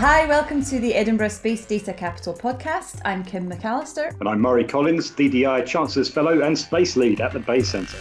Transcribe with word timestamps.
Hi, 0.00 0.24
welcome 0.24 0.64
to 0.64 0.78
the 0.78 0.94
Edinburgh 0.94 1.28
Space 1.28 1.66
Data 1.66 1.92
Capital 1.92 2.32
podcast. 2.32 3.02
I'm 3.04 3.22
Kim 3.22 3.50
McAllister. 3.50 4.18
And 4.18 4.30
I'm 4.30 4.40
Murray 4.40 4.64
Collins, 4.64 5.10
DDI 5.10 5.66
Chancellor's 5.66 6.08
Fellow 6.08 6.40
and 6.40 6.58
Space 6.58 6.96
Lead 6.96 7.20
at 7.20 7.34
the 7.34 7.40
Bayes 7.40 7.68
Centre. 7.68 7.98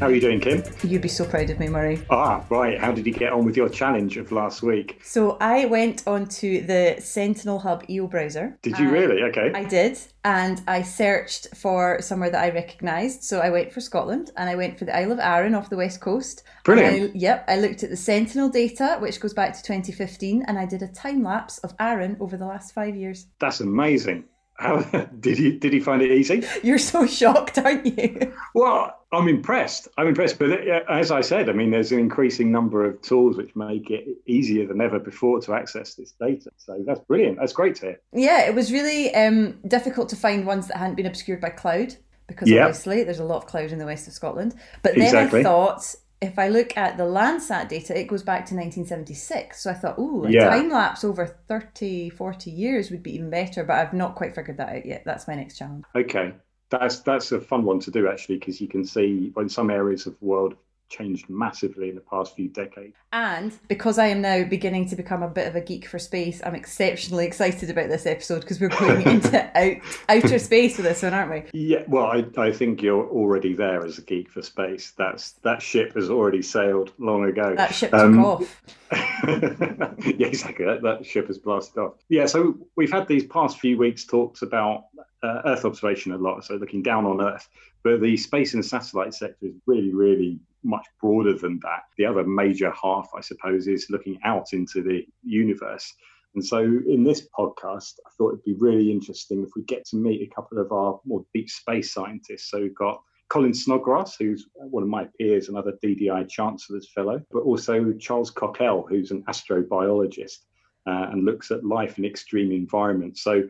How 0.00 0.06
are 0.06 0.14
you 0.14 0.20
doing, 0.22 0.40
Kim? 0.40 0.64
You'd 0.82 1.02
be 1.02 1.08
so 1.08 1.26
proud 1.26 1.50
of 1.50 1.60
me, 1.60 1.68
Murray. 1.68 2.02
Ah, 2.08 2.42
right. 2.48 2.80
How 2.80 2.90
did 2.90 3.04
you 3.04 3.12
get 3.12 3.34
on 3.34 3.44
with 3.44 3.54
your 3.54 3.68
challenge 3.68 4.16
of 4.16 4.32
last 4.32 4.62
week? 4.62 4.98
So 5.04 5.36
I 5.42 5.66
went 5.66 6.06
onto 6.06 6.64
the 6.64 6.96
Sentinel 7.00 7.58
Hub 7.58 7.84
EO 7.90 8.06
browser. 8.06 8.56
Did 8.62 8.78
you 8.78 8.88
really? 8.88 9.22
Okay. 9.24 9.52
I 9.54 9.62
did, 9.62 9.98
and 10.24 10.62
I 10.66 10.80
searched 10.80 11.54
for 11.54 12.00
somewhere 12.00 12.30
that 12.30 12.42
I 12.42 12.48
recognised. 12.48 13.24
So 13.24 13.40
I 13.40 13.50
went 13.50 13.74
for 13.74 13.82
Scotland, 13.82 14.30
and 14.38 14.48
I 14.48 14.54
went 14.54 14.78
for 14.78 14.86
the 14.86 14.96
Isle 14.96 15.12
of 15.12 15.18
Arran 15.18 15.54
off 15.54 15.68
the 15.68 15.76
west 15.76 16.00
coast. 16.00 16.44
Brilliant. 16.64 17.14
I, 17.14 17.18
yep, 17.18 17.44
I 17.46 17.56
looked 17.56 17.82
at 17.82 17.90
the 17.90 17.96
Sentinel 17.98 18.48
data, 18.48 18.96
which 19.00 19.20
goes 19.20 19.34
back 19.34 19.52
to 19.52 19.62
2015, 19.62 20.44
and 20.48 20.58
I 20.58 20.64
did 20.64 20.80
a 20.80 20.88
time 20.88 21.22
lapse 21.22 21.58
of 21.58 21.74
Arran 21.78 22.16
over 22.20 22.38
the 22.38 22.46
last 22.46 22.72
five 22.72 22.96
years. 22.96 23.26
That's 23.38 23.60
amazing. 23.60 24.24
How 24.54 24.80
did 25.20 25.38
you 25.38 25.58
did 25.58 25.74
you 25.74 25.82
find 25.82 26.00
it 26.00 26.10
easy? 26.10 26.46
You're 26.62 26.78
so 26.78 27.06
shocked, 27.18 27.58
aren't 27.58 27.84
you? 27.84 28.32
Well, 28.54 28.99
I'm 29.12 29.26
impressed. 29.28 29.88
I'm 29.98 30.06
impressed. 30.06 30.38
But 30.38 30.50
uh, 30.68 30.80
as 30.88 31.10
I 31.10 31.20
said, 31.20 31.48
I 31.48 31.52
mean, 31.52 31.70
there's 31.70 31.90
an 31.92 31.98
increasing 31.98 32.52
number 32.52 32.84
of 32.84 33.00
tools 33.02 33.36
which 33.36 33.54
make 33.56 33.90
it 33.90 34.06
easier 34.26 34.66
than 34.66 34.80
ever 34.80 34.98
before 35.00 35.40
to 35.40 35.54
access 35.54 35.94
this 35.94 36.12
data. 36.12 36.50
So 36.56 36.82
that's 36.86 37.00
brilliant. 37.00 37.38
That's 37.38 37.52
great 37.52 37.74
to 37.76 37.86
hear. 37.86 38.00
Yeah, 38.12 38.46
it 38.46 38.54
was 38.54 38.72
really 38.72 39.12
um, 39.14 39.58
difficult 39.66 40.08
to 40.10 40.16
find 40.16 40.46
ones 40.46 40.68
that 40.68 40.76
hadn't 40.76 40.94
been 40.94 41.06
obscured 41.06 41.40
by 41.40 41.50
cloud 41.50 41.96
because 42.28 42.48
Yep. 42.48 42.60
obviously 42.68 43.02
there's 43.02 43.18
a 43.18 43.24
lot 43.24 43.38
of 43.38 43.46
cloud 43.46 43.72
in 43.72 43.78
the 43.78 43.84
west 43.86 44.06
of 44.06 44.12
Scotland. 44.12 44.54
But 44.82 44.94
then 44.94 45.02
Exactly. 45.02 45.40
I 45.40 45.42
thought 45.42 45.94
if 46.22 46.38
I 46.38 46.48
look 46.48 46.76
at 46.76 46.96
the 46.96 47.02
Landsat 47.04 47.68
data, 47.68 47.98
it 47.98 48.06
goes 48.06 48.22
back 48.22 48.44
to 48.46 48.54
1976. 48.54 49.62
So 49.62 49.70
I 49.70 49.74
thought, 49.74 49.98
ooh, 49.98 50.26
a 50.26 50.30
Yeah. 50.30 50.48
time 50.50 50.68
lapse 50.70 51.02
over 51.02 51.26
30, 51.26 52.10
40 52.10 52.50
years 52.50 52.90
would 52.90 53.02
be 53.02 53.14
even 53.14 53.30
better. 53.30 53.64
But 53.64 53.78
I've 53.78 53.92
not 53.94 54.14
quite 54.14 54.34
figured 54.34 54.58
that 54.58 54.68
out 54.68 54.86
yet. 54.86 55.02
That's 55.04 55.26
my 55.26 55.34
next 55.34 55.58
challenge. 55.58 55.84
Okay, 55.96 56.32
that's 56.70 57.00
that's 57.00 57.32
a 57.32 57.40
fun 57.40 57.64
one 57.64 57.80
to 57.80 57.90
do 57.90 58.08
actually 58.08 58.38
because 58.38 58.60
you 58.60 58.68
can 58.68 58.84
see 58.84 59.30
when 59.34 59.48
some 59.48 59.70
areas 59.70 60.06
of 60.06 60.18
the 60.18 60.24
world 60.24 60.52
have 60.52 60.60
changed 60.88 61.28
massively 61.30 61.88
in 61.88 61.94
the 61.94 62.00
past 62.00 62.34
few 62.34 62.48
decades. 62.48 62.96
And 63.12 63.56
because 63.68 63.96
I 63.98 64.06
am 64.08 64.20
now 64.20 64.42
beginning 64.44 64.88
to 64.88 64.96
become 64.96 65.22
a 65.22 65.28
bit 65.28 65.46
of 65.46 65.54
a 65.54 65.60
geek 65.60 65.86
for 65.86 65.98
space, 66.00 66.40
I'm 66.44 66.54
exceptionally 66.56 67.26
excited 67.26 67.70
about 67.70 67.88
this 67.88 68.06
episode 68.06 68.40
because 68.40 68.60
we're 68.60 68.68
going 68.70 69.02
into 69.06 69.58
out, 69.58 69.76
outer 70.08 70.38
space 70.38 70.76
with 70.76 70.86
this 70.86 71.02
one, 71.02 71.14
aren't 71.14 71.30
we? 71.30 71.44
Yeah, 71.52 71.84
well, 71.86 72.06
I, 72.06 72.24
I 72.36 72.52
think 72.52 72.82
you're 72.82 73.06
already 73.08 73.54
there 73.54 73.84
as 73.84 73.98
a 73.98 74.02
geek 74.02 74.30
for 74.30 74.42
space. 74.42 74.92
That's 74.98 75.32
that 75.42 75.62
ship 75.62 75.94
has 75.94 76.10
already 76.10 76.42
sailed 76.42 76.92
long 76.98 77.24
ago. 77.24 77.54
That 77.56 77.74
ship 77.74 77.94
Um, 77.94 78.16
took 78.16 78.24
off. 78.26 78.62
yeah, 78.92 80.26
exactly. 80.26 80.64
That, 80.66 80.80
that 80.82 81.06
ship 81.06 81.28
has 81.28 81.38
blasted 81.38 81.78
off. 81.78 81.94
Yeah, 82.08 82.26
so 82.26 82.58
we've 82.76 82.92
had 82.92 83.06
these 83.06 83.26
past 83.26 83.60
few 83.60 83.78
weeks 83.78 84.04
talks 84.04 84.42
about 84.42 84.86
uh, 85.22 85.42
Earth 85.44 85.64
observation 85.64 86.12
a 86.12 86.18
lot, 86.18 86.44
so 86.44 86.54
looking 86.54 86.82
down 86.82 87.04
on 87.04 87.20
Earth. 87.20 87.48
But 87.82 88.00
the 88.00 88.16
space 88.16 88.54
and 88.54 88.64
satellite 88.64 89.14
sector 89.14 89.46
is 89.46 89.54
really, 89.66 89.92
really 89.92 90.38
much 90.62 90.86
broader 91.00 91.36
than 91.36 91.58
that. 91.60 91.84
The 91.96 92.06
other 92.06 92.24
major 92.24 92.72
half, 92.80 93.10
I 93.16 93.20
suppose, 93.20 93.66
is 93.66 93.90
looking 93.90 94.18
out 94.24 94.52
into 94.52 94.82
the 94.82 95.06
universe. 95.22 95.92
And 96.34 96.44
so, 96.44 96.60
in 96.60 97.02
this 97.02 97.28
podcast, 97.36 97.94
I 98.06 98.10
thought 98.16 98.34
it'd 98.34 98.44
be 98.44 98.54
really 98.54 98.90
interesting 98.90 99.42
if 99.42 99.50
we 99.56 99.62
get 99.62 99.84
to 99.86 99.96
meet 99.96 100.22
a 100.22 100.34
couple 100.34 100.58
of 100.58 100.70
our 100.70 101.00
more 101.04 101.24
deep 101.34 101.50
space 101.50 101.92
scientists. 101.92 102.50
So, 102.50 102.60
we've 102.60 102.74
got 102.74 103.02
Colin 103.30 103.54
Snodgrass, 103.54 104.16
who's 104.16 104.48
one 104.54 104.82
of 104.82 104.88
my 104.88 105.08
peers, 105.18 105.48
another 105.48 105.72
DDI 105.82 106.28
Chancellor's 106.28 106.88
Fellow, 106.92 107.22
but 107.30 107.40
also 107.40 107.92
Charles 107.92 108.30
Cockell, 108.30 108.88
who's 108.88 109.10
an 109.10 109.22
astrobiologist 109.24 110.38
uh, 110.86 111.08
and 111.10 111.24
looks 111.24 111.50
at 111.50 111.64
life 111.64 111.98
in 111.98 112.04
extreme 112.04 112.52
environments. 112.52 113.22
So 113.22 113.44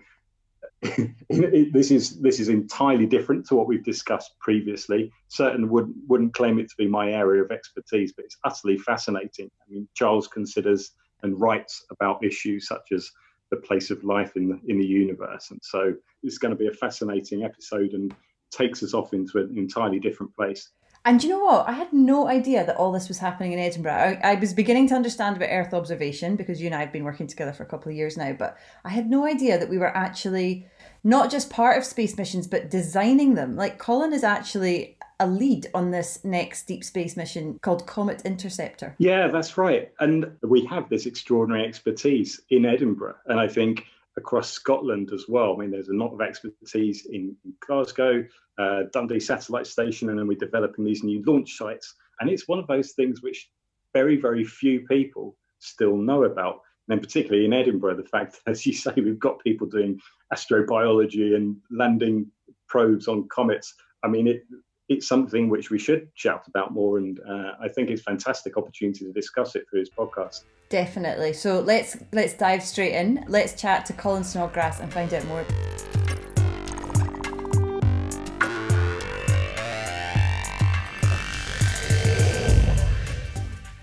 this 1.28 1.90
is 1.90 2.20
this 2.20 2.40
is 2.40 2.48
entirely 2.48 3.06
different 3.06 3.46
to 3.46 3.54
what 3.54 3.66
we've 3.66 3.84
discussed 3.84 4.32
previously. 4.40 5.12
Certainly 5.28 5.68
wouldn't 5.68 5.96
wouldn't 6.08 6.34
claim 6.34 6.58
it 6.58 6.68
to 6.70 6.74
be 6.78 6.86
my 6.86 7.12
area 7.12 7.42
of 7.42 7.50
expertise, 7.50 8.12
but 8.12 8.24
it's 8.24 8.38
utterly 8.44 8.78
fascinating. 8.78 9.50
I 9.60 9.72
mean, 9.72 9.88
Charles 9.94 10.26
considers 10.26 10.92
and 11.22 11.38
writes 11.38 11.84
about 11.90 12.24
issues 12.24 12.66
such 12.66 12.92
as 12.92 13.10
the 13.50 13.58
place 13.58 13.90
of 13.90 14.02
life 14.04 14.36
in 14.36 14.48
the 14.48 14.60
in 14.68 14.78
the 14.78 14.86
universe, 14.86 15.50
and 15.50 15.60
so 15.62 15.94
it's 16.22 16.38
going 16.38 16.52
to 16.52 16.58
be 16.58 16.68
a 16.68 16.72
fascinating 16.72 17.44
episode 17.44 17.92
and 17.92 18.14
takes 18.50 18.82
us 18.82 18.94
off 18.94 19.12
into 19.12 19.38
an 19.38 19.56
entirely 19.56 20.00
different 20.00 20.34
place. 20.34 20.70
And 21.04 21.22
you 21.22 21.30
know 21.30 21.42
what? 21.42 21.66
I 21.68 21.72
had 21.72 21.92
no 21.92 22.28
idea 22.28 22.64
that 22.64 22.76
all 22.76 22.92
this 22.92 23.08
was 23.08 23.18
happening 23.18 23.52
in 23.52 23.58
Edinburgh. 23.58 23.92
I, 23.92 24.32
I 24.32 24.34
was 24.34 24.52
beginning 24.52 24.88
to 24.88 24.94
understand 24.94 25.36
about 25.36 25.48
Earth 25.50 25.72
observation 25.72 26.36
because 26.36 26.60
you 26.60 26.66
and 26.66 26.74
I 26.74 26.80
have 26.80 26.92
been 26.92 27.04
working 27.04 27.26
together 27.26 27.52
for 27.52 27.62
a 27.62 27.66
couple 27.66 27.90
of 27.90 27.96
years 27.96 28.18
now, 28.18 28.32
but 28.32 28.58
I 28.84 28.90
had 28.90 29.08
no 29.08 29.24
idea 29.24 29.58
that 29.58 29.70
we 29.70 29.78
were 29.78 29.96
actually 29.96 30.66
not 31.02 31.30
just 31.30 31.48
part 31.48 31.78
of 31.78 31.84
space 31.84 32.16
missions, 32.18 32.46
but 32.46 32.70
designing 32.70 33.34
them. 33.34 33.56
Like 33.56 33.78
Colin 33.78 34.12
is 34.12 34.24
actually 34.24 34.98
a 35.18 35.26
lead 35.26 35.68
on 35.74 35.90
this 35.90 36.24
next 36.24 36.64
deep 36.64 36.84
space 36.84 37.16
mission 37.16 37.58
called 37.60 37.86
Comet 37.86 38.22
Interceptor. 38.24 38.94
Yeah, 38.98 39.28
that's 39.28 39.56
right. 39.56 39.92
And 40.00 40.30
we 40.42 40.64
have 40.66 40.88
this 40.88 41.06
extraordinary 41.06 41.66
expertise 41.66 42.40
in 42.50 42.64
Edinburgh, 42.64 43.16
and 43.26 43.38
I 43.38 43.48
think 43.48 43.86
across 44.20 44.50
Scotland 44.50 45.10
as 45.12 45.24
well. 45.28 45.54
I 45.54 45.56
mean, 45.58 45.70
there's 45.70 45.88
a 45.88 45.94
lot 45.94 46.12
of 46.12 46.20
expertise 46.20 47.06
in, 47.06 47.36
in 47.44 47.54
Glasgow, 47.66 48.24
uh, 48.58 48.82
Dundee 48.92 49.20
Satellite 49.20 49.66
Station, 49.66 50.10
and 50.10 50.18
then 50.18 50.28
we're 50.28 50.38
developing 50.38 50.84
these 50.84 51.02
new 51.02 51.22
launch 51.26 51.56
sites. 51.56 51.94
And 52.20 52.30
it's 52.30 52.46
one 52.46 52.58
of 52.58 52.66
those 52.66 52.92
things 52.92 53.22
which 53.22 53.48
very, 53.94 54.16
very 54.20 54.44
few 54.44 54.86
people 54.86 55.36
still 55.58 55.96
know 55.96 56.24
about. 56.24 56.60
And 56.86 56.96
then 56.96 57.00
particularly 57.00 57.44
in 57.44 57.52
Edinburgh, 57.52 57.96
the 57.96 58.04
fact 58.04 58.40
as 58.46 58.64
you 58.66 58.72
say, 58.72 58.92
we've 58.96 59.18
got 59.18 59.42
people 59.42 59.66
doing 59.66 60.00
astrobiology 60.32 61.34
and 61.34 61.56
landing 61.70 62.26
probes 62.68 63.08
on 63.08 63.28
comets. 63.28 63.74
I 64.02 64.08
mean, 64.08 64.28
it, 64.28 64.44
it's 64.90 65.06
something 65.06 65.48
which 65.48 65.70
we 65.70 65.78
should 65.78 66.08
shout 66.14 66.48
about 66.48 66.72
more, 66.72 66.98
and 66.98 67.20
uh, 67.20 67.52
I 67.62 67.68
think 67.68 67.90
it's 67.90 68.00
a 68.00 68.04
fantastic 68.04 68.56
opportunity 68.56 69.04
to 69.04 69.12
discuss 69.12 69.54
it 69.54 69.64
through 69.70 69.82
this 69.82 69.88
podcast. 69.88 70.42
Definitely. 70.68 71.32
So 71.32 71.60
let's 71.60 71.96
let's 72.12 72.34
dive 72.34 72.62
straight 72.64 72.94
in. 72.94 73.24
Let's 73.28 73.58
chat 73.60 73.86
to 73.86 73.92
Colin 73.92 74.24
Snodgrass 74.24 74.80
and 74.80 74.92
find 74.92 75.14
out 75.14 75.24
more. 75.26 75.46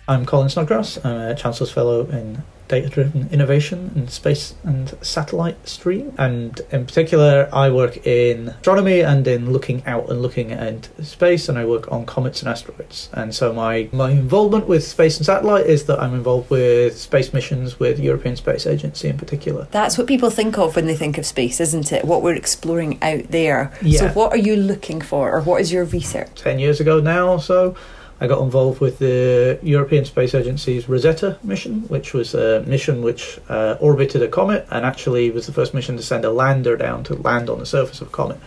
I'm 0.10 0.26
Colin 0.26 0.50
Snodgrass. 0.50 1.04
I'm 1.06 1.32
a 1.32 1.36
Chancellor's 1.36 1.72
Fellow 1.72 2.06
in 2.08 2.44
Data 2.68 2.90
Driven 2.90 3.30
Innovation 3.32 3.92
and 3.96 4.10
Space 4.10 4.56
and 4.64 4.96
Satellite 5.02 5.68
Stream. 5.68 6.14
And 6.18 6.60
in 6.72 6.86
particular, 6.86 7.50
I 7.54 7.70
work 7.70 8.06
in 8.06 8.50
astronomy 8.50 9.02
and 9.02 9.28
in 9.28 9.52
looking 9.52 9.86
out 9.86 10.10
and 10.10 10.22
looking 10.22 10.52
at 10.52 10.90
space, 11.06 11.50
and 11.50 11.58
I 11.58 11.66
work 11.66 11.92
on 11.92 12.06
comets 12.06 12.42
and 12.42 12.50
asteroids. 12.50 13.10
And 13.14 13.34
so 13.34 13.54
my, 13.54 13.90
my 13.92 14.12
involvement 14.12 14.68
with 14.68 14.84
space 14.84 15.18
and 15.18 15.26
satellite 15.26 15.66
is 15.66 15.86
that 15.86 16.00
I'm 16.00 16.14
involved 16.14 16.50
with 16.50 16.98
space 16.98 17.34
missions 17.34 17.80
with 17.80 18.00
European 18.00 18.36
Space 18.36 18.66
Agency 18.66 19.08
in 19.08 19.18
particular. 19.18 19.68
That's 19.72 19.98
what 19.98 20.08
people 20.08 20.30
think 20.30 20.58
of 20.58 20.76
when 20.76 20.88
they 20.88 20.96
think 20.96 21.18
of 21.18 21.26
space, 21.26 21.60
isn't 21.60 21.92
it? 21.92 22.06
What 22.06 22.22
we're 22.22 22.36
exploring 22.36 23.02
out 23.02 23.32
there. 23.32 23.72
Yeah. 23.82 24.00
So, 24.00 24.08
what 24.10 24.32
are 24.32 24.38
you 24.38 24.56
looking 24.56 25.02
for, 25.02 25.32
or 25.32 25.42
what 25.42 25.62
is 25.62 25.72
your 25.72 25.86
research? 25.86 26.36
10 26.36 26.60
years 26.60 26.80
ago 26.80 27.00
now 27.00 27.30
or 27.30 27.42
so, 27.42 27.76
I 28.20 28.28
got 28.28 28.42
involved 28.42 28.82
with 28.82 28.98
the 28.98 29.60
European 29.62 30.06
Space 30.06 30.34
Agency's 30.34 30.90
Rosetta 30.90 31.38
mission, 31.44 31.82
which 31.88 32.14
was 32.14 32.34
a 32.34 32.64
mission 32.64 33.04
which 33.04 33.40
uh, 33.48 33.78
orbited 33.80 34.24
a 34.24 34.28
comet 34.28 34.66
and 34.72 34.86
actually 34.86 35.30
was 35.30 35.46
the 35.46 35.54
first 35.54 35.74
mission 35.74 35.98
to 35.98 36.04
send 36.04 36.26
a 36.26 36.32
lander 36.32 36.76
down 36.76 37.04
to 37.06 37.16
land 37.16 37.50
on 37.50 37.60
the 37.60 37.66
surface 37.66 38.02
of 38.02 38.08
a 38.08 38.12
comet. 38.12 38.40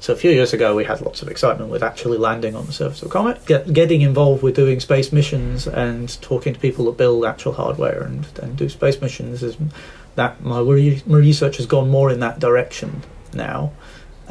So 0.00 0.12
a 0.12 0.16
few 0.16 0.32
years 0.32 0.52
ago, 0.52 0.74
we 0.74 0.82
had 0.82 1.00
lots 1.00 1.22
of 1.22 1.28
excitement 1.28 1.70
with 1.70 1.84
actually 1.84 2.18
landing 2.18 2.56
on 2.56 2.66
the 2.66 2.72
surface 2.72 3.02
of 3.02 3.08
a 3.08 3.12
comet. 3.12 3.46
Get, 3.46 3.72
getting 3.72 4.00
involved 4.00 4.42
with 4.42 4.56
doing 4.56 4.80
space 4.80 5.12
missions 5.12 5.68
and 5.68 6.20
talking 6.20 6.54
to 6.54 6.58
people 6.58 6.86
that 6.86 6.96
build 6.96 7.24
actual 7.24 7.52
hardware 7.52 8.02
and, 8.02 8.26
and 8.42 8.56
do 8.56 8.68
space 8.68 9.00
missions 9.00 9.44
is 9.44 9.56
that 10.16 10.42
my, 10.42 10.58
re- 10.58 11.02
my 11.06 11.18
research 11.18 11.58
has 11.58 11.66
gone 11.66 11.88
more 11.88 12.10
in 12.10 12.18
that 12.18 12.40
direction 12.40 13.04
now. 13.32 13.70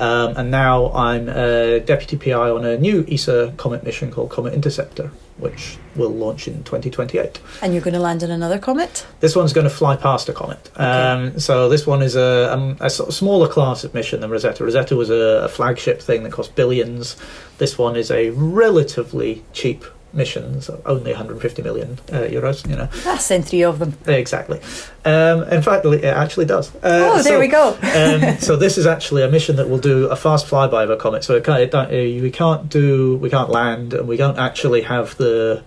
Um, 0.01 0.35
and 0.35 0.49
now 0.49 0.91
I'm 0.93 1.29
a 1.29 1.79
deputy 1.79 2.17
PI 2.17 2.49
on 2.49 2.65
a 2.65 2.75
new 2.75 3.05
ESA 3.07 3.53
comet 3.57 3.83
mission 3.83 4.11
called 4.11 4.31
Comet 4.31 4.55
Interceptor, 4.55 5.11
which 5.37 5.77
will 5.95 6.09
launch 6.09 6.47
in 6.47 6.63
2028. 6.63 7.39
And 7.61 7.71
you're 7.71 7.83
going 7.83 7.93
to 7.93 7.99
land 7.99 8.23
on 8.23 8.31
another 8.31 8.57
comet? 8.57 9.05
This 9.19 9.35
one's 9.35 9.53
going 9.53 9.65
to 9.65 9.73
fly 9.73 9.95
past 9.95 10.27
a 10.27 10.33
comet. 10.33 10.71
Um, 10.75 11.39
so 11.39 11.69
this 11.69 11.85
one 11.85 12.01
is 12.01 12.15
a, 12.15 12.51
um, 12.51 12.77
a 12.79 12.89
sort 12.89 13.09
of 13.09 13.15
smaller 13.15 13.47
class 13.47 13.83
of 13.83 13.93
mission 13.93 14.21
than 14.21 14.31
Rosetta. 14.31 14.63
Rosetta 14.63 14.95
was 14.95 15.11
a, 15.11 15.43
a 15.43 15.47
flagship 15.47 16.01
thing 16.01 16.23
that 16.23 16.31
cost 16.31 16.55
billions. 16.55 17.15
This 17.59 17.77
one 17.77 17.95
is 17.95 18.09
a 18.09 18.31
relatively 18.31 19.43
cheap 19.53 19.85
missions, 20.13 20.69
only 20.85 21.11
150 21.11 21.61
million 21.61 21.99
uh, 22.11 22.17
euros. 22.29 22.67
You 22.69 22.75
know, 22.75 22.87
That's 23.03 23.31
in 23.31 23.43
three 23.43 23.63
of 23.63 23.79
them. 23.79 23.97
exactly. 24.07 24.59
Um, 25.05 25.43
in 25.43 25.61
fact, 25.61 25.85
it 25.85 26.03
actually 26.03 26.45
does. 26.45 26.73
Uh, 26.75 27.09
Oh, 27.13 27.23
there 27.23 27.33
so- 27.33 27.39
we 27.39 27.47
go. 27.47 27.69
um, 27.81 28.37
so 28.39 28.55
this 28.55 28.77
is 28.77 28.85
actually 28.85 29.23
a 29.23 29.29
mission 29.29 29.55
that 29.57 29.69
will 29.69 29.77
do 29.79 30.07
a 30.07 30.15
fast 30.15 30.47
flyby 30.47 30.83
of 30.83 30.89
a 30.89 30.97
comet. 30.97 31.23
So 31.23 31.35
it 31.35 31.43
can't, 31.43 31.61
it 31.61 31.71
don't, 31.71 31.87
uh, 31.87 32.21
we 32.21 32.31
can't 32.31 32.69
do 32.69 33.17
we 33.17 33.29
can't 33.29 33.49
land, 33.49 33.93
and 33.93 34.07
we 34.07 34.17
don't 34.17 34.37
actually 34.37 34.81
have 34.83 35.15
the 35.17 35.63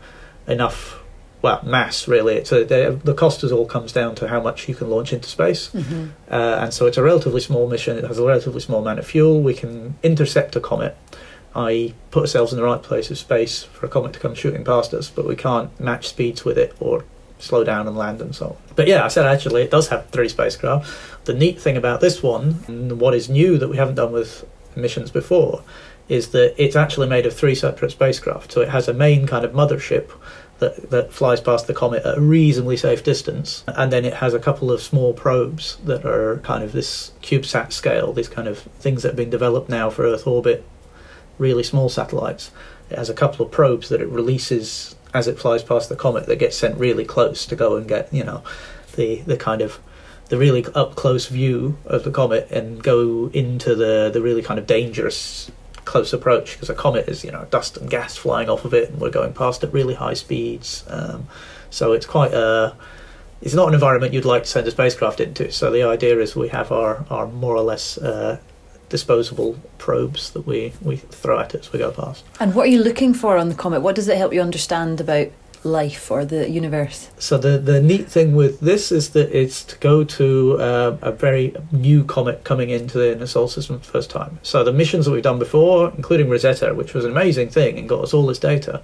enough 0.47 1.00
well 1.43 1.61
mass 1.64 2.08
really. 2.08 2.44
So 2.44 2.64
the, 2.64 2.99
the 3.05 3.12
cost 3.14 3.44
is 3.44 3.52
all 3.52 3.67
comes 3.67 3.93
down 3.93 4.14
to 4.17 4.29
how 4.29 4.40
much 4.40 4.69
you 4.69 4.75
can 4.75 4.88
launch 4.90 5.12
into 5.12 5.29
space, 5.29 5.69
Mhm. 5.75 6.11
uh, 6.31 6.58
and 6.62 6.73
so 6.73 6.87
it's 6.87 6.97
a 6.97 7.02
relatively 7.02 7.40
small 7.40 7.69
mission. 7.69 7.99
It 7.99 8.05
has 8.05 8.19
a 8.19 8.25
relatively 8.25 8.61
small 8.61 8.81
amount 8.81 8.99
of 8.99 9.06
fuel. 9.06 9.40
We 9.43 9.55
can 9.55 9.97
intercept 10.02 10.56
a 10.56 10.61
comet, 10.61 10.97
i.e., 11.54 11.94
put 12.10 12.22
ourselves 12.22 12.52
in 12.52 12.58
the 12.58 12.64
right 12.64 12.82
place 12.82 13.10
of 13.10 13.18
space 13.18 13.62
for 13.62 13.86
a 13.86 13.88
comet 13.88 14.12
to 14.12 14.18
come 14.18 14.34
shooting 14.34 14.64
past 14.64 14.92
us, 14.92 15.10
but 15.10 15.26
we 15.26 15.36
can't 15.36 15.78
match 15.80 16.08
speeds 16.08 16.44
with 16.44 16.58
it 16.58 16.74
or 16.80 17.04
slow 17.38 17.64
down 17.64 17.86
and 17.86 17.96
land 17.96 18.20
and 18.20 18.34
so 18.34 18.46
on. 18.46 18.56
But 18.74 18.88
yeah, 18.88 19.04
I 19.04 19.08
said 19.08 19.26
actually 19.26 19.62
it 19.62 19.70
does 19.70 19.88
have 19.88 20.08
three 20.10 20.28
spacecraft. 20.28 20.90
The 21.26 21.34
neat 21.34 21.60
thing 21.60 21.76
about 21.76 22.00
this 22.00 22.22
one, 22.22 22.64
and 22.66 23.00
what 23.00 23.14
is 23.14 23.28
new 23.28 23.58
that 23.58 23.68
we 23.68 23.76
haven't 23.76 23.96
done 23.96 24.12
with 24.12 24.46
missions 24.76 25.10
before, 25.10 25.62
is 26.08 26.28
that 26.28 26.54
it's 26.62 26.76
actually 26.76 27.08
made 27.08 27.26
of 27.26 27.34
three 27.34 27.54
separate 27.54 27.90
spacecraft. 27.90 28.52
So 28.52 28.60
it 28.60 28.68
has 28.68 28.88
a 28.88 28.94
main 28.94 29.26
kind 29.26 29.44
of 29.44 29.52
mothership 29.52 30.10
that, 30.58 30.90
that 30.90 31.12
flies 31.12 31.40
past 31.40 31.66
the 31.66 31.74
comet 31.74 32.04
at 32.04 32.18
a 32.18 32.20
reasonably 32.20 32.76
safe 32.76 33.02
distance, 33.02 33.64
and 33.66 33.92
then 33.92 34.04
it 34.04 34.14
has 34.14 34.34
a 34.34 34.38
couple 34.38 34.70
of 34.70 34.82
small 34.82 35.12
probes 35.12 35.76
that 35.84 36.04
are 36.04 36.38
kind 36.38 36.62
of 36.62 36.72
this 36.72 37.12
CubeSat 37.22 37.72
scale, 37.72 38.12
these 38.12 38.28
kind 38.28 38.48
of 38.48 38.58
things 38.58 39.02
that 39.02 39.10
have 39.10 39.16
been 39.16 39.30
developed 39.30 39.68
now 39.68 39.90
for 39.90 40.04
Earth 40.04 40.26
orbit, 40.26 40.64
really 41.38 41.62
small 41.62 41.88
satellites. 41.88 42.50
It 42.90 42.98
has 42.98 43.10
a 43.10 43.14
couple 43.14 43.44
of 43.44 43.52
probes 43.52 43.88
that 43.88 44.00
it 44.00 44.08
releases 44.08 44.94
as 45.12 45.28
it 45.28 45.38
flies 45.38 45.62
past 45.62 45.88
the 45.88 45.96
comet 45.96 46.26
that 46.26 46.38
gets 46.38 46.56
sent 46.56 46.76
really 46.78 47.04
close 47.04 47.46
to 47.46 47.56
go 47.56 47.76
and 47.76 47.86
get, 47.88 48.12
you 48.12 48.25
know, 48.25 48.42
the, 48.96 49.22
the 49.22 49.36
kind 49.36 49.62
of 49.62 49.78
the 50.28 50.38
really 50.38 50.64
up 50.75 50.94
close 50.96 51.26
view 51.26 51.76
of 51.84 52.04
the 52.04 52.10
comet 52.10 52.50
and 52.50 52.82
go 52.82 53.31
into 53.32 53.75
the, 53.75 54.10
the 54.12 54.20
really 54.20 54.42
kind 54.42 54.58
of 54.58 54.66
dangerous 54.66 55.50
close 55.84 56.12
approach 56.12 56.54
because 56.54 56.70
a 56.70 56.75
comet 56.75 57.08
is 57.08 57.25
you 57.25 57.31
know 57.31 57.46
dust 57.50 57.76
and 57.76 57.90
gas 57.90 58.16
flying 58.16 58.48
off 58.48 58.64
of 58.64 58.72
it 58.72 58.90
and 58.90 59.00
we're 59.00 59.10
going 59.10 59.32
past 59.32 59.62
at 59.62 59.72
really 59.72 59.94
high 59.94 60.14
speeds 60.14 60.82
um, 60.88 61.26
so 61.70 61.92
it's 61.92 62.06
quite 62.06 62.32
a 62.32 62.75
it's 63.42 63.54
not 63.54 63.69
an 63.69 63.75
environment 63.75 64.14
you'd 64.14 64.25
like 64.25 64.44
to 64.44 64.48
send 64.48 64.66
a 64.66 64.70
spacecraft 64.70 65.20
into 65.20 65.52
so 65.52 65.70
the 65.70 65.82
idea 65.82 66.19
is 66.19 66.34
we 66.34 66.48
have 66.48 66.72
our, 66.72 67.04
our 67.10 67.26
more 67.26 67.54
or 67.54 67.62
less 67.62 67.98
uh, 67.98 68.38
disposable 68.94 69.56
probes 69.79 70.31
that 70.31 70.46
we, 70.46 70.73
we 70.81 70.94
throw 70.94 71.41
at 71.41 71.52
it 71.52 71.62
as 71.62 71.73
we 71.73 71.81
go 71.81 71.91
past 71.91 72.23
And 72.38 72.55
what 72.55 72.67
are 72.69 72.70
you 72.70 72.81
looking 72.81 73.12
for 73.12 73.37
on 73.37 73.49
the 73.49 73.55
comet? 73.56 73.81
What 73.81 73.96
does 73.96 74.06
it 74.06 74.17
help 74.17 74.32
you 74.32 74.41
understand 74.41 75.00
about 75.00 75.32
life 75.64 76.12
or 76.12 76.25
the 76.25 76.49
universe? 76.49 77.11
So 77.19 77.37
the 77.37 77.58
the 77.58 77.82
neat 77.82 78.06
thing 78.06 78.37
with 78.37 78.61
this 78.61 78.93
is 78.93 79.11
that 79.11 79.37
it's 79.37 79.64
to 79.64 79.76
go 79.79 80.05
to 80.05 80.58
uh, 80.61 80.96
a 81.02 81.11
very 81.11 81.56
new 81.73 82.05
comet 82.05 82.44
coming 82.44 82.70
into 82.70 82.96
the 82.99 83.11
inner 83.17 83.26
solar 83.26 83.49
system 83.49 83.81
for 83.81 83.87
the 83.87 83.93
first 83.93 84.11
time. 84.11 84.38
So 84.44 84.62
the 84.62 84.73
missions 84.73 85.06
that 85.06 85.11
we've 85.11 85.25
done 85.25 85.40
before, 85.40 85.93
including 85.97 86.29
Rosetta, 86.29 86.73
which 86.73 86.94
was 86.94 87.05
an 87.05 87.11
amazing 87.11 87.49
thing 87.49 87.76
and 87.81 87.88
got 87.88 88.05
us 88.05 88.14
all 88.14 88.26
this 88.26 88.38
data, 88.38 88.81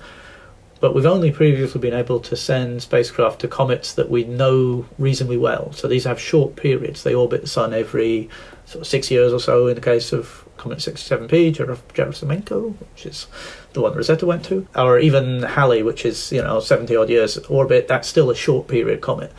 but 0.81 0.93
we've 0.93 1.06
only 1.06 1.31
previously 1.31 1.81
been 1.81 1.95
able 1.95 2.19
to 2.21 2.35
send 2.35 2.83
spacecraft 2.83 3.43
to 3.43 3.49
comets 3.49 3.95
that 3.95 4.11
we 4.11 4.25
know 4.25 4.87
reasonably 4.99 5.37
well. 5.37 5.71
So 5.73 5.87
these 5.87 6.05
have 6.05 6.19
short 6.19 6.56
periods. 6.56 7.05
They 7.05 7.15
orbit 7.15 7.43
the 7.43 7.49
sun 7.49 7.73
every 7.73 8.29
sort 8.70 8.82
of 8.82 8.87
six 8.87 9.11
years 9.11 9.32
or 9.32 9.40
so. 9.40 9.67
In 9.67 9.75
the 9.75 9.81
case 9.81 10.12
of 10.12 10.49
Comet 10.56 10.78
67P, 10.78 11.52
Ger- 11.55 11.67
Gerasimenko, 11.94 12.75
which 12.78 13.05
is 13.05 13.26
the 13.72 13.81
one 13.81 13.94
Rosetta 13.94 14.26
went 14.26 14.44
to, 14.46 14.67
or 14.76 14.99
even 15.00 15.43
Halley, 15.43 15.82
which 15.82 16.05
is 16.05 16.31
you 16.31 16.40
know 16.40 16.61
70 16.61 16.94
odd 16.94 17.11
years 17.11 17.37
orbit. 17.38 17.88
That's 17.88 18.08
still 18.08 18.31
a 18.31 18.34
short 18.37 18.69
period 18.69 19.00
comet. 19.00 19.32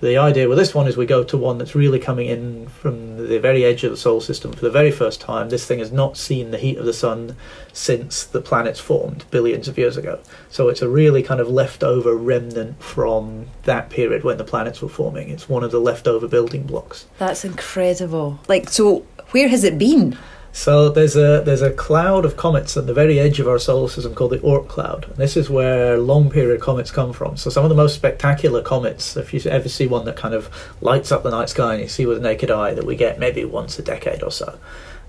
The 0.00 0.18
idea 0.18 0.48
with 0.48 0.58
this 0.58 0.74
one 0.74 0.86
is 0.86 0.96
we 0.96 1.06
go 1.06 1.24
to 1.24 1.38
one 1.38 1.56
that's 1.56 1.74
really 1.74 1.98
coming 1.98 2.26
in 2.26 2.68
from 2.68 3.28
the 3.28 3.38
very 3.38 3.64
edge 3.64 3.82
of 3.82 3.90
the 3.90 3.96
solar 3.96 4.20
system 4.20 4.52
for 4.52 4.60
the 4.60 4.70
very 4.70 4.90
first 4.90 5.22
time. 5.22 5.48
This 5.48 5.66
thing 5.66 5.78
has 5.78 5.90
not 5.90 6.18
seen 6.18 6.50
the 6.50 6.58
heat 6.58 6.76
of 6.76 6.84
the 6.84 6.92
sun 6.92 7.34
since 7.72 8.24
the 8.24 8.42
planets 8.42 8.78
formed 8.78 9.24
billions 9.30 9.68
of 9.68 9.78
years 9.78 9.96
ago. 9.96 10.20
So 10.50 10.68
it's 10.68 10.82
a 10.82 10.88
really 10.88 11.22
kind 11.22 11.40
of 11.40 11.48
leftover 11.48 12.14
remnant 12.14 12.82
from 12.82 13.46
that 13.62 13.88
period 13.88 14.22
when 14.22 14.36
the 14.36 14.44
planets 14.44 14.82
were 14.82 14.88
forming. 14.88 15.30
It's 15.30 15.48
one 15.48 15.64
of 15.64 15.70
the 15.70 15.80
leftover 15.80 16.28
building 16.28 16.64
blocks. 16.64 17.06
That's 17.18 17.44
incredible. 17.44 18.38
Like, 18.48 18.68
so 18.68 19.06
where 19.30 19.48
has 19.48 19.64
it 19.64 19.78
been? 19.78 20.18
So 20.56 20.88
there's 20.88 21.16
a 21.16 21.42
there's 21.44 21.60
a 21.60 21.70
cloud 21.70 22.24
of 22.24 22.38
comets 22.38 22.78
at 22.78 22.86
the 22.86 22.94
very 22.94 23.20
edge 23.20 23.40
of 23.40 23.46
our 23.46 23.58
solar 23.58 23.90
system 23.90 24.14
called 24.14 24.30
the 24.30 24.38
Oort 24.38 24.68
cloud. 24.68 25.04
And 25.04 25.16
this 25.16 25.36
is 25.36 25.50
where 25.50 25.98
long 25.98 26.30
period 26.30 26.62
comets 26.62 26.90
come 26.90 27.12
from. 27.12 27.36
So 27.36 27.50
some 27.50 27.62
of 27.62 27.68
the 27.68 27.76
most 27.76 27.94
spectacular 27.94 28.62
comets, 28.62 29.18
if 29.18 29.34
you 29.34 29.50
ever 29.50 29.68
see 29.68 29.86
one 29.86 30.06
that 30.06 30.16
kind 30.16 30.32
of 30.32 30.48
lights 30.80 31.12
up 31.12 31.24
the 31.24 31.30
night 31.30 31.50
sky 31.50 31.74
and 31.74 31.82
you 31.82 31.88
see 31.88 32.06
with 32.06 32.22
the 32.22 32.26
naked 32.26 32.50
eye, 32.50 32.72
that 32.72 32.86
we 32.86 32.96
get 32.96 33.18
maybe 33.18 33.44
once 33.44 33.78
a 33.78 33.82
decade 33.82 34.22
or 34.22 34.30
so. 34.30 34.58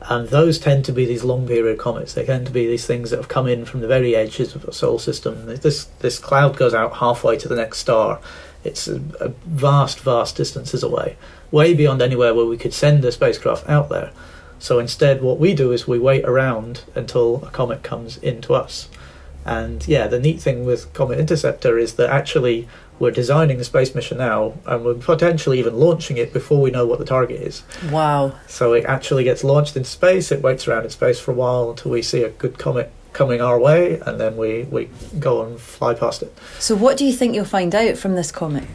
And 0.01 0.27
those 0.27 0.59
tend 0.59 0.83
to 0.83 0.91
be 0.91 1.05
these 1.05 1.23
long 1.23 1.47
period 1.47 1.79
comets. 1.79 2.13
They 2.13 2.25
tend 2.25 2.45
to 2.47 2.51
be 2.51 2.67
these 2.67 2.85
things 2.85 3.11
that 3.11 3.17
have 3.17 3.29
come 3.29 3.47
in 3.47 3.63
from 3.63 3.79
the 3.79 3.87
very 3.87 4.17
edges 4.17 4.53
of 4.53 4.63
the 4.63 4.73
solar 4.73 4.99
system. 4.99 5.45
This 5.45 5.85
this 5.99 6.19
cloud 6.19 6.57
goes 6.57 6.73
out 6.73 6.97
halfway 6.97 7.37
to 7.37 7.47
the 7.47 7.55
next 7.55 7.77
star. 7.79 8.19
It's 8.65 8.89
a, 8.89 8.97
a 9.21 9.29
vast, 9.45 10.01
vast 10.01 10.35
distances 10.35 10.83
away, 10.83 11.15
way 11.51 11.73
beyond 11.73 12.01
anywhere 12.01 12.33
where 12.33 12.45
we 12.45 12.57
could 12.57 12.73
send 12.73 13.05
a 13.05 13.13
spacecraft 13.13 13.69
out 13.69 13.87
there. 13.87 14.11
So 14.59 14.79
instead, 14.79 15.21
what 15.21 15.39
we 15.39 15.53
do 15.53 15.71
is 15.71 15.87
we 15.87 15.99
wait 15.99 16.25
around 16.25 16.81
until 16.95 17.43
a 17.45 17.51
comet 17.51 17.83
comes 17.83 18.17
into 18.17 18.53
us. 18.53 18.89
And 19.45 19.87
yeah, 19.87 20.07
the 20.07 20.19
neat 20.19 20.41
thing 20.41 20.65
with 20.65 20.91
Comet 20.93 21.19
Interceptor 21.19 21.77
is 21.79 21.93
that 21.95 22.09
actually 22.09 22.67
we're 22.99 23.11
designing 23.11 23.57
the 23.57 23.63
space 23.63 23.95
mission 23.95 24.17
now 24.17 24.53
and 24.65 24.83
we're 24.83 24.95
potentially 24.95 25.59
even 25.59 25.75
launching 25.75 26.17
it 26.17 26.33
before 26.33 26.61
we 26.61 26.71
know 26.71 26.85
what 26.85 26.99
the 26.99 27.05
target 27.05 27.41
is. 27.41 27.63
Wow. 27.89 28.33
So 28.47 28.73
it 28.73 28.83
actually 28.85 29.23
gets 29.23 29.43
launched 29.43 29.77
into 29.77 29.89
space, 29.89 30.31
it 30.31 30.41
waits 30.41 30.67
around 30.67 30.83
in 30.83 30.89
space 30.89 31.19
for 31.19 31.31
a 31.31 31.35
while 31.35 31.69
until 31.69 31.91
we 31.91 32.01
see 32.01 32.23
a 32.23 32.29
good 32.29 32.57
comet 32.57 32.91
coming 33.13 33.41
our 33.41 33.57
way, 33.59 33.99
and 34.01 34.19
then 34.19 34.37
we, 34.37 34.63
we 34.63 34.89
go 35.17 35.43
and 35.43 35.59
fly 35.59 35.93
past 35.93 36.21
it. 36.21 36.37
So, 36.59 36.75
what 36.75 36.97
do 36.97 37.03
you 37.05 37.11
think 37.11 37.33
you'll 37.33 37.45
find 37.45 37.73
out 37.73 37.97
from 37.97 38.13
this 38.13 38.31
comet? 38.31 38.65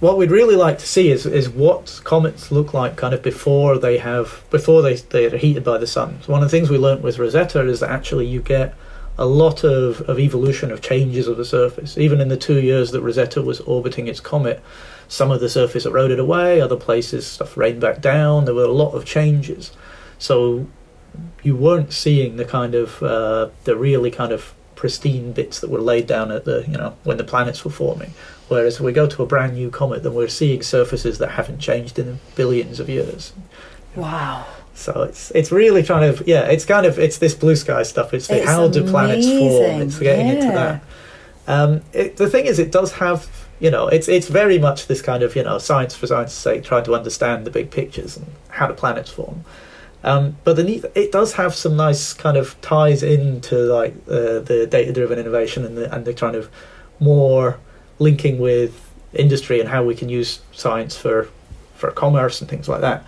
What 0.00 0.16
we'd 0.16 0.30
really 0.30 0.56
like 0.56 0.78
to 0.78 0.86
see 0.86 1.10
is 1.10 1.26
is 1.26 1.48
what 1.48 2.00
comets 2.04 2.52
look 2.52 2.72
like 2.72 2.96
kind 2.96 3.12
of 3.12 3.22
before 3.22 3.78
they 3.78 3.98
have 3.98 4.44
before 4.50 4.82
they 4.82 4.94
they're 4.94 5.36
heated 5.36 5.64
by 5.64 5.78
the 5.78 5.86
sun. 5.86 6.20
So 6.22 6.32
one 6.32 6.42
of 6.42 6.50
the 6.50 6.56
things 6.56 6.70
we 6.70 6.78
learnt 6.78 7.02
with 7.02 7.18
Rosetta 7.18 7.66
is 7.68 7.80
that 7.80 7.90
actually 7.90 8.26
you 8.26 8.40
get 8.40 8.74
a 9.18 9.26
lot 9.26 9.64
of, 9.64 10.00
of 10.02 10.20
evolution 10.20 10.70
of 10.70 10.80
changes 10.80 11.26
of 11.26 11.36
the 11.36 11.44
surface. 11.44 11.98
Even 11.98 12.20
in 12.20 12.28
the 12.28 12.36
two 12.36 12.60
years 12.60 12.92
that 12.92 13.02
Rosetta 13.02 13.42
was 13.42 13.60
orbiting 13.62 14.06
its 14.06 14.20
comet, 14.20 14.62
some 15.08 15.32
of 15.32 15.40
the 15.40 15.48
surface 15.48 15.84
eroded 15.84 16.20
away, 16.20 16.60
other 16.60 16.76
places 16.76 17.26
stuff 17.26 17.56
rained 17.56 17.80
back 17.80 18.00
down. 18.00 18.44
There 18.44 18.54
were 18.54 18.62
a 18.62 18.68
lot 18.68 18.92
of 18.92 19.04
changes. 19.04 19.72
So 20.20 20.68
you 21.42 21.56
weren't 21.56 21.92
seeing 21.92 22.36
the 22.36 22.44
kind 22.44 22.76
of 22.76 23.02
uh, 23.02 23.48
the 23.64 23.76
really 23.76 24.12
kind 24.12 24.30
of 24.30 24.54
pristine 24.76 25.32
bits 25.32 25.58
that 25.58 25.70
were 25.70 25.80
laid 25.80 26.06
down 26.06 26.30
at 26.30 26.44
the 26.44 26.64
you 26.68 26.76
know 26.76 26.96
when 27.02 27.16
the 27.16 27.24
planets 27.24 27.64
were 27.64 27.72
forming. 27.72 28.12
Whereas 28.48 28.76
if 28.76 28.80
we 28.80 28.92
go 28.92 29.06
to 29.06 29.22
a 29.22 29.26
brand 29.26 29.54
new 29.54 29.70
comet, 29.70 30.02
then 30.02 30.14
we're 30.14 30.28
seeing 30.28 30.62
surfaces 30.62 31.18
that 31.18 31.32
haven't 31.32 31.58
changed 31.58 31.98
in 31.98 32.18
billions 32.34 32.80
of 32.80 32.88
years. 32.88 33.32
Wow. 33.94 34.46
So 34.74 35.02
it's 35.02 35.30
it's 35.32 35.50
really 35.50 35.82
trying 35.82 36.14
to 36.14 36.24
yeah, 36.24 36.42
it's 36.46 36.64
kind 36.64 36.86
of 36.86 36.98
it's 36.98 37.18
this 37.18 37.34
blue 37.34 37.56
sky 37.56 37.82
stuff. 37.82 38.14
It's, 38.14 38.28
the 38.28 38.38
It's 38.38 38.46
how 38.46 38.68
do 38.68 38.88
planets 38.88 39.26
form? 39.26 39.82
It's 39.82 39.98
getting 39.98 40.28
into 40.28 40.46
that. 40.46 40.82
Um, 41.48 41.80
it, 41.92 42.16
the 42.16 42.30
thing 42.30 42.46
is, 42.46 42.58
it 42.58 42.70
does 42.70 42.92
have 42.92 43.28
you 43.58 43.70
know 43.70 43.88
it's 43.88 44.06
it's 44.06 44.28
very 44.28 44.58
much 44.58 44.86
this 44.86 45.02
kind 45.02 45.22
of 45.22 45.34
you 45.34 45.42
know 45.42 45.58
science 45.58 45.96
for 45.96 46.06
science 46.06 46.32
sake, 46.32 46.62
trying 46.62 46.84
to 46.84 46.94
understand 46.94 47.44
the 47.44 47.50
big 47.50 47.70
pictures 47.70 48.16
and 48.16 48.26
how 48.50 48.68
do 48.68 48.74
planets 48.74 49.10
form. 49.10 49.44
Um, 50.04 50.36
but 50.44 50.54
the 50.54 50.62
neat, 50.62 50.84
it 50.94 51.10
does 51.10 51.32
have 51.32 51.56
some 51.56 51.76
nice 51.76 52.12
kind 52.12 52.36
of 52.36 52.58
ties 52.60 53.02
into 53.02 53.56
like 53.56 53.94
uh, 54.06 54.38
the 54.38 54.68
data 54.70 54.92
driven 54.92 55.18
innovation 55.18 55.64
and 55.64 55.76
the 55.76 55.92
and 55.92 56.04
the 56.04 56.14
kind 56.14 56.36
of 56.36 56.48
more 57.00 57.58
linking 57.98 58.38
with 58.38 58.90
industry 59.12 59.60
and 59.60 59.68
how 59.68 59.82
we 59.82 59.94
can 59.94 60.08
use 60.08 60.40
science 60.52 60.96
for 60.96 61.28
for 61.74 61.90
commerce 61.92 62.40
and 62.40 62.50
things 62.50 62.68
like 62.68 62.80
that. 62.80 63.04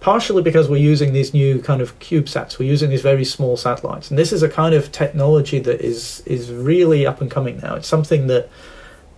Partially 0.00 0.42
because 0.42 0.68
we're 0.68 0.78
using 0.78 1.12
these 1.12 1.32
new 1.32 1.60
kind 1.60 1.80
of 1.80 1.96
CubeSats, 2.00 2.58
we're 2.58 2.68
using 2.68 2.90
these 2.90 3.02
very 3.02 3.24
small 3.24 3.56
satellites, 3.56 4.10
and 4.10 4.18
this 4.18 4.32
is 4.32 4.42
a 4.42 4.48
kind 4.48 4.74
of 4.74 4.90
technology 4.90 5.60
that 5.60 5.80
is 5.80 6.22
is 6.26 6.50
really 6.50 7.06
up 7.06 7.20
and 7.20 7.30
coming 7.30 7.60
now. 7.60 7.76
It's 7.76 7.88
something 7.88 8.26
that 8.26 8.48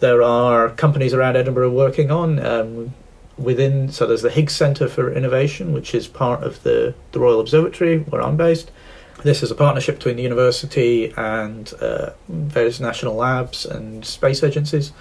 there 0.01 0.23
are 0.23 0.69
companies 0.71 1.15
around 1.15 1.37
Edinburgh 1.37 1.71
working 1.71 2.11
on. 2.11 2.45
Um, 2.45 2.95
within, 3.39 3.91
so 3.91 4.07
there's 4.07 4.23
the 4.23 4.31
Higgs 4.31 4.55
Centre 4.55 4.89
for 4.89 5.13
Innovation, 5.13 5.73
which 5.73 5.95
is 5.95 6.07
part 6.07 6.43
of 6.43 6.63
the 6.63 6.95
the 7.13 7.21
Royal 7.21 7.41
Observatory 7.41 8.01
where 8.01 8.23
I'm 8.23 8.37
based. 8.37 8.71
This 9.25 9.43
is 9.43 9.51
a 9.51 9.55
partnership 9.55 9.97
between 9.97 10.17
the 10.17 10.23
university 10.23 11.13
and 11.17 11.73
uh, 11.81 12.11
various 12.29 12.79
national 12.79 13.15
labs 13.15 13.67
and 13.67 14.05
space 14.05 14.45
agencies 14.45 14.93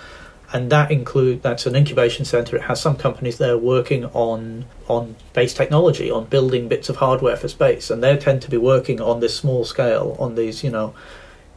and 0.54 0.72
that 0.72 0.92
include 0.92 1.42
that's 1.42 1.66
an 1.66 1.76
incubation 1.76 2.26
center. 2.26 2.56
It 2.56 2.64
has 2.64 2.80
some 2.80 2.96
companies 2.96 3.40
there 3.40 3.58
working 3.58 4.06
on 4.06 4.66
on 4.88 5.16
space 5.32 5.54
technology, 5.54 6.12
on 6.12 6.26
building 6.26 6.68
bits 6.68 6.90
of 6.90 6.98
hardware 6.98 7.36
for 7.36 7.48
space, 7.48 7.90
and 7.90 8.04
they 8.04 8.16
tend 8.18 8.44
to 8.44 8.52
be 8.52 8.58
working 8.58 9.02
on 9.02 9.20
this 9.20 9.36
small 9.36 9.66
scale 9.66 10.16
on 10.20 10.36
these 10.36 10.64
you 10.64 10.70
know 10.70 10.94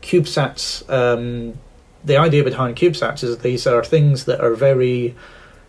CubeSats 0.00 0.88
um, 0.90 1.58
the 2.02 2.16
idea 2.16 2.44
behind 2.44 2.76
CubeSats 2.76 3.22
is 3.22 3.38
these 3.38 3.66
are 3.66 3.84
things 3.84 4.24
that 4.24 4.40
are 4.40 4.54
very. 4.54 5.14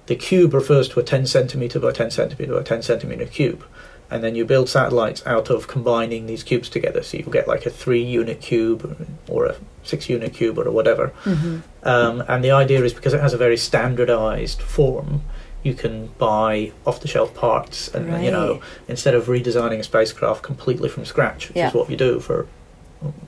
The 0.05 0.15
cube 0.15 0.53
refers 0.53 0.87
to 0.89 1.01
a 1.01 1.03
10 1.03 1.27
centimeter 1.27 1.81
by 1.81 1.91
10 1.91 2.11
centimeter 2.11 2.53
by 2.53 2.63
10 2.63 2.81
centimeter 2.81 3.25
cube. 3.25 3.65
And 4.09 4.23
then 4.23 4.35
you 4.35 4.45
build 4.45 4.69
satellites 4.69 5.21
out 5.25 5.49
of 5.49 5.67
combining 5.67 6.27
these 6.27 6.43
cubes 6.43 6.69
together. 6.69 7.03
So 7.03 7.17
you'll 7.17 7.31
get 7.31 7.47
like 7.47 7.65
a 7.65 7.69
three 7.69 8.03
unit 8.03 8.39
cube 8.41 9.07
or 9.27 9.45
a 9.45 9.55
six 9.83 10.09
unit 10.09 10.33
cube 10.33 10.57
or 10.57 10.71
whatever. 10.71 11.11
Mm-hmm. 11.23 11.59
Um, 11.83 12.23
and 12.27 12.43
the 12.43 12.51
idea 12.51 12.83
is 12.83 12.93
because 12.93 13.13
it 13.13 13.21
has 13.21 13.33
a 13.33 13.37
very 13.37 13.57
standardized 13.57 14.61
form, 14.61 15.23
you 15.63 15.73
can 15.73 16.07
buy 16.17 16.71
off 16.85 17.01
the 17.01 17.07
shelf 17.07 17.33
parts. 17.35 17.89
And, 17.89 18.23
you 18.23 18.31
know, 18.31 18.61
instead 18.87 19.13
of 19.13 19.25
redesigning 19.25 19.79
a 19.79 19.83
spacecraft 19.83 20.41
completely 20.41 20.87
from 20.87 21.03
scratch, 21.03 21.49
which 21.49 21.57
Yeah. 21.57 21.67
is 21.67 21.73
what 21.73 21.89
you 21.89 21.97
do 21.97 22.19
for 22.19 22.47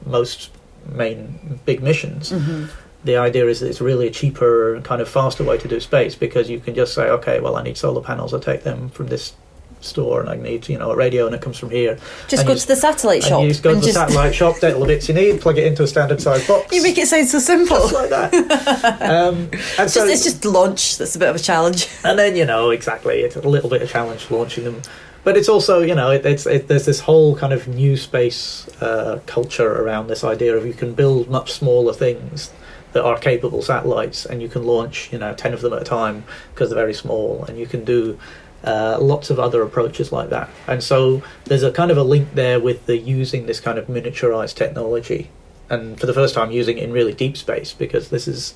most 0.05 0.49
main 0.87 1.59
big 1.65 1.83
missions 1.83 2.31
hmm 2.31 2.65
the 3.03 3.15
idea 3.15 3.47
is 3.47 3.59
that 3.61 3.69
it's 3.69 3.79
really 3.81 4.07
a 4.07 4.11
cheaper 4.11 4.75
and 4.75 4.83
kind 4.83 5.01
of 5.01 5.07
faster 5.07 5.43
way 5.43 5.57
to 5.57 5.67
do 5.67 5.79
space 5.79 6.15
because 6.15 6.49
you 6.49 6.59
can 6.59 6.75
just 6.75 6.93
say, 6.93 7.03
okay, 7.03 7.39
well, 7.39 7.55
I 7.55 7.63
need 7.63 7.77
solar 7.77 8.01
panels. 8.01 8.33
I 8.33 8.39
take 8.39 8.63
them 8.63 8.89
from 8.89 9.07
this 9.07 9.33
store, 9.81 10.21
and 10.21 10.29
I 10.29 10.35
need 10.35 10.67
you 10.69 10.77
know 10.77 10.91
a 10.91 10.95
radio, 10.95 11.25
and 11.25 11.35
it 11.35 11.41
comes 11.41 11.57
from 11.57 11.69
here. 11.69 11.97
Just 12.27 12.41
And 12.41 12.47
go 12.47 12.55
to 12.55 12.67
the 12.67 12.75
satellite 12.75 13.23
shop 13.23 13.41
you 13.41 13.49
just 13.49 13.63
go 13.63 13.71
to 13.71 13.75
the 13.79 13.81
just 13.81 13.95
satellite 13.95 14.35
shop, 14.35 14.57
take 14.61 14.75
all 14.75 14.81
the 14.81 14.87
bits 14.87 15.07
you 15.07 15.13
need, 15.13 15.41
plug 15.41 15.57
it 15.57 15.65
into 15.65 15.83
a 15.83 15.87
standard 15.87 16.21
size 16.21 16.47
box. 16.47 16.73
you 16.73 16.83
make 16.83 16.97
it 16.97 17.07
sound 17.07 17.27
so 17.27 17.39
simple. 17.39 17.77
just 17.77 17.93
like 17.93 18.09
that. 18.09 19.01
um, 19.01 19.49
and 19.77 19.89
so, 19.89 20.05
Just, 20.05 20.09
it's 20.09 20.23
just 20.23 20.45
launch 20.45 20.97
that's 20.97 21.15
a 21.15 21.19
bit 21.19 21.29
of 21.29 21.35
a 21.35 21.39
challenge. 21.39 21.87
and 22.03 22.17
then 22.17 22.35
you 22.35 22.45
know 22.45 22.69
exactly, 22.69 23.21
it's 23.21 23.35
a 23.35 23.41
little 23.41 23.69
bit 23.69 23.81
of 23.81 23.89
challenge 23.89 24.29
launching 24.29 24.63
them. 24.63 24.81
But 25.23 25.37
it's 25.37 25.49
also, 25.49 25.81
you 25.81 25.95
know, 25.95 26.11
it, 26.11 26.25
it's 26.25 26.45
it, 26.45 26.67
there's 26.67 26.85
this 26.85 27.01
whole 27.01 27.35
kind 27.35 27.53
of 27.53 27.67
new 27.67 27.97
space 27.97 28.67
uh, 28.81 29.19
culture 29.25 29.81
around 29.81 30.07
this 30.07 30.23
idea 30.23 30.55
of 30.55 30.65
you 30.65 30.73
can 30.73 30.93
build 30.93 31.29
much 31.29 31.51
smaller 31.51 31.93
things 31.93 32.51
that 32.93 33.03
are 33.03 33.19
capable 33.19 33.61
satellites, 33.61 34.25
and 34.25 34.41
you 34.41 34.47
can 34.47 34.63
launch, 34.63 35.11
you 35.11 35.19
know, 35.19 35.33
ten 35.33 35.53
of 35.53 35.61
them 35.61 35.73
at 35.73 35.81
a 35.81 35.85
time 35.85 36.23
because 36.53 36.69
they're 36.69 36.79
very 36.79 36.93
small, 36.93 37.43
and 37.45 37.59
you 37.59 37.67
can 37.67 37.83
do 37.83 38.17
uh, 38.63 38.97
lots 38.99 39.29
of 39.29 39.39
other 39.39 39.61
approaches 39.61 40.11
like 40.11 40.29
that. 40.29 40.49
And 40.67 40.83
so 40.83 41.21
there's 41.45 41.63
a 41.63 41.71
kind 41.71 41.91
of 41.91 41.97
a 41.97 42.03
link 42.03 42.33
there 42.33 42.59
with 42.59 42.85
the 42.85 42.97
using 42.97 43.45
this 43.45 43.59
kind 43.59 43.77
of 43.77 43.87
miniaturized 43.87 44.55
technology, 44.55 45.29
and 45.69 45.99
for 45.99 46.05
the 46.05 46.13
first 46.13 46.33
time 46.33 46.51
using 46.51 46.77
it 46.77 46.83
in 46.83 46.91
really 46.91 47.13
deep 47.13 47.37
space 47.37 47.73
because 47.73 48.09
this 48.09 48.27
is 48.27 48.53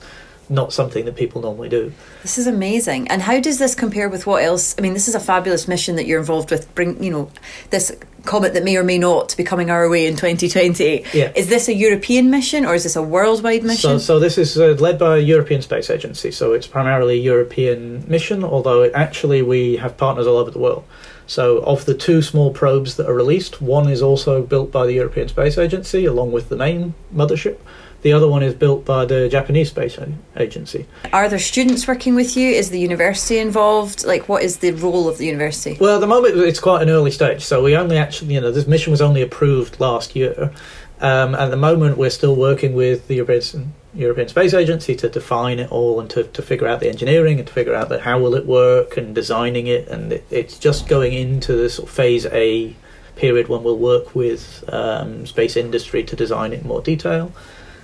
not 0.50 0.74
something 0.74 1.05
that 1.05 1.15
people 1.15 1.41
normally 1.41 1.69
do. 1.69 1.91
This 2.22 2.38
is 2.38 2.48
amazing. 2.48 3.07
And 3.07 3.22
how 3.22 3.39
does 3.39 3.60
this 3.60 3.75
compare 3.75 4.10
with 4.10 4.27
what 4.27 4.43
else? 4.43 4.75
I 4.77 4.81
mean, 4.81 4.93
this 4.93 5.07
is 5.07 5.15
a 5.15 5.19
fabulous 5.19 5.67
mission 5.67 5.95
that 5.95 6.05
you're 6.05 6.19
involved 6.19 6.51
with. 6.51 6.74
Bring, 6.75 7.01
you 7.01 7.12
know, 7.12 7.31
this 7.69 7.95
comet 8.25 8.53
that 8.53 8.63
may 8.63 8.75
or 8.77 8.84
may 8.84 8.98
not 8.98 9.36
be 9.38 9.44
coming 9.44 9.70
our 9.70 9.89
way 9.89 10.06
in 10.08 10.15
2020. 10.15 11.06
Yeah. 11.13 11.32
Is 11.36 11.50
this 11.50 11.68
a 11.68 11.74
European 11.74 12.30
mission 12.30 12.65
or 12.65 12.74
is 12.74 12.84
this 12.84 12.96
a 12.96 13.01
worldwide 13.01 13.63
mission? 13.63 13.92
So, 13.92 13.98
so 13.98 14.20
this 14.20 14.38
is 14.38 14.58
uh, 14.58 14.75
led 14.80 14.98
by 14.98 15.18
a 15.18 15.20
European 15.20 15.62
Space 15.62 15.89
Agency. 15.89 16.32
So 16.32 16.53
it's 16.53 16.68
primarily 16.68 17.15
a 17.15 17.22
European 17.22 18.10
mission, 18.10 18.44
although 18.44 18.84
it, 18.84 18.94
actually 18.96 19.42
we 19.42 19.77
have 19.77 19.98
partners 19.98 20.27
all 20.27 20.38
over 20.38 20.51
the 20.51 20.60
world. 20.60 20.86
So 21.25 21.60
of 21.60 21.86
the 21.86 21.94
two 21.94 22.22
small 22.22 22.51
probes 22.51 22.96
that 22.98 23.10
are 23.10 23.13
released, 23.13 23.62
one 23.62 23.89
is 23.89 24.01
also 24.01 24.42
built 24.42 24.72
by 24.72 24.86
the 24.86 24.94
European 24.94 25.27
Space 25.27 25.58
Agency 25.58 26.06
along 26.06 26.32
with 26.32 26.50
the 26.50 26.58
main 26.58 26.94
mothership. 27.13 27.58
The 28.03 28.12
other 28.12 28.27
one 28.27 28.43
is 28.43 28.53
built 28.53 28.83
by 28.83 29.05
the 29.05 29.29
Japanese 29.29 29.69
Space 29.69 29.98
Agency. 30.36 30.86
Are 31.13 31.29
there 31.29 31.39
students 31.39 31.88
working 31.88 32.15
with 32.15 32.36
you? 32.36 32.51
Is 32.51 32.69
the 32.69 32.79
university 32.79 33.38
involved? 33.38 34.05
Like, 34.05 34.27
what 34.27 34.43
is 34.43 34.57
the 34.57 34.72
role 34.72 35.07
of 35.07 35.17
the 35.17 35.25
university? 35.25 35.77
Well, 35.79 35.95
at 35.95 36.01
the 36.01 36.07
moment 36.07 36.36
it's 36.38 36.60
quite 36.60 36.81
an 36.81 36.89
early 36.89 37.12
stage, 37.12 37.43
so 37.43 37.63
we 37.63 37.77
only 37.77 37.98
actually, 37.98 38.33
you 38.33 38.41
know, 38.41 38.51
this 38.51 38.67
mission 38.67 38.91
was 38.91 39.01
only 39.01 39.22
approved 39.22 39.79
last 39.79 40.17
year. 40.17 40.51
Um, 41.00 41.33
at 41.36 41.50
the 41.50 41.57
moment, 41.57 41.98
we're 41.98 42.10
still 42.10 42.36
working 42.36 42.74
with 42.74 43.07
the 43.07 43.15
European, 43.15 43.74
European 43.93 44.27
Space 44.27 44.53
Agency 44.53 44.95
to 44.98 45.07
define 45.07 45.60
it 45.60 45.72
all 45.72 46.00
and 46.01 46.10
to, 46.10 46.25
to 46.25 46.41
figure 46.41 46.67
out 46.67 46.81
the 46.81 46.89
engineering 46.89 47.39
and 47.39 47.48
to 47.48 47.53
figure 47.53 47.74
out 47.74 47.88
the, 47.88 48.01
how 48.01 48.19
will 48.19 48.36
it 48.36 48.45
work 48.45 48.98
and 48.98 49.15
designing 49.15 49.67
it. 49.67 49.88
And 49.88 50.12
it, 50.12 50.25
it's 50.29 50.60
just 50.60 50.89
going 50.89 51.13
into 51.13 51.55
this 51.55 51.75
sort 51.75 51.88
of 51.88 51.95
phase 51.95 52.25
A 52.27 52.75
period 53.15 53.48
when 53.48 53.63
we'll 53.63 53.77
work 53.77 54.13
with 54.13 54.63
um, 54.74 55.25
space 55.25 55.55
industry 55.55 56.03
to 56.03 56.15
design 56.17 56.51
it 56.51 56.62
in 56.62 56.67
more 56.67 56.81
detail. 56.81 57.31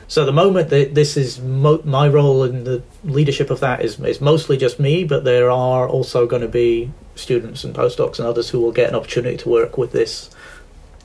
So 0.09 0.23
at 0.23 0.25
the 0.25 0.31
moment, 0.31 0.69
this 0.69 1.15
is 1.15 1.39
mo- 1.39 1.83
my 1.85 2.07
role 2.07 2.43
in 2.43 2.63
the 2.63 2.81
leadership 3.03 3.51
of 3.51 3.59
that 3.59 3.85
is 3.85 3.99
is 3.99 4.19
mostly 4.19 4.57
just 4.57 4.79
me, 4.79 5.03
but 5.03 5.23
there 5.23 5.51
are 5.51 5.87
also 5.87 6.25
going 6.25 6.41
to 6.41 6.47
be 6.47 6.91
students 7.13 7.63
and 7.63 7.75
postdocs 7.75 8.17
and 8.17 8.27
others 8.27 8.49
who 8.49 8.59
will 8.59 8.71
get 8.71 8.89
an 8.89 8.95
opportunity 8.95 9.37
to 9.37 9.47
work 9.47 9.77
with 9.77 9.91
this 9.91 10.31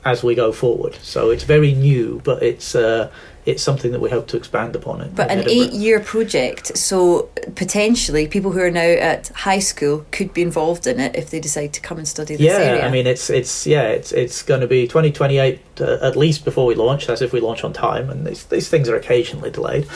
as 0.03 0.23
we 0.23 0.33
go 0.33 0.51
forward. 0.51 0.95
So 1.03 1.29
it's 1.29 1.43
very 1.43 1.73
new, 1.73 2.19
but 2.23 2.41
it's 2.41 2.73
uh, 2.73 3.11
it's 3.45 3.61
something 3.61 3.91
that 3.91 4.01
we 4.01 4.09
hope 4.09 4.27
to 4.27 4.37
expand 4.37 4.75
upon 4.75 5.01
it. 5.01 5.15
But 5.15 5.29
an 5.29 5.39
Edinburgh. 5.39 5.53
eight-year 5.53 5.99
project, 5.99 6.77
so 6.77 7.29
potentially 7.55 8.27
people 8.27 8.51
who 8.51 8.59
are 8.59 8.71
now 8.71 8.81
at 8.81 9.27
high 9.29 9.59
school 9.59 10.05
could 10.11 10.33
be 10.33 10.41
involved 10.41 10.87
in 10.87 10.99
it 10.99 11.15
if 11.15 11.29
they 11.29 11.39
decide 11.39 11.73
to 11.73 11.81
come 11.81 11.97
and 11.97 12.07
study 12.07 12.35
this 12.35 12.45
yeah, 12.45 12.57
area. 12.57 12.85
I 12.85 12.89
mean 12.89 13.05
it's 13.05 13.29
it's 13.29 13.67
yeah 13.67 13.83
it's 13.83 14.11
it's 14.11 14.41
going 14.41 14.61
to 14.61 14.67
be 14.67 14.87
2028 14.87 15.61
uh, 15.79 15.97
at 16.01 16.15
least 16.15 16.43
before 16.43 16.65
we 16.65 16.75
launch. 16.75 17.05
That's 17.07 17.21
if 17.21 17.33
we 17.33 17.39
launch 17.39 17.63
on 17.63 17.73
time, 17.73 18.09
and 18.09 18.25
these 18.25 18.45
these 18.45 18.69
things 18.69 18.89
are 18.89 18.95
occasionally 18.95 19.51
delayed. 19.51 19.87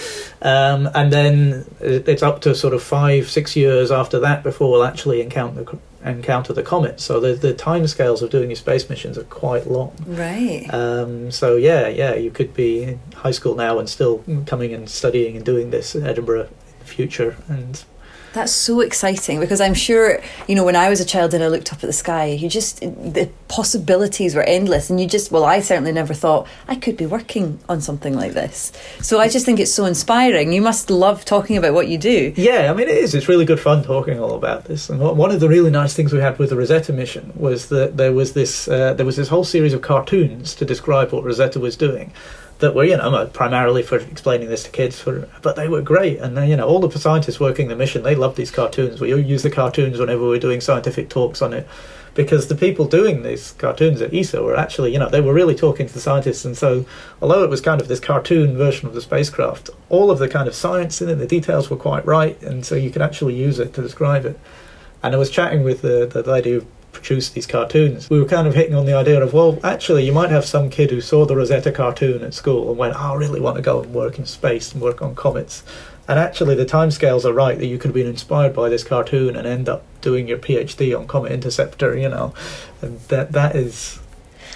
Um, 0.41 0.89
and 0.93 1.11
then 1.11 1.65
it's 1.79 2.23
up 2.23 2.41
to 2.41 2.53
sort 2.53 2.73
of 2.73 2.83
five 2.83 3.29
six 3.29 3.55
years 3.55 3.91
after 3.91 4.19
that 4.19 4.43
before 4.43 4.71
we'll 4.71 4.83
actually 4.83 5.21
encounter 5.21 5.63
encounter 6.03 6.53
the 6.53 6.63
comet. 6.63 6.99
So 6.99 7.19
the 7.19 7.33
the 7.33 7.53
time 7.53 7.87
scales 7.87 8.21
of 8.21 8.29
doing 8.29 8.49
these 8.49 8.59
space 8.59 8.89
missions 8.89 9.17
are 9.17 9.23
quite 9.23 9.67
long. 9.67 9.93
right. 10.07 10.65
Um, 10.73 11.31
so 11.31 11.55
yeah, 11.55 11.87
yeah, 11.87 12.15
you 12.15 12.31
could 12.31 12.53
be 12.53 12.83
in 12.83 12.99
high 13.15 13.31
school 13.31 13.55
now 13.55 13.79
and 13.79 13.89
still 13.89 14.23
coming 14.45 14.73
and 14.73 14.89
studying 14.89 15.35
and 15.35 15.45
doing 15.45 15.71
this 15.71 15.95
in 15.95 16.05
Edinburgh 16.05 16.43
in 16.43 16.79
the 16.79 16.85
future. 16.85 17.37
And 17.47 17.83
That's 18.33 18.51
so 18.51 18.81
exciting 18.81 19.39
because 19.39 19.59
I'm 19.59 19.73
sure, 19.73 20.21
you 20.47 20.55
know, 20.55 20.63
when 20.63 20.75
I 20.75 20.89
was 20.89 20.99
a 20.99 21.05
child 21.05 21.33
and 21.33 21.43
I 21.43 21.47
looked 21.47 21.71
up 21.73 21.79
at 21.83 21.87
the 21.87 21.93
sky, 21.93 22.25
you 22.25 22.47
just, 22.47 22.79
the 22.81 23.29
possibilities 23.47 24.35
were 24.35 24.43
endless. 24.43 24.89
And 24.89 24.99
you 24.99 25.07
just, 25.07 25.31
well, 25.31 25.45
I 25.45 25.61
certainly 25.61 25.91
never 25.91 26.13
thought 26.13 26.47
I 26.67 26.75
could 26.75 26.95
be 26.95 27.05
working 27.07 27.59
on 27.67 27.81
something 27.81 28.13
like 28.13 28.33
this. 28.33 28.71
So 29.01 29.19
I 29.19 29.29
just 29.29 29.45
think 29.45 29.59
it's 29.59 29.73
so 29.73 29.85
inspiring. 29.85 30.53
You 30.53 30.61
must 30.61 30.91
love 30.91 31.25
talking 31.25 31.57
about 31.57 31.73
what 31.73 31.87
you 31.87 31.97
do. 31.97 32.33
yeah, 32.35 32.69
I 32.69 32.73
mean, 32.75 32.87
it 32.87 32.97
is. 32.97 33.15
It's 33.15 33.27
really 33.27 33.45
good 33.45 33.59
fun 33.59 33.83
talking 33.83 34.19
all 34.19 34.35
about 34.35 34.65
this. 34.65 34.89
And 34.89 34.99
one- 34.99 35.29
of 35.29 35.39
the 35.39 35.49
really 35.49 35.69
nice 35.69 35.93
things 35.93 36.11
we 36.11 36.19
had 36.19 36.39
with 36.39 36.49
the 36.49 36.55
Rosetta 36.55 36.91
mission 36.91 37.31
was 37.35 37.69
that 37.69 37.97
there 37.97 38.11
was 38.11 38.33
this 38.33 38.67
uh, 38.67 38.95
there 38.95 39.05
was 39.05 39.15
this 39.15 39.27
whole 39.27 39.43
series 39.43 39.73
of 39.73 39.81
cartoons 39.83 40.55
to 40.55 40.65
describe 40.65 41.11
what 41.11 41.23
Rosetta 41.23 41.59
was 41.59 41.75
doing. 41.77 42.11
That 42.59 42.75
were, 42.75 42.83
you 42.83 42.97
know, 42.97 43.25
primarily 43.27 43.83
for 43.83 43.97
explaining 43.97 44.49
this 44.49 44.63
to 44.63 44.69
kids, 44.69 44.99
for, 44.99 45.29
but 45.41 45.55
they 45.55 45.69
were 45.69 45.81
great. 45.81 46.19
And, 46.19 46.37
uh, 46.37 46.41
you 46.41 46.57
know, 46.57 46.67
all 46.67 46.79
the 46.79 46.99
scientists 46.99 47.39
working 47.39 47.69
the 47.69 47.75
mission, 47.75 48.03
they 48.03 48.15
loved 48.15 48.35
these 48.35 48.51
cartoons. 48.51 48.99
We 48.99 49.15
use 49.15 49.43
the 49.43 49.49
cartoons 49.49 49.97
whenever 49.97 50.27
we're 50.27 50.39
doing 50.39 50.59
scientific 50.59 51.09
talks 51.09 51.41
on 51.41 51.53
it. 51.53 51.67
because 52.19 52.47
the 52.47 52.55
people 52.55 52.85
doing 52.85 53.23
these 53.23 53.53
cartoons 53.53 54.01
at 54.01 54.13
ESA 54.13 54.41
were 54.43 54.57
actually, 54.57 54.91
you 54.91 54.99
know, 54.99 55.09
they 55.09 55.21
were 55.21 55.33
really 55.33 55.55
talking 55.55 55.87
to 55.87 55.93
the 55.93 56.01
scientists. 56.01 56.43
And 56.43 56.57
so, 56.57 56.85
although 57.21 57.43
it 57.43 57.49
was 57.49 57.61
kind 57.61 57.79
of 57.79 57.87
this 57.87 57.99
cartoon 57.99 58.57
version 58.57 58.87
of 58.87 58.93
the 58.93 59.01
spacecraft, 59.01 59.69
all 59.89 60.11
of 60.11 60.19
the 60.19 60.27
kind 60.27 60.47
of 60.47 60.55
science 60.55 61.01
in 61.01 61.09
it, 61.09 61.15
the 61.15 61.27
details 61.27 61.69
were 61.69 61.77
quite 61.77 62.05
right. 62.05 62.41
And 62.41 62.65
so 62.65 62.75
you 62.75 62.89
could 62.89 63.01
actually 63.01 63.35
use 63.35 63.59
it 63.59 63.73
to 63.75 63.81
describe 63.81 64.25
it. 64.25 64.39
And 65.01 65.15
I 65.15 65.17
was 65.17 65.29
chatting 65.29 65.63
with 65.63 65.81
the, 65.81 66.05
the 66.11 66.29
lady 66.29 66.51
who 66.51 66.65
produced 66.91 67.33
these 67.33 67.47
cartoons. 67.47 68.09
We 68.09 68.19
were 68.19 68.27
kind 68.27 68.47
of 68.47 68.55
hitting 68.55 68.75
on 68.75 68.85
the 68.85 68.93
idea 68.93 69.21
of, 69.21 69.33
well, 69.33 69.59
actually, 69.63 70.05
you 70.05 70.11
might 70.11 70.29
have 70.29 70.45
some 70.45 70.69
kid 70.69 70.91
who 70.91 71.01
saw 71.01 71.25
the 71.25 71.35
Rosetta 71.35 71.71
cartoon 71.71 72.23
at 72.23 72.33
school 72.33 72.69
and 72.69 72.77
went, 72.77 72.95
oh, 72.95 73.13
I 73.13 73.15
really 73.15 73.39
want 73.39 73.55
to 73.57 73.61
go 73.61 73.81
and 73.81 73.93
work 73.93 74.19
in 74.19 74.25
space 74.25 74.73
and 74.73 74.81
work 74.81 75.01
on 75.01 75.15
comets. 75.15 75.63
And 76.07 76.17
actually, 76.17 76.55
the 76.55 76.65
timescales 76.65 77.23
are 77.23 77.33
right 77.33 77.57
that 77.59 77.67
you 77.67 77.77
could 77.77 77.89
have 77.89 77.95
been 77.95 78.07
inspired 78.07 78.55
by 78.55 78.67
this 78.67 78.83
cartoon 78.83 79.35
and 79.35 79.45
end 79.45 79.69
up 79.69 79.83
doing 80.01 80.27
your 80.27 80.39
PhD 80.39 80.97
on 80.97 81.07
Comet 81.07 81.31
Interceptor, 81.31 81.95
you 81.95 82.09
know. 82.09 82.33
And 82.81 82.99
that 83.09 83.31
that 83.33 83.55
is 83.55 83.99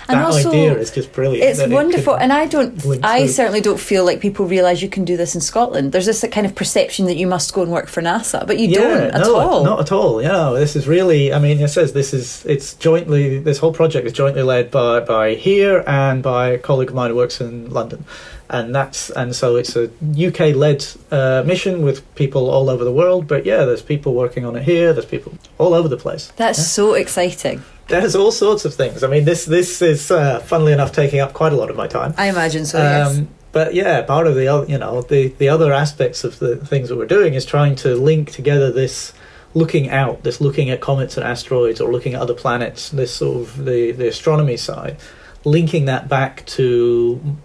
And 0.07 0.19
that 0.19 0.25
also, 0.25 0.49
idea 0.49 0.77
is 0.77 0.91
just 0.91 1.13
brilliant. 1.13 1.49
It's 1.49 1.59
that 1.59 1.71
it 1.71 1.73
wonderful, 1.73 2.15
and 2.15 2.33
I 2.33 2.45
don't. 2.45 2.83
I 3.03 3.27
certainly 3.27 3.61
don't 3.61 3.79
feel 3.79 4.03
like 4.03 4.19
people 4.19 4.45
realise 4.45 4.81
you 4.81 4.89
can 4.89 5.05
do 5.05 5.15
this 5.15 5.33
in 5.33 5.41
Scotland. 5.41 5.91
There's 5.91 6.05
this 6.05 6.25
kind 6.31 6.45
of 6.45 6.55
perception 6.55 7.05
that 7.05 7.15
you 7.15 7.27
must 7.27 7.53
go 7.53 7.61
and 7.61 7.71
work 7.71 7.87
for 7.87 8.01
NASA, 8.01 8.45
but 8.45 8.59
you 8.59 8.73
don't 8.73 9.13
at 9.13 9.21
no, 9.21 9.35
all. 9.35 9.63
Not 9.63 9.79
at 9.79 9.91
all. 9.91 10.21
You 10.21 10.27
know, 10.27 10.55
this 10.55 10.75
is 10.75 10.87
really. 10.87 11.33
I 11.33 11.39
mean, 11.39 11.59
it 11.59 11.69
says 11.69 11.93
this 11.93 12.13
is. 12.13 12.45
It's 12.45 12.73
jointly. 12.73 13.39
This 13.39 13.59
whole 13.59 13.73
project 13.73 14.05
is 14.05 14.13
jointly 14.13 14.43
led 14.43 14.71
by 14.71 14.99
by 14.99 15.35
here 15.35 15.83
and 15.87 16.21
by 16.21 16.49
a 16.49 16.57
colleague 16.57 16.89
of 16.89 16.95
mine 16.95 17.11
who 17.11 17.15
works 17.15 17.39
in 17.39 17.69
London, 17.69 18.03
and 18.49 18.75
that's 18.75 19.09
and 19.11 19.33
so 19.35 19.55
it's 19.55 19.75
a 19.75 19.85
UK 20.01 20.55
led 20.55 20.85
uh, 21.11 21.43
mission 21.45 21.81
with 21.81 22.03
people 22.15 22.49
all 22.49 22.69
over 22.69 22.83
the 22.83 22.91
world. 22.91 23.27
But 23.27 23.45
yeah, 23.45 23.63
there's 23.63 23.81
people 23.81 24.13
working 24.13 24.45
on 24.45 24.55
it 24.55 24.63
here. 24.63 24.91
There's 24.91 25.05
people 25.05 25.33
all 25.57 25.73
over 25.73 25.87
the 25.87 25.97
place. 25.97 26.31
That's 26.35 26.65
so 26.67 26.93
exciting. 26.93 27.63
There's 27.87 28.15
all 28.15 28.31
sorts 28.31 28.65
of 28.65 28.73
things. 28.73 29.03
I 29.03 29.07
mean, 29.07 29.25
this 29.25 29.45
this 29.45 29.81
is 29.81 30.09
uh, 30.09 30.39
funnily 30.39 30.73
enough 30.73 30.91
taking 30.91 31.19
up 31.19 31.33
quite 31.33 31.53
a 31.53 31.55
lot 31.55 31.69
of 31.69 31.75
my 31.75 31.87
time. 31.87 32.13
I 32.17 32.29
imagine 32.29 32.65
so. 32.65 32.79
yes. 32.79 33.17
Um, 33.17 33.29
but 33.51 33.75
yeah, 33.75 34.01
part 34.01 34.25
of 34.25 34.35
the 34.35 34.47
other, 34.47 34.65
you 34.65 34.77
know, 34.77 35.01
the 35.01 35.27
the 35.37 35.49
other 35.49 35.71
aspects 35.73 36.23
of 36.23 36.39
the 36.39 36.55
things 36.57 36.89
that 36.89 36.97
we're 36.97 37.05
doing 37.05 37.33
is 37.33 37.45
trying 37.45 37.75
to 37.77 37.95
link 37.95 38.31
together 38.31 38.71
this 38.71 39.13
looking 39.53 39.89
out, 39.89 40.23
this 40.23 40.41
looking 40.41 40.69
at 40.69 40.81
comets 40.81 41.17
and 41.17 41.25
asteroids, 41.25 41.79
or 41.79 41.91
looking 41.91 42.15
at 42.15 42.21
other 42.21 42.33
planets, 42.33 42.89
this 42.89 43.13
sort 43.13 43.37
of 43.37 43.65
the 43.65 43.91
the 43.91 44.07
astronomy 44.07 44.57
side, 44.57 44.97
linking 45.45 45.85
that 45.85 46.07
back 46.07 46.45
to 46.45 47.37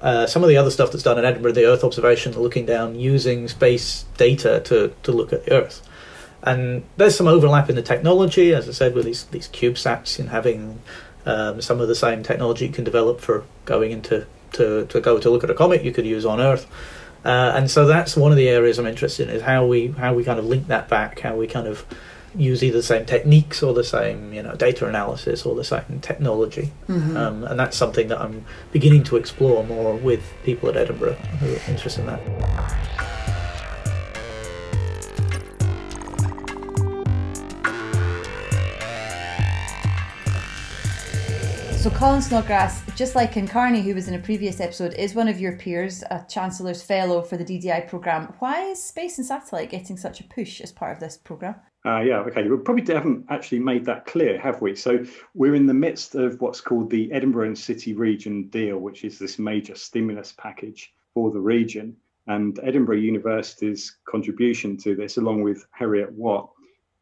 uh, 0.00 0.26
some 0.26 0.42
of 0.42 0.48
the 0.48 0.56
other 0.56 0.70
stuff 0.70 0.90
that's 0.92 1.04
done 1.04 1.18
in 1.18 1.24
Edinburgh, 1.24 1.52
the 1.52 1.64
Earth 1.66 1.84
observation, 1.84 2.38
looking 2.38 2.66
down 2.66 2.98
using 2.98 3.48
space 3.48 4.04
data 4.16 4.60
to, 4.64 4.92
to 5.02 5.12
look 5.12 5.32
at 5.32 5.44
the 5.46 5.52
Earth. 5.52 5.86
And 6.44 6.84
there's 6.96 7.16
some 7.16 7.26
overlap 7.26 7.70
in 7.70 7.76
the 7.76 7.82
technology, 7.82 8.54
as 8.54 8.68
I 8.68 8.72
said, 8.72 8.94
with 8.94 9.06
these, 9.06 9.24
these 9.24 9.48
CubeSats 9.48 10.18
and 10.18 10.28
having 10.28 10.80
um, 11.26 11.62
some 11.62 11.80
of 11.80 11.88
the 11.88 11.94
same 11.94 12.22
technology 12.22 12.66
you 12.66 12.72
can 12.72 12.84
develop 12.84 13.20
for 13.20 13.44
going 13.64 13.92
into 13.92 14.26
to, 14.52 14.86
to 14.86 15.00
go 15.00 15.18
to 15.18 15.30
look 15.30 15.42
at 15.42 15.50
a 15.50 15.54
comet 15.54 15.82
you 15.82 15.92
could 15.92 16.06
use 16.06 16.24
on 16.24 16.40
Earth. 16.40 16.66
Uh, 17.24 17.52
and 17.56 17.70
so 17.70 17.86
that's 17.86 18.16
one 18.16 18.30
of 18.30 18.36
the 18.36 18.48
areas 18.48 18.78
I'm 18.78 18.86
interested 18.86 19.28
in 19.28 19.34
is 19.34 19.42
how 19.42 19.66
we 19.66 19.88
how 19.88 20.12
we 20.12 20.24
kind 20.24 20.38
of 20.38 20.44
link 20.44 20.66
that 20.66 20.90
back, 20.90 21.20
how 21.20 21.34
we 21.34 21.46
kind 21.46 21.66
of 21.66 21.86
use 22.36 22.62
either 22.62 22.78
the 22.78 22.82
same 22.82 23.06
techniques 23.06 23.62
or 23.62 23.72
the 23.74 23.84
same 23.84 24.32
you 24.32 24.42
know 24.42 24.54
data 24.54 24.86
analysis 24.86 25.46
or 25.46 25.54
the 25.54 25.64
same 25.64 26.00
technology 26.02 26.72
mm-hmm. 26.88 27.16
um, 27.16 27.44
and 27.44 27.58
that's 27.58 27.76
something 27.76 28.08
that 28.08 28.20
i'm 28.20 28.44
beginning 28.72 29.04
to 29.04 29.16
explore 29.16 29.64
more 29.64 29.94
with 29.96 30.32
people 30.42 30.68
at 30.68 30.76
edinburgh 30.76 31.14
who 31.14 31.54
are 31.54 31.70
interested 31.70 32.00
in 32.00 32.06
that 32.06 32.20
So 41.84 41.90
Colin 41.90 42.22
Snodgrass, 42.22 42.82
just 42.96 43.14
like 43.14 43.32
Ken 43.32 43.46
Carney, 43.46 43.82
who 43.82 43.94
was 43.94 44.08
in 44.08 44.14
a 44.14 44.18
previous 44.18 44.58
episode, 44.58 44.94
is 44.94 45.14
one 45.14 45.28
of 45.28 45.38
your 45.38 45.58
peers, 45.58 46.02
a 46.10 46.24
Chancellor's 46.30 46.82
Fellow 46.82 47.20
for 47.20 47.36
the 47.36 47.44
DDI 47.44 47.86
programme. 47.88 48.32
Why 48.38 48.70
is 48.70 48.82
space 48.82 49.18
and 49.18 49.26
satellite 49.26 49.68
getting 49.68 49.98
such 49.98 50.20
a 50.20 50.24
push 50.24 50.62
as 50.62 50.72
part 50.72 50.92
of 50.94 51.00
this 51.00 51.18
programme? 51.18 51.56
Uh, 51.84 52.00
yeah, 52.00 52.20
okay. 52.20 52.48
We 52.48 52.56
probably 52.56 52.94
haven't 52.94 53.26
actually 53.28 53.58
made 53.58 53.84
that 53.84 54.06
clear, 54.06 54.40
have 54.40 54.62
we? 54.62 54.74
So 54.74 55.04
we're 55.34 55.54
in 55.54 55.66
the 55.66 55.74
midst 55.74 56.14
of 56.14 56.40
what's 56.40 56.62
called 56.62 56.88
the 56.88 57.12
Edinburgh 57.12 57.48
and 57.48 57.58
City 57.58 57.92
Region 57.92 58.48
deal, 58.48 58.78
which 58.78 59.04
is 59.04 59.18
this 59.18 59.38
major 59.38 59.74
stimulus 59.74 60.32
package 60.38 60.94
for 61.12 61.32
the 61.32 61.40
region. 61.40 61.94
And 62.28 62.58
Edinburgh 62.62 62.96
University's 62.96 63.98
contribution 64.08 64.78
to 64.78 64.96
this, 64.96 65.18
along 65.18 65.42
with 65.42 65.66
Heriot-Watt, 65.78 66.48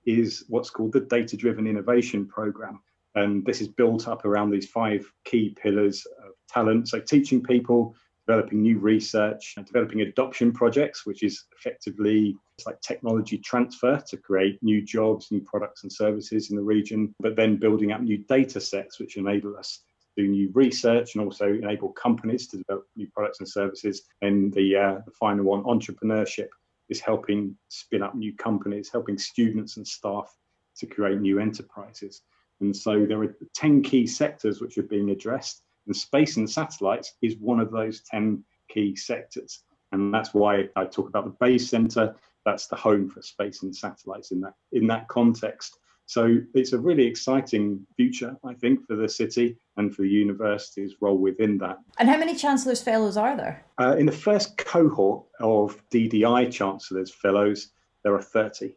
is 0.07 0.43
what's 0.49 0.71
called 0.71 0.93
the 0.93 1.03
Data 1.03 1.37
Driven 1.37 1.69
Innovation 1.69 2.27
Programme. 2.27 2.81
And 3.15 3.45
this 3.45 3.61
is 3.61 3.69
built 3.69 4.09
up 4.09 4.25
around 4.25 4.51
these 4.51 4.69
five 4.69 5.11
key 5.25 5.55
pillars 5.61 6.07
of 6.25 6.33
talent. 6.49 6.89
So 6.89 7.01
teaching 7.01 7.43
people 7.43 7.95
developing 8.27 8.63
new 8.63 8.79
research 8.79 9.55
and 9.57 9.67
developing 9.67 10.03
adoption 10.03 10.53
projects, 10.53 11.05
which 11.05 11.23
is 11.23 11.45
effectively 11.59 12.37
it's 12.57 12.67
like 12.67 12.81
technology 12.81 13.39
transfer 13.39 14.03
to 14.07 14.17
create 14.17 14.63
new 14.63 14.83
jobs, 14.83 15.31
new 15.31 15.41
products 15.41 15.83
and 15.83 15.93
services 15.93 16.51
in 16.51 16.57
the 16.57 16.63
region, 16.63 17.15
but 17.21 17.37
then 17.37 17.57
building 17.57 17.93
up 17.93 18.01
new 18.01 18.19
data 18.19 18.61
sets 18.61 19.01
which 19.01 19.17
enable 19.17 19.57
us 19.57 19.81
to 20.15 20.23
do 20.23 20.29
new 20.29 20.51
research 20.55 21.15
and 21.15 21.25
also 21.25 21.49
enable 21.49 21.91
companies 21.91 22.47
to 22.49 22.59
develop 22.59 22.87
new 22.97 23.09
products 23.09 23.41
and 23.41 23.49
services. 23.49 24.03
And 24.21 24.53
the, 24.53 24.77
uh, 24.77 24.99
the 25.05 25.13
final 25.13 25.45
one, 25.45 25.65
entrepreneurship, 25.65 26.49
is 26.89 27.01
helping 27.01 27.57
spin 27.69 28.03
up 28.03 28.15
new 28.15 28.35
companies, 28.37 28.91
helping 28.93 29.19
students 29.19 29.79
and 29.79 29.87
staff 29.87 30.35
to 30.77 30.87
create 30.87 31.21
new 31.21 31.39
enterprises. 31.39 32.23
And 32.63 32.75
so 32.75 33.05
there 33.05 33.23
are 33.23 33.37
10 33.55 33.83
key 33.83 34.07
sectors 34.07 34.61
which 34.61 34.79
are 34.79 34.85
being 34.85 35.11
addressed 35.11 35.63
and 35.87 35.97
space 35.97 36.37
and 36.37 36.49
satellites 36.49 37.15
is 37.23 37.37
one 37.37 37.61
of 37.61 37.71
those 37.71 38.03
10 38.11 38.43
key 38.69 38.97
sectors. 38.97 39.65
And 39.93 40.13
that's 40.13 40.33
why 40.33 40.69
I 40.77 40.85
talk 40.85 41.09
about 41.09 41.25
the 41.25 41.37
Bayes 41.41 41.69
Centre. 41.69 42.15
That's 42.45 42.67
the 42.67 42.77
home 42.77 43.09
for 43.09 43.23
space 43.23 43.63
and 43.63 43.75
satellites 43.75 44.31
in 44.31 44.41
that 44.41 44.55
in 44.73 44.87
that 44.89 45.09
context. 45.09 45.79
So 46.07 46.39
it's 46.55 46.73
a 46.73 46.79
really 46.79 47.07
exciting 47.07 47.87
future, 47.97 48.37
I 48.45 48.55
think, 48.55 48.87
for 48.87 48.97
the 48.97 49.09
city 49.09 49.57
and 49.77 49.95
for 49.95 50.03
the 50.03 50.09
university's 50.09 50.95
role 51.01 51.17
within 51.17 51.59
that. 51.59 51.79
And 51.99 52.09
how 52.09 52.17
many 52.17 52.35
Chancellor's 52.35 52.83
Fellows 52.83 53.17
are 53.17 53.37
there? 53.37 53.65
Uh, 53.81 53.97
in 53.97 54.07
the 54.07 54.13
first 54.13 54.57
cohort 54.59 55.25
of 55.41 55.81
DDI 55.91 56.51
Chancellor's 56.51 57.13
Fellows, 57.13 57.69
there 58.03 58.15
are 58.15 58.23
30. 58.23 58.75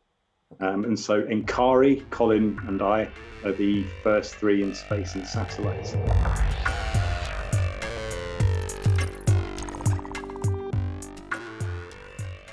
Um, 0.60 0.86
and 0.86 0.98
so 0.98 1.24
Enkari, 1.24 2.10
Colin, 2.10 2.60
and 2.68 2.82
I 2.82 3.10
are 3.44 3.52
the 3.52 3.84
first 4.04 4.36
three 4.36 4.64
in 4.64 4.74
space 4.74 5.16
and 5.16 5.28
satellites. 5.28 5.96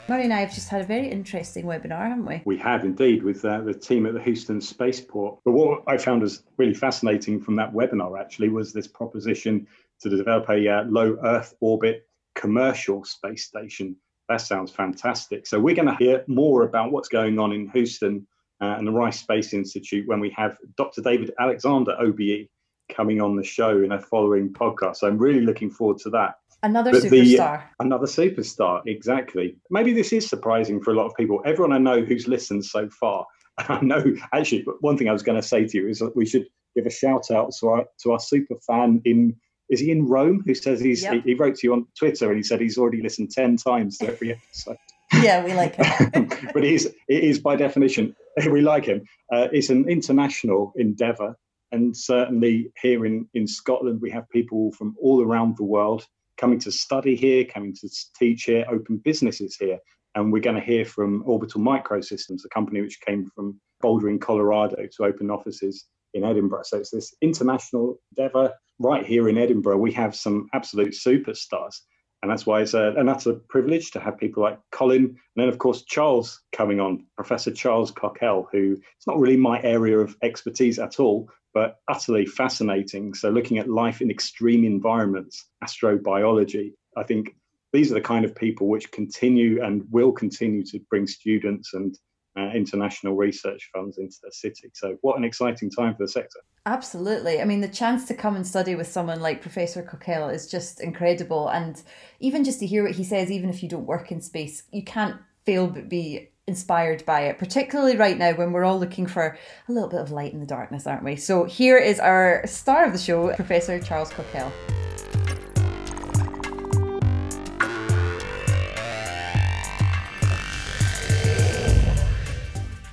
Murray 0.08 0.24
and 0.24 0.32
I 0.32 0.40
have 0.40 0.52
just 0.52 0.68
had 0.68 0.82
a 0.82 0.84
very 0.84 1.08
interesting 1.08 1.64
webinar, 1.64 2.08
haven't 2.08 2.26
we? 2.26 2.42
We 2.44 2.58
have 2.58 2.84
indeed 2.84 3.22
with 3.22 3.44
uh, 3.44 3.60
the 3.60 3.72
team 3.72 4.04
at 4.04 4.14
the 4.14 4.20
Houston 4.20 4.60
Spaceport. 4.60 5.38
But 5.44 5.52
what 5.52 5.84
I 5.86 5.96
found 5.96 6.22
was 6.22 6.42
really 6.58 6.74
fascinating 6.74 7.40
from 7.40 7.56
that 7.56 7.72
webinar 7.72 8.20
actually 8.20 8.48
was 8.48 8.72
this 8.72 8.88
proposition 8.88 9.66
to 10.00 10.10
develop 10.10 10.50
a 10.50 10.68
uh, 10.68 10.84
low 10.84 11.16
Earth 11.24 11.54
orbit 11.60 12.06
commercial 12.34 13.04
space 13.04 13.46
station. 13.46 13.96
That 14.28 14.40
sounds 14.40 14.70
fantastic. 14.70 15.46
So 15.46 15.58
we're 15.60 15.74
going 15.74 15.88
to 15.88 15.96
hear 15.96 16.24
more 16.26 16.62
about 16.62 16.92
what's 16.92 17.08
going 17.08 17.38
on 17.38 17.52
in 17.52 17.68
Houston 17.70 18.26
uh, 18.60 18.76
and 18.78 18.86
the 18.86 18.92
Rice 18.92 19.20
Space 19.20 19.52
Institute 19.52 20.06
when 20.06 20.20
we 20.20 20.30
have 20.30 20.56
Dr. 20.76 21.02
David 21.02 21.32
Alexander, 21.40 21.96
OBE, 22.00 22.48
coming 22.90 23.20
on 23.20 23.36
the 23.36 23.42
show 23.42 23.82
in 23.82 23.92
a 23.92 24.00
following 24.00 24.52
podcast. 24.52 24.96
So 24.96 25.08
I'm 25.08 25.18
really 25.18 25.40
looking 25.40 25.70
forward 25.70 25.98
to 25.98 26.10
that. 26.10 26.34
Another 26.62 26.92
but 26.92 27.02
superstar. 27.02 27.62
The, 27.78 27.84
another 27.84 28.06
superstar, 28.06 28.82
exactly. 28.86 29.56
Maybe 29.70 29.92
this 29.92 30.12
is 30.12 30.28
surprising 30.28 30.80
for 30.80 30.92
a 30.92 30.94
lot 30.94 31.06
of 31.06 31.16
people. 31.16 31.42
Everyone 31.44 31.72
I 31.72 31.78
know 31.78 32.04
who's 32.04 32.28
listened 32.28 32.64
so 32.64 32.88
far, 32.88 33.26
I 33.58 33.80
know 33.80 34.04
actually, 34.32 34.62
but 34.62 34.80
one 34.80 34.96
thing 34.96 35.08
I 35.08 35.12
was 35.12 35.24
going 35.24 35.40
to 35.40 35.46
say 35.46 35.66
to 35.66 35.78
you 35.78 35.88
is 35.88 35.98
that 35.98 36.14
we 36.16 36.24
should 36.24 36.46
give 36.76 36.86
a 36.86 36.90
shout 36.90 37.30
out 37.30 37.52
to 37.58 37.68
our 37.68 37.84
to 38.02 38.12
our 38.12 38.20
super 38.20 38.54
fan 38.64 39.02
in 39.04 39.36
is 39.72 39.80
he 39.80 39.90
in 39.90 40.06
Rome 40.06 40.42
who 40.46 40.54
says 40.54 40.80
he's 40.80 41.02
yep. 41.02 41.14
he, 41.14 41.20
he, 41.20 41.34
wrote 41.34 41.56
to 41.56 41.66
you 41.66 41.72
on 41.72 41.86
Twitter 41.98 42.28
and 42.28 42.36
he 42.36 42.42
said 42.42 42.60
he's 42.60 42.76
already 42.76 43.02
listened 43.02 43.30
ten 43.30 43.56
times 43.56 43.98
to 43.98 44.08
every 44.08 44.32
episode. 44.32 44.76
Yeah, 45.20 45.44
we 45.44 45.52
like 45.52 45.74
him. 45.74 46.30
but 46.54 46.64
he's 46.64 46.86
it 46.86 47.24
is 47.24 47.38
by 47.38 47.54
definition 47.54 48.16
we 48.50 48.62
like 48.62 48.86
him. 48.86 49.02
Uh, 49.30 49.48
it's 49.52 49.68
an 49.68 49.86
international 49.86 50.72
endeavour, 50.76 51.36
and 51.70 51.94
certainly 51.94 52.72
here 52.80 53.04
in 53.04 53.28
in 53.34 53.46
Scotland 53.46 54.00
we 54.00 54.10
have 54.10 54.28
people 54.30 54.72
from 54.72 54.94
all 55.02 55.22
around 55.22 55.58
the 55.58 55.64
world 55.64 56.06
coming 56.38 56.58
to 56.60 56.72
study 56.72 57.14
here, 57.14 57.44
coming 57.44 57.74
to 57.74 57.88
teach 58.18 58.44
here, 58.44 58.64
open 58.70 58.96
businesses 59.04 59.56
here. 59.56 59.78
And 60.14 60.32
we're 60.32 60.40
going 60.40 60.56
to 60.56 60.62
hear 60.62 60.84
from 60.84 61.22
Orbital 61.24 61.60
Microsystems, 61.60 62.44
a 62.44 62.48
company 62.48 62.80
which 62.80 63.00
came 63.06 63.30
from 63.34 63.60
Boulder 63.80 64.08
in 64.08 64.18
Colorado 64.18 64.76
to 64.96 65.04
open 65.04 65.30
offices 65.30 65.86
in 66.14 66.24
Edinburgh. 66.24 66.64
So 66.64 66.78
it's 66.78 66.90
this 66.90 67.14
international 67.22 67.98
endeavor 68.10 68.52
right 68.78 69.04
here 69.04 69.28
in 69.28 69.38
Edinburgh. 69.38 69.78
We 69.78 69.92
have 69.92 70.14
some 70.14 70.48
absolute 70.52 70.92
superstars. 70.92 71.80
And 72.22 72.30
that's 72.30 72.46
why 72.46 72.62
it's 72.62 72.74
a, 72.74 72.94
and 72.96 73.08
that's 73.08 73.26
a 73.26 73.34
privilege 73.34 73.90
to 73.92 74.00
have 74.00 74.16
people 74.16 74.44
like 74.44 74.58
Colin, 74.70 75.04
and 75.04 75.18
then 75.34 75.48
of 75.48 75.58
course 75.58 75.82
Charles 75.82 76.40
coming 76.52 76.78
on, 76.78 77.04
Professor 77.16 77.50
Charles 77.50 77.90
Cockell, 77.90 78.46
who 78.52 78.76
it's 78.96 79.08
not 79.08 79.18
really 79.18 79.36
my 79.36 79.60
area 79.62 79.98
of 79.98 80.16
expertise 80.22 80.78
at 80.78 81.00
all, 81.00 81.28
but 81.52 81.80
utterly 81.88 82.24
fascinating. 82.24 83.12
So, 83.14 83.28
looking 83.30 83.58
at 83.58 83.68
life 83.68 84.00
in 84.00 84.08
extreme 84.10 84.64
environments, 84.64 85.46
astrobiology, 85.64 86.74
I 86.96 87.02
think 87.02 87.34
these 87.72 87.90
are 87.90 87.94
the 87.94 88.00
kind 88.00 88.24
of 88.24 88.36
people 88.36 88.68
which 88.68 88.92
continue 88.92 89.62
and 89.62 89.84
will 89.90 90.12
continue 90.12 90.64
to 90.66 90.78
bring 90.90 91.08
students 91.08 91.74
and 91.74 91.98
uh, 92.36 92.50
international 92.54 93.14
research 93.14 93.70
funds 93.72 93.98
into 93.98 94.16
the 94.22 94.32
city. 94.32 94.70
So, 94.74 94.96
what 95.02 95.18
an 95.18 95.24
exciting 95.24 95.70
time 95.70 95.94
for 95.94 96.04
the 96.04 96.08
sector! 96.08 96.40
Absolutely. 96.64 97.40
I 97.40 97.44
mean, 97.44 97.60
the 97.60 97.68
chance 97.68 98.06
to 98.08 98.14
come 98.14 98.36
and 98.36 98.46
study 98.46 98.74
with 98.74 98.86
someone 98.86 99.20
like 99.20 99.42
Professor 99.42 99.82
Cockell 99.82 100.32
is 100.32 100.50
just 100.50 100.80
incredible. 100.80 101.48
And 101.48 101.82
even 102.20 102.44
just 102.44 102.60
to 102.60 102.66
hear 102.66 102.84
what 102.84 102.94
he 102.94 103.04
says, 103.04 103.30
even 103.30 103.50
if 103.50 103.62
you 103.62 103.68
don't 103.68 103.86
work 103.86 104.12
in 104.12 104.20
space, 104.20 104.62
you 104.72 104.82
can't 104.82 105.16
fail 105.44 105.66
but 105.66 105.88
be 105.88 106.28
inspired 106.46 107.04
by 107.06 107.22
it, 107.22 107.38
particularly 107.38 107.96
right 107.96 108.18
now 108.18 108.32
when 108.32 108.52
we're 108.52 108.64
all 108.64 108.78
looking 108.78 109.06
for 109.06 109.38
a 109.68 109.72
little 109.72 109.88
bit 109.88 110.00
of 110.00 110.10
light 110.10 110.32
in 110.32 110.40
the 110.40 110.46
darkness, 110.46 110.86
aren't 110.86 111.04
we? 111.04 111.16
So 111.16 111.44
here 111.44 111.78
is 111.78 112.00
our 112.00 112.46
star 112.46 112.84
of 112.84 112.92
the 112.92 112.98
show, 112.98 113.34
Professor 113.34 113.78
Charles 113.78 114.10
Cockell. 114.10 114.50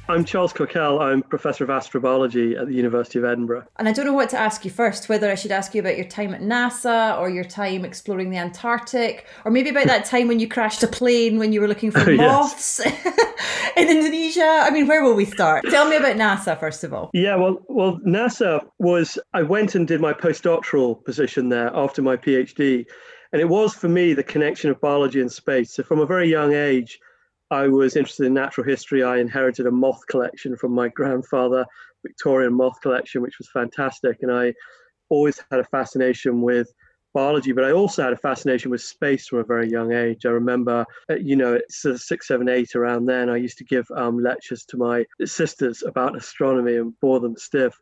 I'm 0.10 0.26
Charles 0.26 0.52
Cockell. 0.52 1.00
I'm 1.00 1.22
Professor 1.22 1.64
of 1.64 1.70
Astrobiology 1.70 2.60
at 2.60 2.66
the 2.66 2.74
University 2.74 3.20
of 3.20 3.26
Edinburgh. 3.26 3.66
And 3.78 3.88
I 3.88 3.92
don't 3.92 4.08
know 4.08 4.14
what 4.14 4.30
to 4.32 4.40
ask 4.40 4.66
you 4.66 4.72
first, 4.72 5.08
whether 5.08 5.30
I 5.30 5.36
should 5.36 5.52
ask 5.52 5.76
you 5.76 5.82
about 5.82 5.98
your 5.98 6.08
time 6.08 6.34
at 6.34 6.42
NASA 6.42 7.16
or 7.20 7.30
your 7.30 7.44
time 7.44 7.86
exploring 7.86 8.32
the 8.32 8.38
Antarctic, 8.38 9.28
or 9.46 9.52
maybe 9.52 9.70
about 9.70 9.86
that 9.86 10.06
time 10.06 10.28
when 10.28 10.40
you 10.40 10.48
crashed 10.48 10.82
a 10.82 10.88
plane 10.88 11.38
when 11.38 11.54
you 11.54 11.62
were 11.62 11.68
looking 11.68 11.92
for 11.92 12.12
moths 12.16 12.80
in 13.78 13.88
Indonesia. 13.88 14.62
I 14.64 14.72
mean, 14.72 14.88
where 14.88 15.04
will 15.04 15.14
we 15.14 15.26
start? 15.26 15.64
Tell 15.70 15.88
me 15.88 15.98
about 15.98 16.16
NASA, 16.16 16.60
first 16.60 16.84
of 16.84 16.92
all. 16.92 17.12
Yeah, 17.14 17.36
well, 17.36 17.60
well, 17.68 18.00
NASA 18.00 18.66
was, 18.80 19.20
I 19.36 19.44
went 19.44 19.76
and 19.76 19.88
did 19.88 20.02
my 20.02 20.14
postdoctoral 20.14 21.06
position 21.06 21.50
there 21.50 21.70
after 21.76 22.02
my 22.02 22.18
PhD. 22.18 22.84
And 23.32 23.40
it 23.40 23.48
was 23.48 23.76
for 23.76 23.90
me 23.90 24.16
the 24.16 24.24
connection 24.24 24.72
of 24.72 24.82
biology 24.82 25.22
and 25.22 25.32
space. 25.32 25.72
So 25.72 25.84
from 25.84 26.00
a 26.00 26.08
very 26.08 26.32
young 26.32 26.56
age, 26.56 27.00
I 27.52 27.68
was 27.68 27.96
interested 27.96 28.28
in 28.28 28.34
natural 28.34 28.68
history. 28.68 29.04
I 29.04 29.18
inherited 29.18 29.66
a 29.66 29.72
moth 29.72 30.06
collection 30.08 30.56
from 30.56 30.72
my 30.72 30.88
grandfather, 30.90 31.66
Victorian 32.04 32.54
moth 32.54 32.80
collection, 32.82 33.22
which 33.22 33.40
was 33.40 33.50
fantastic. 33.52 34.20
And 34.22 34.32
I 34.32 34.54
always 35.10 35.42
had 35.50 35.60
a 35.60 35.66
fascination 35.66 36.42
with 36.42 36.72
biology, 37.14 37.52
but 37.52 37.66
I 37.66 37.72
also 37.72 38.04
had 38.04 38.14
a 38.14 38.18
fascination 38.18 38.70
with 38.70 38.82
space 38.82 39.28
from 39.28 39.40
a 39.40 39.44
very 39.44 39.70
young 39.70 39.94
age. 39.94 40.26
I 40.26 40.30
remember, 40.30 40.86
uh, 41.10 41.16
you 41.16 41.36
know, 41.36 41.54
it's 41.54 41.86
six, 42.06 42.28
seven, 42.28 42.48
eight 42.48 42.76
around 42.76 43.06
then, 43.06 43.30
I 43.30 43.38
used 43.38 43.58
to 43.58 43.64
give 43.64 43.90
um, 43.96 44.22
lectures 44.22 44.64
to 44.66 44.78
my 44.78 45.06
sisters 45.26 45.82
about 45.84 46.16
astronomy 46.16 46.76
and 46.76 46.94
bore 47.00 47.20
them 47.20 47.36
stiff. 47.36 47.76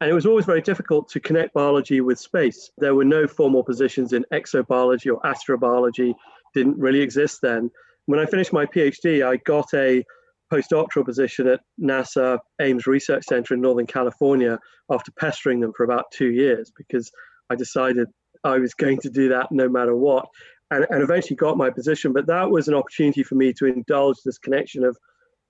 And 0.00 0.10
it 0.10 0.14
was 0.14 0.26
always 0.26 0.44
very 0.44 0.60
difficult 0.60 1.08
to 1.10 1.20
connect 1.20 1.54
biology 1.54 2.00
with 2.00 2.20
space. 2.20 2.70
There 2.78 2.94
were 2.94 3.04
no 3.04 3.26
formal 3.26 3.64
positions 3.64 4.12
in 4.12 4.24
exobiology 4.32 5.12
or 5.12 5.20
astrobiology, 5.22 6.14
didn't 6.54 6.78
really 6.78 7.00
exist 7.00 7.40
then. 7.42 7.70
When 8.08 8.20
I 8.20 8.24
finished 8.24 8.54
my 8.54 8.64
PhD, 8.64 9.22
I 9.22 9.36
got 9.44 9.66
a 9.74 10.02
postdoctoral 10.50 11.04
position 11.04 11.46
at 11.46 11.60
NASA 11.78 12.38
Ames 12.58 12.86
Research 12.86 13.24
Center 13.26 13.52
in 13.52 13.60
Northern 13.60 13.86
California 13.86 14.58
after 14.90 15.12
pestering 15.12 15.60
them 15.60 15.74
for 15.76 15.84
about 15.84 16.06
two 16.10 16.30
years 16.30 16.72
because 16.74 17.12
I 17.50 17.54
decided 17.54 18.08
I 18.44 18.56
was 18.56 18.72
going 18.82 18.98
to 19.00 19.10
do 19.10 19.28
that 19.28 19.52
no 19.52 19.68
matter 19.68 19.94
what. 19.94 20.26
And, 20.70 20.86
and 20.88 21.02
eventually 21.02 21.36
got 21.36 21.58
my 21.58 21.68
position. 21.68 22.14
But 22.14 22.26
that 22.28 22.50
was 22.50 22.66
an 22.66 22.72
opportunity 22.72 23.22
for 23.22 23.34
me 23.34 23.52
to 23.52 23.66
indulge 23.66 24.16
this 24.24 24.38
connection 24.38 24.84
of 24.84 24.96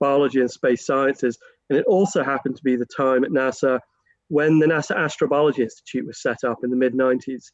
biology 0.01 0.41
and 0.41 0.51
space 0.51 0.85
sciences. 0.85 1.37
And 1.69 1.79
it 1.79 1.85
also 1.85 2.25
happened 2.25 2.57
to 2.57 2.63
be 2.63 2.75
the 2.75 2.85
time 2.85 3.23
at 3.23 3.31
NASA 3.31 3.79
when 4.27 4.59
the 4.59 4.65
NASA 4.65 4.97
Astrobiology 4.97 5.59
Institute 5.59 6.05
was 6.05 6.21
set 6.21 6.43
up 6.43 6.57
in 6.65 6.71
the 6.71 6.75
mid 6.75 6.93
90s. 6.93 7.45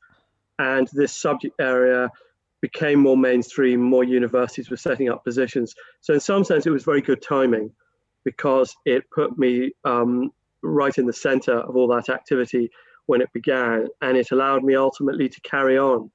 And 0.58 0.90
this 0.94 1.16
subject 1.16 1.54
area 1.62 2.10
became 2.72 3.00
more 3.00 3.16
mainstream, 3.16 3.80
more 3.80 4.04
universities 4.04 4.72
were 4.72 4.78
setting 4.78 5.08
up 5.08 5.24
positions. 5.24 5.76
So, 6.02 6.16
in 6.16 6.20
some 6.20 6.44
sense, 6.44 6.66
it 6.66 6.72
was 6.72 6.84
very 6.84 7.02
good 7.02 7.22
timing 7.22 7.70
because 8.24 8.76
it 8.86 9.04
put 9.12 9.38
me 9.38 9.72
um, 9.84 10.32
right 10.64 10.98
in 10.98 11.06
the 11.06 11.14
center 11.14 11.60
of 11.60 11.76
all 11.76 11.88
that 11.90 12.10
activity 12.10 12.72
when 13.06 13.22
it 13.22 13.32
began, 13.34 13.88
and 14.02 14.18
it 14.18 14.32
allowed 14.32 14.64
me 14.64 14.76
ultimately 14.76 15.30
to 15.30 15.40
carry 15.42 15.78
on 15.78 16.10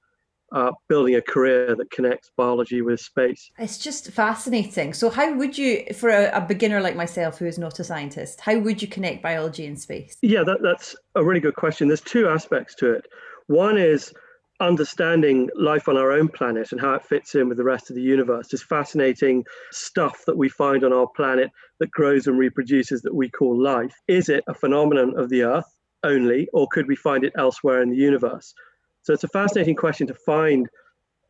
uh, 0.51 0.73
building 0.89 1.15
a 1.15 1.23
career 1.23 1.77
that 1.77 1.89
connects 1.93 2.33
biology 2.37 2.83
with 2.83 2.99
space. 2.99 3.53
It's 3.61 3.79
just 3.79 4.11
fascinating. 4.11 4.93
So, 4.93 5.09
how 5.09 5.33
would 5.37 5.57
you, 5.57 5.85
for 5.95 6.09
a, 6.09 6.31
a, 6.33 6.41
beginner 6.41 6.81
like 6.81 6.97
myself 6.97 7.39
who 7.39 7.47
is 7.47 7.59
not 7.61 7.79
a 7.79 7.85
scientist, 7.85 8.41
how 8.41 8.59
would 8.59 8.83
you 8.83 8.89
connect 8.89 9.23
biology 9.23 9.67
and 9.67 9.79
space? 9.79 10.17
Yeah, 10.21 10.43
that, 10.43 10.59
that's 10.63 10.97
a 11.15 11.25
really 11.25 11.39
good 11.39 11.55
question. 11.55 11.87
There's 11.87 12.01
two 12.01 12.29
aspects 12.29 12.75
to 12.77 12.93
it. 12.95 13.07
One 13.47 13.79
is 13.79 14.13
understanding 14.61 15.49
life 15.57 15.89
on 15.89 15.97
our 15.97 16.13
own 16.13 16.29
planet 16.29 16.73
and 16.73 16.81
how 16.81 16.95
it 16.95 17.05
fits 17.05 17.35
in 17.35 17.49
with 17.49 17.57
the 17.57 17.65
rest 17.65 17.91
of 17.91 17.97
the 17.97 18.03
universe. 18.03 18.49
This 18.49 18.63
fascinating 18.63 19.45
stuff 19.73 20.23
that 20.27 20.37
we 20.37 20.49
find 20.49 20.85
on 20.85 20.93
our 20.93 21.09
planet 21.09 21.51
that 21.79 21.91
grows 21.91 22.27
and 22.27 22.39
reproduces 22.39 23.03
that 23.03 23.15
we 23.15 23.31
call 23.31 23.61
life. 23.61 23.95
Is 24.07 24.29
it 24.29 24.45
a 24.47 24.55
phenomenon 24.55 25.19
of 25.19 25.29
the 25.29 25.43
Earth? 25.43 25.67
only, 26.05 26.49
or 26.53 26.67
could 26.69 26.87
we 26.89 26.97
find 26.97 27.25
it 27.25 27.33
elsewhere 27.37 27.83
in 27.83 27.91
the 27.91 27.97
universe? 27.97 28.55
So 29.03 29.13
it's 29.13 29.25
a 29.25 29.29
fascinating 29.29 29.77
question 29.77 30.07
to 30.09 30.15
find 30.15 30.69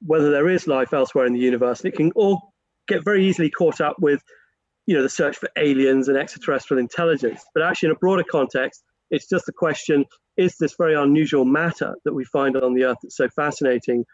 whether 0.05 0.31
there 0.31 0.49
is 0.49 0.66
life 0.66 0.93
elsewhere 0.93 1.27
in 1.27 1.33
the 1.33 1.40
universe. 1.40 1.81
And 1.81 1.93
it 1.93 1.97
can 1.97 2.11
all 2.12 2.53
get 2.88 3.05
very 3.05 3.27
easily 3.27 3.51
caught 3.51 3.81
up 3.81 3.97
with, 4.01 4.23
you 4.87 4.97
know, 4.97 5.03
the 5.03 5.09
search 5.09 5.37
for 5.37 5.49
aliens 5.57 6.09
and 6.09 6.16
extraterrestrial 6.16 6.81
intelligence. 6.81 7.45
But 7.55 7.62
actually, 7.62 7.88
in 7.88 7.97
a 7.97 7.99
broader 7.99 8.25
context, 8.29 8.83
it's 9.11 9.29
just 9.29 9.46
the 9.46 9.53
question: 9.53 10.05
Is 10.37 10.57
this 10.57 10.75
very 10.77 10.94
unusual 10.94 11.44
matter 11.44 11.94
that 12.05 12.14
we 12.14 12.25
find 12.25 12.57
on 12.57 12.75
the 12.75 12.85
Earth 12.85 12.99
that's 13.03 13.16
so 13.16 13.29
fascinating? 13.29 14.05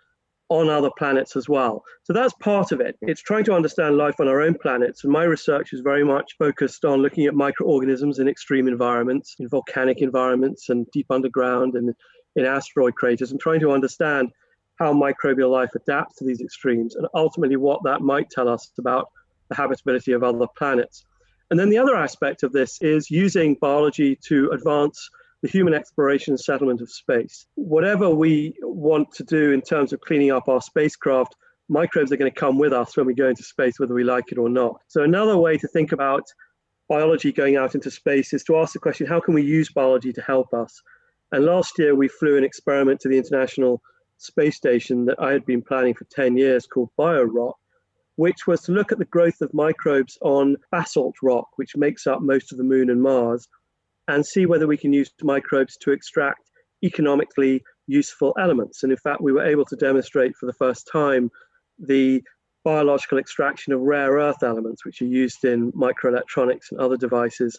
on 0.48 0.68
other 0.68 0.90
planets 0.96 1.34
as 1.34 1.48
well. 1.48 1.82
So 2.04 2.12
that's 2.12 2.32
part 2.34 2.70
of 2.70 2.80
it. 2.80 2.96
It's 3.02 3.20
trying 3.20 3.44
to 3.44 3.52
understand 3.52 3.96
life 3.96 4.20
on 4.20 4.28
our 4.28 4.40
own 4.40 4.54
planets. 4.54 5.02
And 5.02 5.12
my 5.12 5.24
research 5.24 5.72
is 5.72 5.80
very 5.80 6.04
much 6.04 6.36
focused 6.38 6.84
on 6.84 7.02
looking 7.02 7.26
at 7.26 7.34
microorganisms 7.34 8.18
in 8.18 8.28
extreme 8.28 8.68
environments, 8.68 9.34
in 9.38 9.48
volcanic 9.48 10.02
environments, 10.02 10.68
and 10.68 10.86
deep 10.92 11.06
underground 11.10 11.74
and 11.74 11.94
in 12.36 12.44
asteroid 12.44 12.94
craters, 12.94 13.32
and 13.32 13.40
trying 13.40 13.60
to 13.60 13.72
understand 13.72 14.30
how 14.78 14.92
microbial 14.92 15.50
life 15.50 15.70
adapts 15.74 16.16
to 16.16 16.24
these 16.24 16.40
extremes 16.40 16.96
and 16.96 17.06
ultimately 17.14 17.56
what 17.56 17.82
that 17.82 18.02
might 18.02 18.28
tell 18.30 18.48
us 18.48 18.70
about 18.78 19.08
the 19.48 19.54
habitability 19.54 20.12
of 20.12 20.22
other 20.22 20.46
planets. 20.56 21.04
And 21.50 21.60
then 21.60 21.70
the 21.70 21.78
other 21.78 21.96
aspect 21.96 22.42
of 22.42 22.52
this 22.52 22.78
is 22.80 23.10
using 23.10 23.56
biology 23.60 24.18
to 24.26 24.50
advance 24.50 25.08
the 25.42 25.48
human 25.48 25.74
exploration 25.74 26.32
and 26.32 26.40
settlement 26.40 26.80
of 26.80 26.90
space. 26.90 27.46
Whatever 27.54 28.10
we 28.10 28.54
want 28.62 29.12
to 29.12 29.24
do 29.24 29.52
in 29.52 29.60
terms 29.60 29.92
of 29.92 30.00
cleaning 30.00 30.32
up 30.32 30.48
our 30.48 30.60
spacecraft, 30.60 31.36
microbes 31.68 32.10
are 32.10 32.16
going 32.16 32.32
to 32.32 32.40
come 32.40 32.58
with 32.58 32.72
us 32.72 32.96
when 32.96 33.06
we 33.06 33.14
go 33.14 33.28
into 33.28 33.42
space, 33.42 33.78
whether 33.78 33.94
we 33.94 34.04
like 34.04 34.32
it 34.32 34.38
or 34.38 34.48
not. 34.48 34.80
So, 34.88 35.02
another 35.02 35.36
way 35.36 35.56
to 35.58 35.68
think 35.68 35.92
about 35.92 36.24
biology 36.88 37.32
going 37.32 37.56
out 37.56 37.74
into 37.74 37.90
space 37.90 38.32
is 38.32 38.44
to 38.44 38.56
ask 38.56 38.72
the 38.72 38.78
question 38.78 39.06
how 39.06 39.20
can 39.20 39.34
we 39.34 39.42
use 39.42 39.70
biology 39.70 40.12
to 40.12 40.22
help 40.22 40.52
us? 40.54 40.80
And 41.32 41.44
last 41.44 41.78
year, 41.78 41.94
we 41.94 42.08
flew 42.08 42.36
an 42.36 42.44
experiment 42.44 43.00
to 43.00 43.08
the 43.08 43.18
International 43.18 43.80
Space 44.18 44.56
Station 44.56 45.04
that 45.06 45.20
I 45.20 45.32
had 45.32 45.44
been 45.44 45.62
planning 45.62 45.94
for 45.94 46.04
10 46.04 46.36
years 46.36 46.66
called 46.66 46.90
BioRock, 46.98 47.54
which 48.16 48.46
was 48.46 48.62
to 48.62 48.72
look 48.72 48.92
at 48.92 48.98
the 48.98 49.04
growth 49.04 49.40
of 49.40 49.52
microbes 49.54 50.18
on 50.22 50.56
basalt 50.70 51.14
rock, 51.22 51.48
which 51.56 51.76
makes 51.76 52.06
up 52.06 52.20
most 52.20 52.50
of 52.50 52.58
the 52.58 52.64
moon 52.64 52.90
and 52.90 53.00
Mars, 53.00 53.46
and 54.08 54.24
see 54.24 54.46
whether 54.46 54.66
we 54.66 54.76
can 54.76 54.92
use 54.92 55.10
microbes 55.22 55.76
to 55.78 55.92
extract 55.92 56.50
economically 56.82 57.62
useful 57.86 58.34
elements. 58.38 58.82
And 58.82 58.92
in 58.92 58.98
fact, 58.98 59.20
we 59.20 59.32
were 59.32 59.44
able 59.44 59.64
to 59.66 59.76
demonstrate 59.76 60.36
for 60.36 60.46
the 60.46 60.52
first 60.54 60.88
time 60.90 61.30
the 61.78 62.22
biological 62.64 63.18
extraction 63.18 63.72
of 63.72 63.80
rare 63.80 64.12
earth 64.12 64.42
elements, 64.42 64.84
which 64.84 65.00
are 65.02 65.06
used 65.06 65.44
in 65.44 65.70
microelectronics 65.72 66.70
and 66.70 66.80
other 66.80 66.96
devices, 66.96 67.58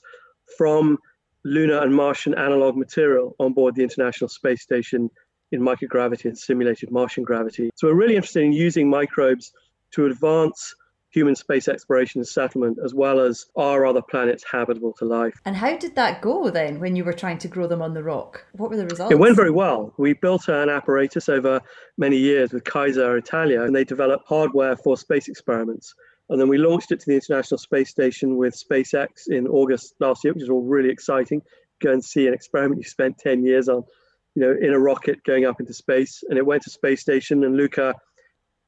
from 0.57 0.97
lunar 1.43 1.81
and 1.81 1.93
Martian 1.95 2.33
analog 2.33 2.75
material 2.75 3.35
on 3.39 3.53
board 3.53 3.75
the 3.75 3.83
International 3.83 4.27
Space 4.27 4.61
Station 4.61 5.09
in 5.51 5.61
microgravity 5.61 6.25
and 6.25 6.37
simulated 6.37 6.91
Martian 6.91 7.23
gravity. 7.23 7.69
So 7.75 7.87
we're 7.87 7.93
really 7.93 8.15
interested 8.15 8.43
in 8.43 8.51
using 8.51 8.89
microbes 8.89 9.53
to 9.93 10.05
advance 10.05 10.75
human 11.09 11.35
space 11.35 11.67
exploration 11.67 12.19
and 12.19 12.27
settlement, 12.27 12.77
as 12.83 12.93
well 12.93 13.19
as 13.19 13.45
are 13.55 13.85
other 13.85 14.01
planets 14.01 14.43
habitable 14.49 14.93
to 14.93 15.05
life. 15.05 15.33
And 15.45 15.55
how 15.55 15.75
did 15.75 15.95
that 15.95 16.21
go 16.21 16.49
then 16.49 16.79
when 16.79 16.95
you 16.95 17.03
were 17.03 17.13
trying 17.13 17.39
to 17.39 17.47
grow 17.47 17.65
them 17.65 17.81
on 17.81 17.93
the 17.93 18.03
rock? 18.03 18.45
What 18.53 18.69
were 18.69 18.77
the 18.77 18.85
results? 18.85 19.11
It 19.11 19.17
went 19.17 19.35
very 19.35 19.51
well. 19.51 19.93
We 19.97 20.13
built 20.13 20.47
an 20.47 20.69
apparatus 20.69 21.29
over 21.29 21.61
many 21.97 22.17
years 22.17 22.51
with 22.53 22.65
Kayser 22.65 23.17
Italia, 23.17 23.63
and 23.63 23.75
they 23.75 23.83
developed 23.83 24.27
hardware 24.27 24.75
for 24.77 24.97
space 24.97 25.27
experiments. 25.27 25.95
And 26.29 26.39
then 26.39 26.49
we 26.49 26.57
launched 26.57 26.91
it 26.91 26.99
to 26.99 27.05
the 27.07 27.15
International 27.15 27.57
Space 27.57 27.89
Station 27.89 28.35
with 28.35 28.53
SpaceX 28.53 29.27
in 29.27 29.47
August 29.47 29.95
last 29.99 30.23
year, 30.23 30.33
which 30.33 30.43
is 30.43 30.49
all 30.49 30.63
really 30.63 30.89
exciting. 30.89 31.41
Go 31.81 31.93
and 31.93 32.03
see 32.03 32.27
an 32.27 32.33
experiment 32.33 32.81
you 32.81 32.87
spent 32.87 33.17
10 33.17 33.45
years 33.45 33.69
on, 33.69 33.83
you 34.35 34.41
know, 34.41 34.55
in 34.59 34.73
a 34.73 34.79
rocket 34.79 35.23
going 35.23 35.45
up 35.45 35.61
into 35.61 35.73
space. 35.73 36.23
And 36.27 36.37
it 36.37 36.45
went 36.45 36.63
to 36.63 36.69
space 36.69 37.01
station, 37.01 37.45
and 37.45 37.55
Luca 37.55 37.95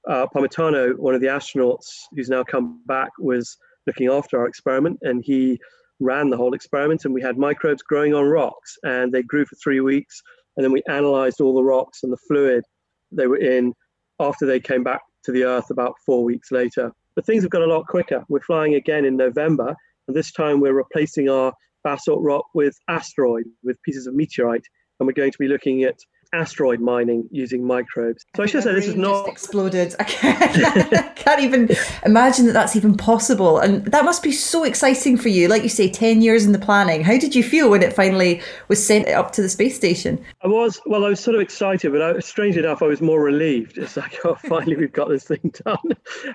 uh, 0.07 0.27
Parmitano, 0.33 0.97
one 0.97 1.15
of 1.15 1.21
the 1.21 1.27
astronauts 1.27 1.87
who's 2.15 2.29
now 2.29 2.43
come 2.43 2.81
back, 2.85 3.09
was 3.19 3.57
looking 3.87 4.09
after 4.09 4.39
our 4.39 4.47
experiment 4.47 4.99
and 5.01 5.23
he 5.23 5.59
ran 5.99 6.29
the 6.29 6.37
whole 6.37 6.53
experiment. 6.53 7.05
And 7.05 7.13
we 7.13 7.21
had 7.21 7.37
microbes 7.37 7.83
growing 7.83 8.13
on 8.13 8.25
rocks 8.25 8.77
and 8.83 9.11
they 9.11 9.23
grew 9.23 9.45
for 9.45 9.55
three 9.55 9.81
weeks. 9.81 10.21
And 10.55 10.63
then 10.63 10.71
we 10.71 10.83
analyzed 10.87 11.41
all 11.41 11.55
the 11.55 11.63
rocks 11.63 12.03
and 12.03 12.11
the 12.11 12.17
fluid 12.27 12.63
they 13.11 13.27
were 13.27 13.37
in 13.37 13.73
after 14.19 14.45
they 14.45 14.59
came 14.59 14.83
back 14.83 15.01
to 15.23 15.31
the 15.31 15.43
Earth 15.43 15.69
about 15.69 15.95
four 16.05 16.23
weeks 16.23 16.51
later. 16.51 16.91
But 17.15 17.25
things 17.25 17.43
have 17.43 17.51
got 17.51 17.61
a 17.61 17.67
lot 17.67 17.87
quicker. 17.87 18.23
We're 18.29 18.39
flying 18.41 18.75
again 18.75 19.05
in 19.05 19.17
November, 19.17 19.75
and 20.07 20.15
this 20.15 20.31
time 20.31 20.59
we're 20.59 20.73
replacing 20.73 21.29
our 21.29 21.53
basalt 21.83 22.21
rock 22.21 22.45
with 22.53 22.77
asteroid, 22.87 23.45
with 23.63 23.81
pieces 23.83 24.07
of 24.07 24.15
meteorite. 24.15 24.65
And 24.99 25.07
we're 25.07 25.13
going 25.13 25.31
to 25.31 25.37
be 25.37 25.47
looking 25.47 25.83
at 25.83 25.97
asteroid 26.33 26.79
mining 26.79 27.27
using 27.31 27.65
microbes. 27.65 28.25
So 28.35 28.43
I, 28.43 28.45
I 28.45 28.47
should 28.47 28.63
say 28.63 28.73
this 28.73 28.87
is 28.87 28.95
not 28.95 29.27
exploded. 29.27 29.95
I 29.99 30.03
can't, 30.03 30.93
I 30.93 31.09
can't 31.15 31.41
even 31.41 31.69
imagine 32.05 32.45
that 32.45 32.53
that's 32.53 32.75
even 32.75 32.95
possible, 32.95 33.59
and 33.59 33.85
that 33.85 34.05
must 34.05 34.23
be 34.23 34.31
so 34.31 34.63
exciting 34.63 35.17
for 35.17 35.29
you. 35.29 35.47
Like 35.47 35.63
you 35.63 35.69
say, 35.69 35.89
ten 35.89 36.21
years 36.21 36.45
in 36.45 36.51
the 36.51 36.59
planning. 36.59 37.03
How 37.03 37.17
did 37.17 37.35
you 37.35 37.43
feel 37.43 37.69
when 37.69 37.81
it 37.81 37.93
finally 37.93 38.41
was 38.67 38.85
sent 38.85 39.07
up 39.09 39.31
to 39.33 39.41
the 39.41 39.49
space 39.49 39.75
station? 39.75 40.23
I 40.43 40.47
was 40.47 40.79
well. 40.85 41.05
I 41.05 41.09
was 41.09 41.19
sort 41.19 41.35
of 41.35 41.41
excited, 41.41 41.91
but 41.91 42.01
I, 42.01 42.19
strangely 42.19 42.59
enough, 42.63 42.81
I 42.81 42.87
was 42.87 43.01
more 43.01 43.21
relieved. 43.21 43.77
It's 43.77 43.97
like, 43.97 44.17
oh, 44.25 44.35
finally 44.47 44.75
we've 44.75 44.93
got 44.93 45.09
this 45.09 45.25
thing 45.25 45.53
done. 45.65 45.77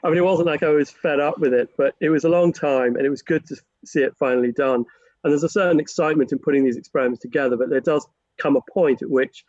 I 0.02 0.09
mean, 0.09 0.18
it 0.18 0.24
wasn't 0.24 0.46
like 0.46 0.62
I 0.62 0.70
was 0.70 0.90
fed 0.90 1.20
up 1.20 1.38
with 1.38 1.54
it, 1.54 1.70
but 1.76 1.94
it 2.00 2.11
was 2.11 2.24
a 2.24 2.28
long 2.28 2.52
time, 2.52 2.96
and 2.96 3.07
it 3.07 3.11
was 3.11 3.22
good 3.22 3.46
to 3.46 3.57
see 3.85 4.00
it 4.00 4.16
finally 4.18 4.52
done. 4.52 4.85
And 5.22 5.33
there's 5.33 5.44
a 5.44 5.48
certain 5.48 5.80
excitement 5.80 6.33
in 6.33 6.38
putting 6.38 6.64
these 6.64 6.76
experiments 6.76 7.22
together, 7.22 7.57
but 7.57 7.70
there 7.70 7.80
does 7.80 8.07
come 8.38 8.57
a 8.57 8.61
point 8.72 9.00
at 9.00 9.09
which 9.09 9.44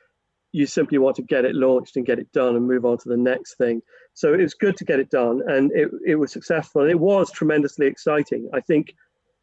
you 0.55 0.65
simply 0.65 0.97
want 0.97 1.17
to 1.17 1.21
get 1.21 1.43
it 1.43 1.53
launched 1.53 1.97
and 1.97 2.05
get 2.05 2.17
it 2.17 2.31
done 2.31 2.55
and 2.55 2.65
move 2.65 2.85
on 2.85 2.97
to 2.97 3.09
the 3.09 3.17
next 3.17 3.57
thing. 3.57 3.81
So 4.13 4.33
it 4.33 4.39
was 4.39 4.53
good 4.53 4.77
to 4.77 4.85
get 4.85 5.01
it 5.01 5.09
done 5.09 5.41
and 5.45 5.69
it, 5.73 5.91
it 6.07 6.15
was 6.15 6.31
successful 6.31 6.81
and 6.81 6.89
it 6.89 6.99
was 6.99 7.29
tremendously 7.29 7.87
exciting. 7.87 8.49
I 8.53 8.61
think 8.61 8.95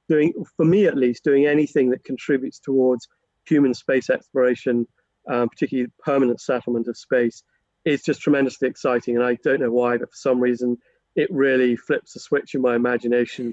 doing, 0.09 0.33
for 0.57 0.65
me 0.65 0.87
at 0.87 0.97
least, 0.97 1.23
doing 1.23 1.45
anything 1.45 1.91
that 1.91 2.03
contributes 2.03 2.59
towards 2.59 3.09
human 3.47 3.75
space 3.75 4.09
exploration, 4.09 4.89
um, 5.29 5.51
particularly 5.51 5.91
permanent 6.03 6.41
settlement 6.41 6.89
of 6.89 6.97
space, 6.97 7.43
is 7.85 8.03
just 8.03 8.23
tremendously 8.23 8.67
exciting. 8.69 9.17
And 9.17 9.25
I 9.25 9.35
don't 9.45 9.61
know 9.61 9.71
why, 9.71 9.99
but 9.99 10.09
for 10.09 10.17
some 10.17 10.41
reason, 10.41 10.79
it 11.15 11.29
really 11.31 11.77
flips 11.77 12.17
a 12.17 12.21
switch 12.21 12.55
in 12.55 12.63
my 12.63 12.75
imagination 12.75 13.53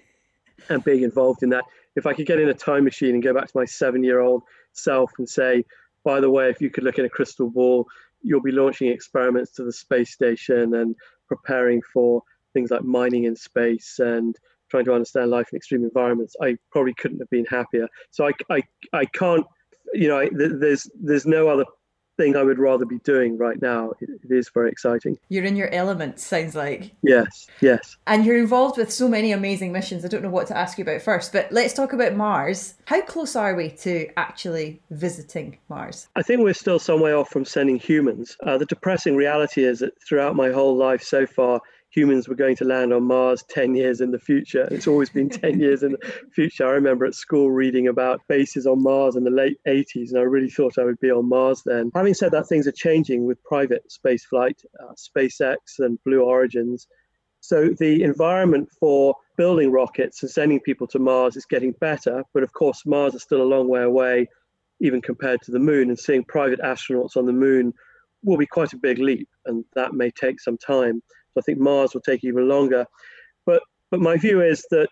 and 0.70 0.82
being 0.82 1.04
involved 1.04 1.44
in 1.44 1.50
that. 1.50 1.66
If 1.98 2.06
I 2.06 2.14
could 2.14 2.26
get 2.26 2.40
in 2.40 2.48
a 2.48 2.54
time 2.54 2.86
machine 2.86 3.16
and 3.16 3.24
go 3.24 3.34
back 3.34 3.48
to 3.48 3.58
my 3.58 3.66
seven 3.66 4.02
year 4.02 4.22
old 4.22 4.44
self 4.72 5.12
and 5.18 5.28
say, 5.28 5.66
by 6.04 6.20
the 6.20 6.30
way, 6.30 6.50
if 6.50 6.62
you 6.62 6.70
could 6.70 6.84
look 6.84 7.00
in 7.00 7.06
a 7.06 7.10
crystal 7.10 7.50
ball, 7.50 7.88
you'll 8.22 8.42
be 8.42 8.52
launching 8.52 8.90
experiments 8.90 9.52
to 9.54 9.64
the 9.64 9.72
space 9.72 10.12
station 10.12 10.76
and 10.76 10.96
preparing 11.28 11.82
for 11.94 12.22
things 12.54 12.72
like 12.72 12.84
mining 12.84 13.26
in 13.26 13.36
space 13.36 14.00
and 14.00 14.36
trying 14.70 14.86
to 14.86 14.94
understand 14.94 15.30
life 15.30 15.48
in 15.52 15.58
extreme 15.58 15.84
environments. 15.84 16.36
I 16.42 16.58
probably 16.72 16.94
couldn't 16.94 17.20
have 17.20 17.30
been 17.30 17.46
happier. 17.46 17.88
So 18.12 18.28
I, 18.28 18.32
I, 18.50 18.62
I 18.94 19.06
can't, 19.06 19.46
you 19.94 20.08
know, 20.08 20.20
I, 20.20 20.30
there's 20.32 20.90
there's 21.02 21.26
no 21.26 21.48
other 21.50 21.66
thing 22.20 22.36
I 22.36 22.44
would 22.44 22.60
rather 22.60 22.86
be 22.86 23.00
doing 23.00 23.38
right 23.38 23.62
now. 23.62 23.94
It, 24.02 24.10
it 24.10 24.32
is 24.32 24.50
very 24.50 24.70
exciting. 24.70 25.18
You're 25.30 25.46
in 25.46 25.56
your 25.56 25.70
element, 25.70 26.20
sounds 26.20 26.54
like. 26.54 26.92
Yes, 27.02 27.48
yes. 27.62 27.96
And 28.08 28.26
you're 28.26 28.38
involved 28.38 28.78
with 28.78 28.92
so 28.92 29.08
many 29.08 29.32
amazing 29.32 29.72
missions. 29.72 30.04
I 30.04 30.10
don't 30.10 30.22
know 30.24 30.30
what 30.30 30.48
to 30.48 30.58
ask 30.58 30.78
you 30.78 30.82
about 30.82 31.02
first, 31.02 31.32
but 31.32 31.50
let's 31.52 31.74
talk 31.74 31.94
about 31.94 32.16
Mars. 32.16 32.76
How 32.86 33.02
close 33.02 33.38
are 33.38 33.56
we 33.56 33.70
to 33.70 34.10
actually 34.18 34.82
visiting 34.92 35.58
Mars? 35.70 36.10
I 36.18 36.22
think 36.22 36.42
we're 36.42 36.54
still 36.54 36.80
some 36.80 37.00
way 37.00 37.14
off 37.14 37.30
from 37.30 37.46
sending 37.46 37.78
humans. 37.78 38.36
Uh, 38.46 38.58
the 38.58 38.66
depressing 38.66 39.16
reality 39.16 39.64
is 39.64 39.80
that 39.80 39.94
throughout 40.04 40.36
my 40.36 40.52
whole 40.52 40.76
life 40.76 41.02
so 41.02 41.26
far, 41.26 41.62
humans 41.90 42.28
were 42.28 42.36
going 42.36 42.56
to 42.56 42.66
land 42.66 42.94
on 42.94 43.04
Mars 43.04 43.44
10 43.50 43.76
years 43.76 44.00
in 44.00 44.12
the 44.12 44.20
future. 44.20 44.68
It's 44.72 44.88
always 44.88 45.10
been 45.10 45.30
10 45.30 45.60
years 45.60 45.84
in 45.84 45.94
the 45.94 46.14
future. 46.32 46.68
I 46.68 46.72
remember 46.72 47.06
at 47.06 47.16
school 47.16 47.52
reading 47.52 47.88
about 47.88 48.22
bases 48.28 48.68
on 48.68 48.84
Mars 48.84 49.16
in 49.16 49.24
the 49.24 49.32
late 49.32 49.58
80s, 49.68 50.10
and 50.10 50.20
I 50.20 50.22
really 50.22 50.50
thought 50.50 50.78
I 50.78 50.84
would 50.84 51.00
be 51.00 51.12
on 51.12 51.28
Mars 51.28 51.64
then. 51.66 51.92
Having 51.96 52.14
said 52.14 52.32
that, 52.32 52.48
things 52.48 52.68
are 52.68 52.74
changing 52.74 53.26
with 53.26 53.44
private 53.44 53.92
space 53.92 54.26
flight, 54.26 54.62
uh, 54.80 54.94
SpaceX 54.94 55.58
and 55.80 55.98
Blue 56.04 56.22
Origins. 56.22 56.88
So 57.42 57.70
the 57.70 58.04
environment 58.04 58.70
for 58.80 59.16
building 59.38 59.72
rockets 59.72 60.22
and 60.22 60.30
sending 60.30 60.60
people 60.60 60.88
to 60.88 61.00
Mars 61.00 61.38
is 61.38 61.46
getting 61.46 61.72
better, 61.72 62.24
but 62.34 62.44
of 62.44 62.54
course, 62.54 62.86
Mars 62.86 63.16
is 63.16 63.24
still 63.24 63.42
a 63.42 63.44
long 63.44 63.68
way 63.68 63.82
away, 63.82 64.28
even 64.82 65.02
compared 65.02 65.42
to 65.44 65.52
the 65.52 65.60
moon, 65.60 65.90
and 65.90 65.98
seeing 65.98 66.24
private 66.26 66.60
astronauts 66.60 67.16
on 67.16 67.26
the 67.26 67.34
moon 67.34 67.74
will 68.24 68.38
be 68.38 68.46
quite 68.46 68.74
a 68.74 68.78
big 68.78 69.00
leap, 69.00 69.30
and 69.46 69.64
that 69.74 69.94
may 69.94 70.12
take 70.12 70.40
some 70.40 70.58
time. 70.58 71.02
So 71.34 71.40
I 71.40 71.42
think 71.42 71.60
Mars 71.60 71.94
will 71.94 72.02
take 72.02 72.24
even 72.24 72.48
longer. 72.48 72.86
But 73.46 73.62
but 73.92 74.02
my 74.02 74.18
view 74.18 74.42
is 74.42 74.66
that 74.72 74.90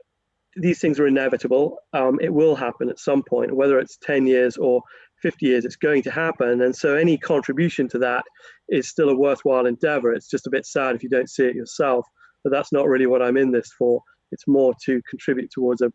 these 0.55 0.79
things 0.79 0.99
are 0.99 1.07
inevitable. 1.07 1.77
Um, 1.93 2.19
it 2.21 2.33
will 2.33 2.55
happen 2.55 2.89
at 2.89 2.99
some 2.99 3.23
point, 3.23 3.55
whether 3.55 3.79
it's 3.79 3.97
10 3.97 4.25
years 4.25 4.57
or 4.57 4.81
50 5.21 5.45
years, 5.45 5.65
it's 5.65 5.75
going 5.75 6.03
to 6.03 6.11
happen. 6.11 6.61
And 6.61 6.75
so 6.75 6.95
any 6.95 7.17
contribution 7.17 7.87
to 7.89 7.99
that 7.99 8.23
is 8.69 8.87
still 8.87 9.09
a 9.09 9.15
worthwhile 9.15 9.65
endeavor. 9.65 10.13
It's 10.13 10.29
just 10.29 10.47
a 10.47 10.51
bit 10.51 10.65
sad 10.65 10.95
if 10.95 11.03
you 11.03 11.09
don't 11.09 11.29
see 11.29 11.45
it 11.45 11.55
yourself. 11.55 12.05
But 12.43 12.51
that's 12.51 12.71
not 12.71 12.87
really 12.87 13.07
what 13.07 13.21
I'm 13.21 13.37
in 13.37 13.51
this 13.51 13.71
for. 13.77 14.01
It's 14.31 14.47
more 14.47 14.73
to 14.85 15.01
contribute 15.09 15.51
towards 15.51 15.81
a, 15.81 15.91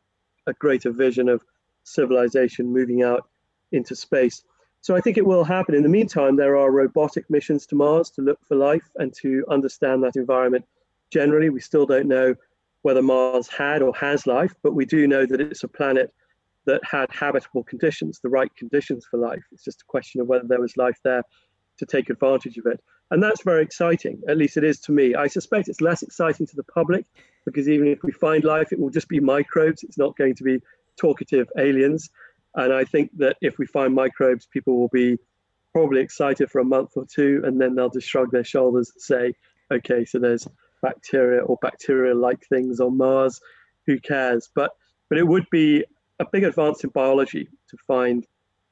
a 0.47 0.53
greater 0.55 0.93
vision 0.93 1.29
of 1.29 1.43
civilization 1.85 2.73
moving 2.73 3.03
out 3.03 3.25
into 3.73 3.97
space. 3.97 4.43
So 4.83 4.97
I 4.97 5.01
think 5.01 5.17
it 5.17 5.25
will 5.25 5.45
happen. 5.45 5.77
In 5.77 5.85
the 5.85 5.89
meantime, 5.89 6.35
there 6.35 6.57
are 6.57 6.71
robotic 6.71 7.31
missions 7.31 7.67
to 7.67 7.77
Mars 7.77 8.11
to 8.11 8.23
look 8.23 8.41
for 8.47 8.57
life 8.57 8.91
and 8.97 9.15
to 9.23 9.45
understand 9.49 10.03
that 10.03 10.17
environment 10.17 10.65
generally. 11.11 11.51
We 11.51 11.61
still 11.61 11.87
don't 11.87 12.09
know 12.09 12.35
whether 12.83 13.01
Mars 13.01 13.47
had 13.47 13.81
or 13.81 13.95
has 13.95 14.27
life, 14.27 14.53
but 14.61 14.75
we 14.75 14.85
do 14.85 15.07
know 15.07 15.25
that 15.25 15.41
it's 15.41 15.63
a 15.63 15.69
planet 15.69 16.13
that 16.67 16.81
had 16.85 17.11
habitable 17.13 17.63
conditions, 17.63 18.19
the 18.21 18.29
right 18.29 18.55
conditions 18.57 19.07
for 19.09 19.19
life. 19.19 19.43
It's 19.53 19.65
just 19.65 19.83
a 19.83 19.87
question 19.87 20.21
of 20.21 20.27
whether 20.27 20.49
there 20.49 20.61
was 20.61 20.77
life 20.77 20.99
there 21.05 21.23
to 21.79 21.87
take 21.87 22.11
advantage 22.11 22.59
of 22.59 22.67
it. 22.67 22.81
And 23.13 23.23
that's 23.23 23.43
very 23.45 23.63
exciting, 23.63 24.21
at 24.29 24.37
least 24.37 24.57
it 24.57 24.65
is 24.65 24.81
to 24.81 24.93
me. 24.93 25.15
I 25.15 25.29
suspect 25.29 25.69
it's 25.69 25.81
less 25.81 26.03
exciting 26.03 26.47
to 26.47 26.57
the 26.57 26.65
public 26.65 27.05
because 27.45 27.69
even 27.69 27.87
if 27.87 28.03
we 28.03 28.11
find 28.11 28.43
life, 28.43 28.73
it 28.73 28.81
will 28.81 28.91
just 28.91 29.09
be 29.09 29.21
microbes. 29.21 29.85
It's 29.85 29.99
not 29.99 30.17
going 30.17 30.35
to 30.37 30.43
be 30.43 30.61
talkative 30.97 31.49
aliens. 31.57 32.11
And 32.55 32.73
I 32.73 32.85
think 32.85 33.11
that 33.19 33.37
if 33.41 33.59
we 33.59 33.67
find 33.67 33.95
microbes, 33.95 34.47
people 34.47 34.79
will 34.79 34.89
be 34.89 35.19
probably 35.73 36.01
excited 36.01 36.51
for 36.51 36.61
a 36.61 36.65
month 36.65 36.91
or 36.97 37.07
two, 37.07 37.43
and 37.45 37.61
then 37.61 37.75
they'll 37.75 37.91
just 37.91 38.09
shrug 38.09 38.31
their 38.31 38.45
shoulders 38.45 38.93
and 38.95 39.03
say, 39.03 39.35
okay, 39.73 40.05
so 40.05 40.19
there's 40.19 40.47
bacteria 40.83 41.43
or 41.43 41.57
bacteria 41.63 42.15
like 42.15 42.45
things 42.49 42.81
on 42.81 42.99
Mars. 42.99 43.41
Who 43.87 43.99
cares? 43.99 44.51
But 44.55 44.73
but 45.09 45.19
it 45.19 45.27
would 45.27 45.47
be 45.51 45.85
a 46.19 46.27
big 46.31 46.45
advance 46.45 46.85
in 46.85 46.91
biology 46.91 47.49
to 47.71 47.77
find 47.87 48.27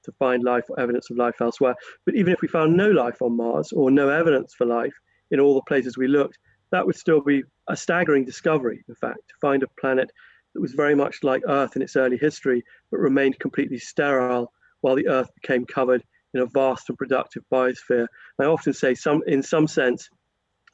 to 0.04 0.12
find 0.12 0.42
life 0.42 0.64
or 0.68 0.80
evidence 0.80 1.10
of 1.10 1.16
life 1.16 1.40
elsewhere. 1.40 1.74
But 2.06 2.14
even 2.14 2.32
if 2.32 2.40
we 2.40 2.48
found 2.48 2.76
no 2.76 2.90
life 2.90 3.20
on 3.20 3.36
Mars 3.36 3.72
or 3.72 3.90
no 3.90 4.08
evidence 4.08 4.54
for 4.54 4.66
life 4.66 4.94
in 5.30 5.40
all 5.40 5.54
the 5.54 5.62
places 5.62 5.98
we 5.98 6.08
looked, 6.08 6.38
that 6.72 6.86
would 6.86 6.96
still 6.96 7.20
be 7.20 7.42
a 7.68 7.76
staggering 7.76 8.24
discovery, 8.24 8.82
in 8.88 8.94
fact, 8.94 9.20
to 9.28 9.34
find 9.40 9.62
a 9.62 9.68
planet 9.78 10.10
that 10.54 10.60
was 10.60 10.72
very 10.72 10.94
much 10.94 11.22
like 11.22 11.42
Earth 11.46 11.76
in 11.76 11.82
its 11.82 11.96
early 11.96 12.16
history, 12.16 12.64
but 12.90 13.00
remained 13.00 13.38
completely 13.38 13.78
sterile 13.78 14.52
while 14.80 14.96
the 14.96 15.08
Earth 15.08 15.28
became 15.40 15.64
covered 15.66 16.02
in 16.34 16.40
a 16.40 16.46
vast 16.46 16.88
and 16.88 16.98
productive 16.98 17.42
biosphere. 17.52 18.06
I 18.40 18.44
often 18.44 18.72
say, 18.72 18.94
some, 18.94 19.22
in 19.26 19.42
some 19.42 19.66
sense, 19.66 20.08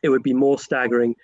it 0.02 0.08
would 0.08 0.22
be 0.22 0.34
more 0.34 0.58
staggering 0.58 1.14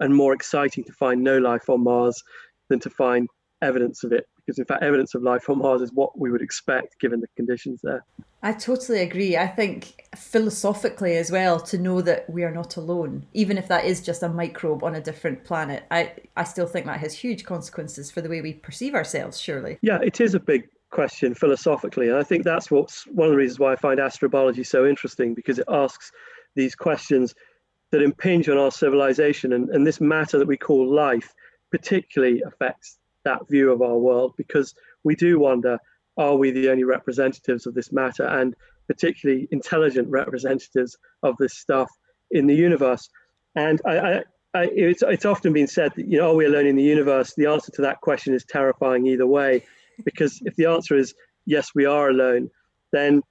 and 0.00 0.14
more 0.14 0.32
exciting 0.32 0.84
to 0.84 0.92
find 0.92 1.22
no 1.22 1.38
life 1.38 1.68
on 1.68 1.82
Mars 1.82 2.22
than 2.68 2.80
to 2.80 2.90
find 2.90 3.28
evidence 3.62 4.04
of 4.04 4.12
it 4.12 4.26
because 4.48 4.58
in 4.58 4.64
fact 4.64 4.82
evidence 4.82 5.14
of 5.14 5.22
life 5.22 5.50
on 5.50 5.58
mars 5.58 5.82
is 5.82 5.92
what 5.92 6.18
we 6.18 6.30
would 6.30 6.40
expect 6.40 6.98
given 7.00 7.20
the 7.20 7.26
conditions 7.36 7.80
there. 7.82 8.02
I 8.42 8.52
totally 8.52 9.00
agree. 9.00 9.36
I 9.36 9.46
think 9.46 10.06
philosophically 10.16 11.18
as 11.18 11.30
well 11.30 11.60
to 11.60 11.76
know 11.76 12.00
that 12.00 12.28
we 12.30 12.44
are 12.44 12.50
not 12.50 12.76
alone 12.76 13.26
even 13.34 13.58
if 13.58 13.68
that 13.68 13.84
is 13.84 14.00
just 14.00 14.22
a 14.22 14.28
microbe 14.28 14.82
on 14.82 14.94
a 14.94 15.00
different 15.00 15.44
planet 15.44 15.84
i 15.90 16.10
i 16.34 16.44
still 16.44 16.66
think 16.66 16.86
that 16.86 16.98
has 16.98 17.12
huge 17.12 17.44
consequences 17.44 18.10
for 18.10 18.22
the 18.22 18.28
way 18.28 18.40
we 18.40 18.54
perceive 18.54 18.94
ourselves 18.94 19.38
surely. 19.38 19.78
Yeah 19.82 19.98
it 20.02 20.20
is 20.20 20.34
a 20.34 20.40
big 20.40 20.66
question 20.90 21.34
philosophically 21.34 22.08
and 22.08 22.16
i 22.16 22.22
think 22.22 22.42
that's 22.42 22.70
what's 22.70 23.06
one 23.08 23.26
of 23.26 23.32
the 23.32 23.36
reasons 23.36 23.58
why 23.58 23.72
i 23.72 23.76
find 23.76 24.00
astrobiology 24.00 24.66
so 24.66 24.86
interesting 24.86 25.34
because 25.34 25.58
it 25.58 25.66
asks 25.68 26.10
these 26.56 26.74
questions 26.74 27.34
that 27.92 28.02
impinge 28.02 28.48
on 28.48 28.56
our 28.56 28.70
civilization 28.70 29.52
and, 29.52 29.68
and 29.68 29.86
this 29.86 30.00
matter 30.00 30.38
that 30.38 30.48
we 30.48 30.56
call 30.56 30.90
life 30.90 31.34
particularly 31.70 32.42
affects 32.46 32.98
that 33.24 33.48
view 33.48 33.72
of 33.72 33.82
our 33.82 33.96
world 33.96 34.34
because 34.36 34.74
we 35.04 35.14
do 35.14 35.38
wonder 35.38 35.78
are 36.16 36.36
we 36.36 36.50
the 36.50 36.68
only 36.68 36.84
representatives 36.84 37.66
of 37.66 37.74
this 37.74 37.92
matter? 37.92 38.24
And 38.24 38.56
particularly 38.88 39.46
intelligent 39.52 40.08
representatives 40.08 40.96
of 41.22 41.36
this 41.38 41.56
stuff 41.56 41.88
in 42.30 42.46
the 42.46 42.54
universe. 42.54 43.08
And 43.54 43.80
I, 43.86 43.98
I, 43.98 44.14
I, 44.54 44.68
it's, 44.72 45.02
it's 45.02 45.24
often 45.24 45.52
been 45.52 45.68
said 45.68 45.92
that 45.96 46.08
you 46.08 46.18
know 46.18 46.32
are 46.32 46.34
we 46.34 46.46
alone 46.46 46.66
in 46.66 46.76
the 46.76 46.82
universe? 46.82 47.34
The 47.34 47.46
answer 47.46 47.70
to 47.72 47.82
that 47.82 48.00
question 48.00 48.34
is 48.34 48.44
terrifying 48.44 49.06
either 49.06 49.26
way 49.26 49.62
because 50.04 50.40
if 50.44 50.56
the 50.56 50.66
answer 50.66 50.96
is 50.96 51.14
yes 51.44 51.70
we 51.74 51.86
are 51.86 52.08
alone 52.08 52.50
then 52.92 53.22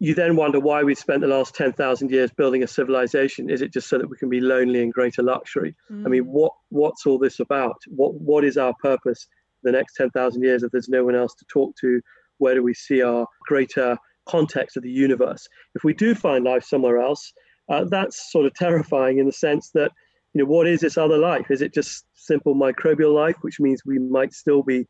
you 0.00 0.14
then 0.14 0.36
wonder 0.36 0.60
why 0.60 0.84
we 0.84 0.94
spent 0.94 1.22
the 1.22 1.26
last 1.26 1.54
10,000 1.54 2.10
years 2.10 2.30
building 2.30 2.62
a 2.62 2.68
civilization. 2.68 3.50
Is 3.50 3.62
it 3.62 3.72
just 3.72 3.88
so 3.88 3.98
that 3.98 4.08
we 4.08 4.16
can 4.16 4.28
be 4.28 4.40
lonely 4.40 4.80
in 4.80 4.90
greater 4.90 5.22
luxury? 5.22 5.74
Mm. 5.90 6.06
I 6.06 6.08
mean, 6.08 6.24
what 6.24 6.52
what's 6.68 7.04
all 7.04 7.18
this 7.18 7.40
about? 7.40 7.76
What 7.88 8.14
what 8.14 8.44
is 8.44 8.56
our 8.56 8.74
purpose 8.80 9.26
the 9.64 9.72
next 9.72 9.94
10,000 9.94 10.42
years 10.42 10.62
if 10.62 10.70
there's 10.70 10.88
no 10.88 11.04
one 11.04 11.16
else 11.16 11.34
to 11.34 11.44
talk 11.46 11.74
to? 11.80 12.00
Where 12.38 12.54
do 12.54 12.62
we 12.62 12.74
see 12.74 13.02
our 13.02 13.26
greater 13.46 13.98
context 14.28 14.76
of 14.76 14.84
the 14.84 14.90
universe? 14.90 15.48
If 15.74 15.82
we 15.82 15.94
do 15.94 16.14
find 16.14 16.44
life 16.44 16.62
somewhere 16.62 16.98
else, 16.98 17.32
uh, 17.68 17.84
that's 17.84 18.30
sort 18.30 18.46
of 18.46 18.54
terrifying 18.54 19.18
in 19.18 19.26
the 19.26 19.32
sense 19.32 19.70
that, 19.70 19.90
you 20.32 20.42
know, 20.42 20.48
what 20.48 20.68
is 20.68 20.80
this 20.80 20.96
other 20.96 21.18
life? 21.18 21.50
Is 21.50 21.60
it 21.60 21.74
just 21.74 22.04
simple 22.14 22.54
microbial 22.54 23.12
life, 23.12 23.36
which 23.40 23.58
means 23.58 23.82
we 23.84 23.98
might 23.98 24.32
still 24.32 24.62
be 24.62 24.86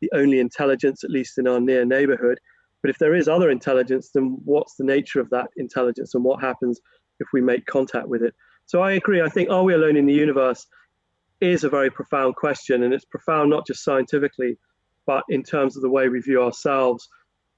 the 0.00 0.10
only 0.14 0.38
intelligence, 0.38 1.02
at 1.02 1.10
least 1.10 1.38
in 1.38 1.48
our 1.48 1.58
near 1.58 1.84
neighborhood? 1.84 2.38
But 2.82 2.90
if 2.90 2.98
there 2.98 3.14
is 3.14 3.28
other 3.28 3.50
intelligence, 3.50 4.10
then 4.12 4.38
what's 4.44 4.74
the 4.74 4.84
nature 4.84 5.20
of 5.20 5.30
that 5.30 5.48
intelligence 5.56 6.14
and 6.14 6.24
what 6.24 6.40
happens 6.40 6.80
if 7.20 7.28
we 7.32 7.40
make 7.40 7.64
contact 7.66 8.08
with 8.08 8.22
it? 8.22 8.34
So 8.66 8.82
I 8.82 8.92
agree. 8.92 9.22
I 9.22 9.28
think, 9.28 9.50
are 9.50 9.62
we 9.62 9.74
alone 9.74 9.96
in 9.96 10.06
the 10.06 10.12
universe 10.12 10.66
is 11.40 11.64
a 11.64 11.68
very 11.68 11.90
profound 11.90 12.36
question. 12.36 12.84
And 12.84 12.94
it's 12.94 13.04
profound 13.04 13.50
not 13.50 13.66
just 13.66 13.84
scientifically, 13.84 14.56
but 15.06 15.24
in 15.28 15.42
terms 15.42 15.76
of 15.76 15.82
the 15.82 15.90
way 15.90 16.08
we 16.08 16.20
view 16.20 16.42
ourselves 16.42 17.08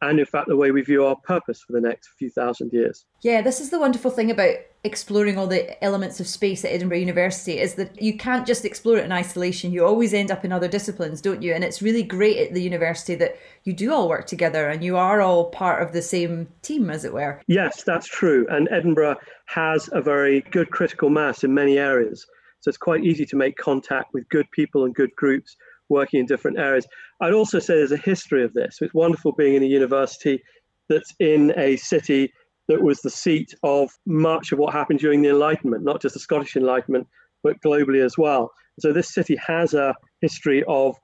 and 0.08 0.18
in 0.18 0.26
fact 0.26 0.48
the 0.48 0.56
way 0.56 0.70
we 0.70 0.82
view 0.82 1.04
our 1.04 1.16
purpose 1.16 1.62
for 1.62 1.72
the 1.72 1.80
next 1.80 2.10
few 2.18 2.30
thousand 2.30 2.72
years. 2.72 3.04
Yeah, 3.22 3.42
this 3.42 3.60
is 3.60 3.70
the 3.70 3.78
wonderful 3.78 4.10
thing 4.10 4.30
about 4.30 4.56
exploring 4.84 5.38
all 5.38 5.46
the 5.46 5.82
elements 5.82 6.20
of 6.20 6.26
space 6.26 6.64
at 6.64 6.70
Edinburgh 6.70 6.98
University 6.98 7.58
is 7.58 7.74
that 7.74 8.00
you 8.00 8.16
can't 8.18 8.46
just 8.46 8.66
explore 8.66 8.98
it 8.98 9.04
in 9.04 9.12
isolation. 9.12 9.72
You 9.72 9.86
always 9.86 10.12
end 10.12 10.30
up 10.30 10.44
in 10.44 10.52
other 10.52 10.68
disciplines, 10.68 11.22
don't 11.22 11.40
you? 11.40 11.54
And 11.54 11.64
it's 11.64 11.80
really 11.80 12.02
great 12.02 12.36
at 12.36 12.52
the 12.52 12.62
university 12.62 13.14
that 13.14 13.36
you 13.64 13.72
do 13.72 13.92
all 13.92 14.08
work 14.08 14.26
together 14.26 14.68
and 14.68 14.84
you 14.84 14.96
are 14.96 15.22
all 15.22 15.46
part 15.46 15.82
of 15.82 15.92
the 15.92 16.02
same 16.02 16.48
team, 16.60 16.90
as 16.90 17.04
it 17.04 17.14
were. 17.14 17.40
Yes, 17.46 17.82
that's 17.82 18.06
true. 18.06 18.46
And 18.50 18.68
Edinburgh 18.70 19.16
has 19.46 19.88
a 19.92 20.02
very 20.02 20.42
good 20.50 20.70
critical 20.70 21.08
mass 21.08 21.44
in 21.44 21.54
many 21.54 21.78
areas. 21.78 22.26
So 22.60 22.68
it's 22.68 22.78
quite 22.78 23.04
easy 23.04 23.26
to 23.26 23.36
make 23.36 23.56
contact 23.56 24.12
with 24.12 24.28
good 24.28 24.50
people 24.50 24.84
and 24.84 24.94
good 24.94 25.14
groups 25.16 25.56
working 25.88 26.20
in 26.20 26.26
different 26.26 26.58
areas. 26.58 26.86
I'd 27.20 27.32
also 27.32 27.58
say 27.58 27.74
there's 27.74 27.92
a 27.92 27.96
history 27.96 28.44
of 28.44 28.52
this. 28.54 28.78
It's 28.80 28.94
wonderful 28.94 29.32
being 29.32 29.54
in 29.54 29.62
a 29.62 29.66
university 29.66 30.42
that's 30.88 31.12
in 31.18 31.52
a 31.56 31.76
city 31.76 32.32
that 32.68 32.82
was 32.82 33.00
the 33.00 33.10
seat 33.10 33.54
of 33.62 33.90
much 34.06 34.52
of 34.52 34.58
what 34.58 34.72
happened 34.72 34.98
during 34.98 35.22
the 35.22 35.28
Enlightenment, 35.28 35.84
not 35.84 36.00
just 36.00 36.14
the 36.14 36.20
Scottish 36.20 36.56
Enlightenment, 36.56 37.06
but 37.42 37.60
globally 37.60 38.04
as 38.04 38.16
well. 38.16 38.50
So 38.80 38.92
this 38.92 39.12
city 39.12 39.36
has 39.46 39.74
a 39.74 39.94
history 40.20 40.64
of 40.66 40.96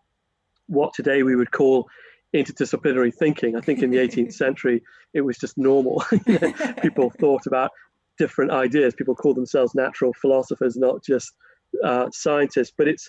what 0.67 0.95
today 0.95 1.23
we 1.23 1.37
would 1.37 1.51
call 1.51 1.89
interdisciplinary 2.35 3.13
thinking. 3.15 3.57
I 3.57 3.61
think 3.61 3.83
in 3.83 3.91
the 3.91 3.99
18th 3.99 4.33
century, 4.45 4.83
it 5.13 5.21
was 5.21 5.37
just 5.37 5.59
normal. 5.59 6.03
People 6.83 7.11
thought 7.11 7.47
about 7.47 7.71
different 8.19 8.53
ideas. 8.53 8.95
People 8.95 9.15
call 9.15 9.35
themselves 9.35 9.75
natural 9.75 10.13
philosophers, 10.15 10.77
not 10.77 11.05
just 11.05 11.33
uh, 11.85 12.09
scientists. 12.13 12.73
But 12.77 12.89
it's, 12.89 13.09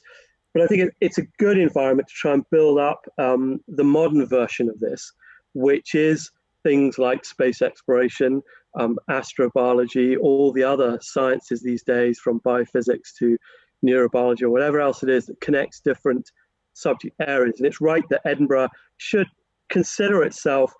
but 0.53 0.63
I 0.63 0.67
think 0.67 0.81
it, 0.83 0.93
it's 1.01 1.17
a 1.17 1.27
good 1.39 1.57
environment 1.57 2.07
to 2.07 2.13
try 2.13 2.33
and 2.33 2.49
build 2.49 2.79
up 2.79 3.05
um, 3.17 3.59
the 3.67 3.83
modern 3.83 4.25
version 4.25 4.69
of 4.69 4.79
this, 4.79 5.11
which 5.53 5.95
is 5.95 6.31
things 6.63 6.97
like 6.97 7.25
space 7.25 7.61
exploration, 7.61 8.41
um, 8.75 8.97
astrobiology, 9.09 10.17
all 10.19 10.51
the 10.51 10.63
other 10.63 10.99
sciences 11.01 11.61
these 11.61 11.83
days, 11.83 12.19
from 12.19 12.39
biophysics 12.41 13.13
to 13.19 13.37
neurobiology 13.85 14.43
or 14.43 14.49
whatever 14.49 14.79
else 14.79 15.03
it 15.03 15.09
is 15.09 15.25
that 15.25 15.41
connects 15.41 15.79
different 15.79 16.31
subject 16.73 17.15
areas. 17.19 17.55
And 17.57 17.67
it's 17.67 17.81
right 17.81 18.07
that 18.09 18.21
Edinburgh 18.25 18.69
should 18.97 19.27
consider 19.69 20.23
itself 20.23 20.73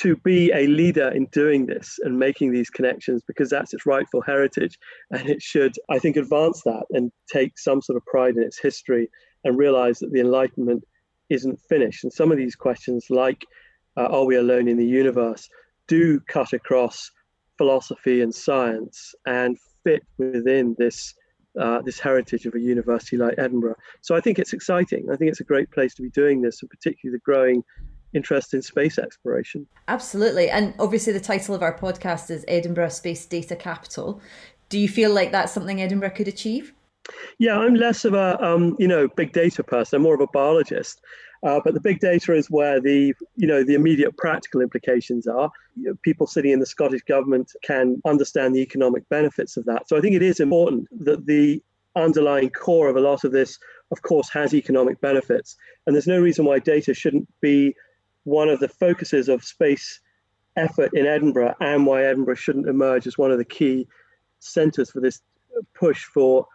to 0.00 0.16
be 0.16 0.52
a 0.52 0.66
leader 0.66 1.08
in 1.08 1.26
doing 1.32 1.66
this 1.66 1.98
and 2.02 2.18
making 2.18 2.52
these 2.52 2.68
connections 2.68 3.22
because 3.26 3.48
that's 3.48 3.72
its 3.72 3.86
rightful 3.86 4.20
heritage. 4.20 4.78
And 5.10 5.28
it 5.28 5.40
should, 5.40 5.74
I 5.88 5.98
think, 5.98 6.16
advance 6.16 6.62
that 6.64 6.84
and 6.90 7.10
take 7.30 7.58
some 7.58 7.80
sort 7.80 7.96
of 7.96 8.04
pride 8.04 8.36
in 8.36 8.42
its 8.42 8.58
history 8.58 9.08
and 9.44 9.56
realize 9.56 9.98
that 10.00 10.12
the 10.12 10.20
Enlightenment 10.20 10.84
isn't 11.30 11.60
finished. 11.68 12.04
And 12.04 12.12
some 12.12 12.30
of 12.30 12.36
these 12.36 12.54
questions, 12.54 13.06
like 13.08 13.44
uh, 13.96 14.04
are 14.04 14.24
we 14.24 14.36
alone 14.36 14.68
in 14.68 14.76
the 14.76 14.86
universe, 14.86 15.48
do 15.88 16.20
cut 16.28 16.52
across 16.52 17.10
philosophy 17.56 18.20
and 18.20 18.34
science 18.34 19.14
and 19.24 19.56
fit 19.82 20.02
within 20.18 20.74
this 20.78 21.14
uh, 21.58 21.80
this 21.80 21.98
heritage 21.98 22.44
of 22.44 22.54
a 22.54 22.60
university 22.60 23.16
like 23.16 23.34
Edinburgh. 23.38 23.76
So 24.02 24.14
I 24.14 24.20
think 24.20 24.38
it's 24.38 24.52
exciting. 24.52 25.06
I 25.10 25.16
think 25.16 25.30
it's 25.30 25.40
a 25.40 25.44
great 25.44 25.70
place 25.70 25.94
to 25.94 26.02
be 26.02 26.10
doing 26.10 26.42
this, 26.42 26.60
and 26.60 26.68
particularly 26.68 27.16
the 27.16 27.22
growing 27.24 27.64
interest 28.16 28.54
in 28.54 28.62
space 28.62 28.98
exploration. 28.98 29.66
Absolutely. 29.88 30.50
And 30.50 30.74
obviously, 30.78 31.12
the 31.12 31.20
title 31.20 31.54
of 31.54 31.62
our 31.62 31.78
podcast 31.78 32.30
is 32.30 32.44
Edinburgh 32.48 32.88
Space 32.88 33.26
Data 33.26 33.54
Capital. 33.54 34.20
Do 34.68 34.78
you 34.78 34.88
feel 34.88 35.12
like 35.12 35.30
that's 35.30 35.52
something 35.52 35.80
Edinburgh 35.80 36.10
could 36.10 36.28
achieve? 36.28 36.72
Yeah, 37.38 37.58
I'm 37.58 37.74
less 37.74 38.04
of 38.04 38.14
a 38.14 38.42
um, 38.44 38.76
you 38.78 38.88
know 38.88 39.08
big 39.08 39.32
data 39.32 39.62
person. 39.62 39.96
I'm 39.96 40.02
more 40.02 40.14
of 40.14 40.20
a 40.20 40.26
biologist, 40.28 41.00
uh, 41.44 41.60
but 41.64 41.74
the 41.74 41.80
big 41.80 42.00
data 42.00 42.34
is 42.34 42.50
where 42.50 42.80
the 42.80 43.14
you 43.36 43.46
know 43.46 43.62
the 43.62 43.74
immediate 43.74 44.16
practical 44.16 44.60
implications 44.60 45.26
are. 45.26 45.50
You 45.76 45.90
know, 45.90 45.94
people 46.02 46.26
sitting 46.26 46.52
in 46.52 46.60
the 46.60 46.66
Scottish 46.66 47.02
government 47.02 47.52
can 47.62 48.00
understand 48.04 48.54
the 48.54 48.60
economic 48.60 49.08
benefits 49.08 49.56
of 49.56 49.64
that. 49.66 49.88
So 49.88 49.96
I 49.96 50.00
think 50.00 50.16
it 50.16 50.22
is 50.22 50.40
important 50.40 50.88
that 51.04 51.26
the 51.26 51.62
underlying 51.94 52.50
core 52.50 52.88
of 52.88 52.96
a 52.96 53.00
lot 53.00 53.24
of 53.24 53.32
this, 53.32 53.58
of 53.90 54.02
course, 54.02 54.28
has 54.30 54.54
economic 54.54 55.00
benefits, 55.00 55.56
and 55.86 55.94
there's 55.94 56.06
no 56.06 56.20
reason 56.20 56.44
why 56.44 56.58
data 56.58 56.94
shouldn't 56.94 57.28
be 57.40 57.74
one 58.26 58.48
of 58.48 58.60
the 58.60 58.68
focuses 58.68 59.28
of 59.28 59.44
space 59.44 60.00
effort 60.56 60.90
in 60.94 61.06
Edinburgh, 61.06 61.54
and 61.60 61.86
why 61.86 62.04
Edinburgh 62.04 62.34
shouldn't 62.34 62.68
emerge 62.68 63.06
as 63.06 63.16
one 63.16 63.30
of 63.30 63.38
the 63.38 63.44
key 63.44 63.86
centres 64.40 64.90
for 64.90 65.00
this 65.00 65.20
push 65.74 66.04
for 66.04 66.46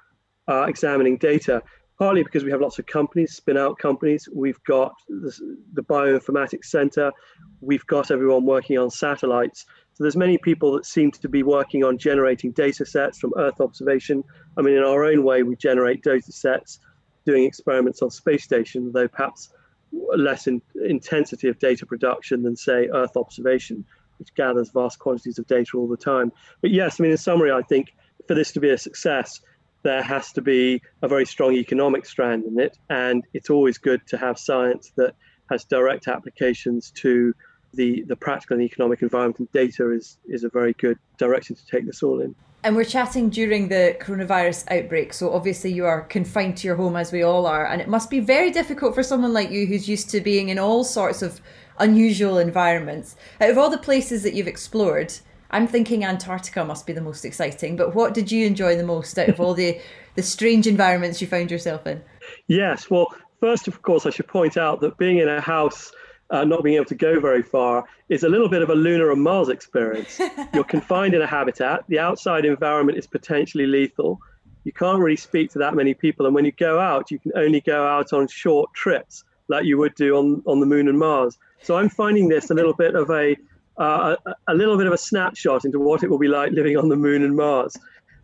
uh, 0.47 0.63
examining 0.63 1.17
data 1.17 1.61
partly 2.01 2.23
because 2.23 2.43
we 2.43 2.49
have 2.49 2.61
lots 2.61 2.79
of 2.79 2.85
companies, 2.87 3.35
spin 3.35 3.57
out 3.57 3.77
companies. 3.77 4.27
We've 4.33 4.57
got 4.63 4.91
the, 5.07 5.31
the 5.73 5.83
bioinformatics 5.83 6.65
center. 6.65 7.11
We've 7.59 7.85
got 7.85 8.09
everyone 8.09 8.43
working 8.43 8.79
on 8.79 8.89
satellites. 8.89 9.67
So 9.93 10.03
there's 10.03 10.17
many 10.17 10.39
people 10.39 10.71
that 10.71 10.87
seem 10.87 11.11
to 11.11 11.29
be 11.29 11.43
working 11.43 11.83
on 11.83 11.99
generating 11.99 12.53
data 12.53 12.87
sets 12.87 13.19
from 13.19 13.33
Earth 13.37 13.61
observation. 13.61 14.23
I 14.57 14.63
mean, 14.63 14.77
in 14.77 14.83
our 14.83 15.03
own 15.03 15.23
way, 15.23 15.43
we 15.43 15.55
generate 15.57 16.01
data 16.01 16.31
sets 16.31 16.79
doing 17.23 17.43
experiments 17.43 18.01
on 18.01 18.09
space 18.09 18.43
station, 18.43 18.91
though 18.91 19.07
perhaps 19.07 19.53
less 19.91 20.47
in, 20.47 20.61
intensity 20.85 21.47
of 21.47 21.59
data 21.59 21.85
production 21.85 22.43
than, 22.43 22.55
say, 22.55 22.87
Earth 22.93 23.15
observation, 23.17 23.85
which 24.19 24.33
gathers 24.35 24.69
vast 24.71 24.99
quantities 24.99 25.39
of 25.39 25.47
data 25.47 25.77
all 25.77 25.87
the 25.87 25.97
time. 25.97 26.31
But 26.61 26.71
yes, 26.71 26.99
I 26.99 27.03
mean, 27.03 27.11
in 27.11 27.17
summary, 27.17 27.51
I 27.51 27.61
think 27.61 27.93
for 28.27 28.35
this 28.35 28.51
to 28.53 28.59
be 28.59 28.69
a 28.69 28.77
success, 28.77 29.41
there 29.83 30.03
has 30.03 30.31
to 30.33 30.41
be 30.41 30.81
a 31.01 31.07
very 31.07 31.25
strong 31.25 31.53
economic 31.53 32.05
strand 32.05 32.45
in 32.45 32.59
it. 32.59 32.77
And 32.89 33.23
it's 33.33 33.49
always 33.49 33.77
good 33.77 34.05
to 34.07 34.17
have 34.17 34.37
science 34.37 34.91
that 34.95 35.15
has 35.49 35.65
direct 35.65 36.07
applications 36.07 36.91
to 36.91 37.33
the, 37.73 38.03
the 38.03 38.15
practical 38.15 38.57
and 38.57 38.63
economic 38.63 39.01
environment. 39.01 39.39
And 39.39 39.51
data 39.51 39.91
is, 39.91 40.17
is 40.27 40.43
a 40.43 40.49
very 40.49 40.73
good 40.73 40.99
direction 41.17 41.55
to 41.55 41.65
take 41.65 41.85
this 41.85 42.03
all 42.03 42.21
in. 42.21 42.35
And 42.63 42.75
we're 42.75 42.83
chatting 42.83 43.31
during 43.31 43.69
the 43.69 43.97
coronavirus 43.99 44.71
outbreak. 44.71 45.13
So 45.13 45.33
obviously, 45.33 45.71
you 45.71 45.85
are 45.85 46.01
confined 46.01 46.57
to 46.57 46.67
your 46.67 46.75
home 46.75 46.95
as 46.95 47.11
we 47.11 47.23
all 47.23 47.47
are. 47.47 47.65
And 47.65 47.81
it 47.81 47.87
must 47.87 48.09
be 48.09 48.19
very 48.19 48.51
difficult 48.51 48.93
for 48.93 49.01
someone 49.01 49.33
like 49.33 49.49
you 49.49 49.65
who's 49.65 49.89
used 49.89 50.09
to 50.11 50.21
being 50.21 50.49
in 50.49 50.59
all 50.59 50.83
sorts 50.83 51.23
of 51.23 51.41
unusual 51.79 52.37
environments. 52.37 53.15
Out 53.39 53.49
of 53.49 53.57
all 53.57 53.69
the 53.69 53.79
places 53.79 54.21
that 54.23 54.35
you've 54.35 54.47
explored, 54.47 55.11
I'm 55.49 55.67
thinking 55.67 56.05
Antarctica 56.05 56.63
must 56.63 56.85
be 56.85 56.93
the 56.93 57.01
most 57.01 57.25
exciting. 57.25 57.75
But 57.75 57.95
what 57.95 58.13
did 58.13 58.31
you 58.31 58.45
enjoy 58.45 58.75
the 58.75 58.83
most 58.83 59.17
out 59.17 59.29
of 59.29 59.39
all 59.39 59.53
the 59.53 59.79
the 60.15 60.23
strange 60.23 60.67
environments 60.67 61.21
you 61.21 61.27
found 61.27 61.49
yourself 61.49 61.87
in? 61.87 62.01
Yes, 62.47 62.89
well, 62.89 63.07
first 63.39 63.67
of 63.67 63.81
course, 63.81 64.05
I 64.05 64.09
should 64.11 64.27
point 64.27 64.57
out 64.57 64.81
that 64.81 64.97
being 64.97 65.17
in 65.17 65.29
a 65.29 65.41
house. 65.41 65.91
Uh, 66.31 66.45
not 66.45 66.63
being 66.63 66.77
able 66.77 66.85
to 66.85 66.95
go 66.95 67.19
very 67.19 67.43
far 67.43 67.83
is 68.07 68.23
a 68.23 68.29
little 68.29 68.47
bit 68.47 68.61
of 68.61 68.69
a 68.69 68.75
lunar 68.75 69.11
and 69.11 69.21
Mars 69.21 69.49
experience. 69.49 70.17
You're 70.53 70.63
confined 70.63 71.13
in 71.13 71.21
a 71.21 71.27
habitat. 71.27 71.83
The 71.89 71.99
outside 71.99 72.45
environment 72.45 72.97
is 72.97 73.05
potentially 73.05 73.67
lethal. 73.67 74.17
You 74.63 74.71
can't 74.71 74.99
really 74.99 75.17
speak 75.17 75.51
to 75.51 75.59
that 75.59 75.73
many 75.75 75.93
people. 75.93 76.25
And 76.25 76.33
when 76.33 76.45
you 76.45 76.53
go 76.53 76.79
out, 76.79 77.11
you 77.11 77.19
can 77.19 77.33
only 77.35 77.59
go 77.59 77.85
out 77.85 78.13
on 78.13 78.29
short 78.29 78.73
trips 78.73 79.25
like 79.49 79.65
you 79.65 79.77
would 79.77 79.93
do 79.95 80.15
on, 80.15 80.41
on 80.45 80.61
the 80.61 80.65
moon 80.65 80.87
and 80.87 80.97
Mars. 80.97 81.37
So 81.61 81.77
I'm 81.77 81.89
finding 81.89 82.29
this 82.29 82.49
a 82.49 82.53
little 82.53 82.73
bit 82.73 82.95
of 82.95 83.09
a 83.09 83.35
uh, 83.77 84.15
a, 84.25 84.35
a, 84.49 84.53
little 84.53 84.77
bit 84.77 84.85
of 84.85 84.93
a 84.93 84.97
snapshot 84.97 85.65
into 85.65 85.79
what 85.79 86.03
it 86.03 86.09
will 86.09 86.19
be 86.19 86.27
like 86.27 86.51
living 86.51 86.77
on 86.77 86.89
the 86.89 86.95
moon 86.95 87.23
and 87.23 87.35
Mars. 87.35 87.75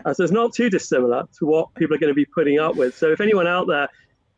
Uh, 0.05 0.13
so 0.13 0.23
it's 0.23 0.31
not 0.31 0.53
too 0.53 0.69
dissimilar 0.69 1.27
to 1.39 1.45
what 1.45 1.73
people 1.73 1.95
are 1.95 1.99
going 1.99 2.11
to 2.11 2.15
be 2.15 2.25
putting 2.25 2.59
up 2.59 2.75
with. 2.75 2.95
So 2.95 3.11
if 3.11 3.21
anyone 3.21 3.47
out 3.47 3.67
there, 3.67 3.89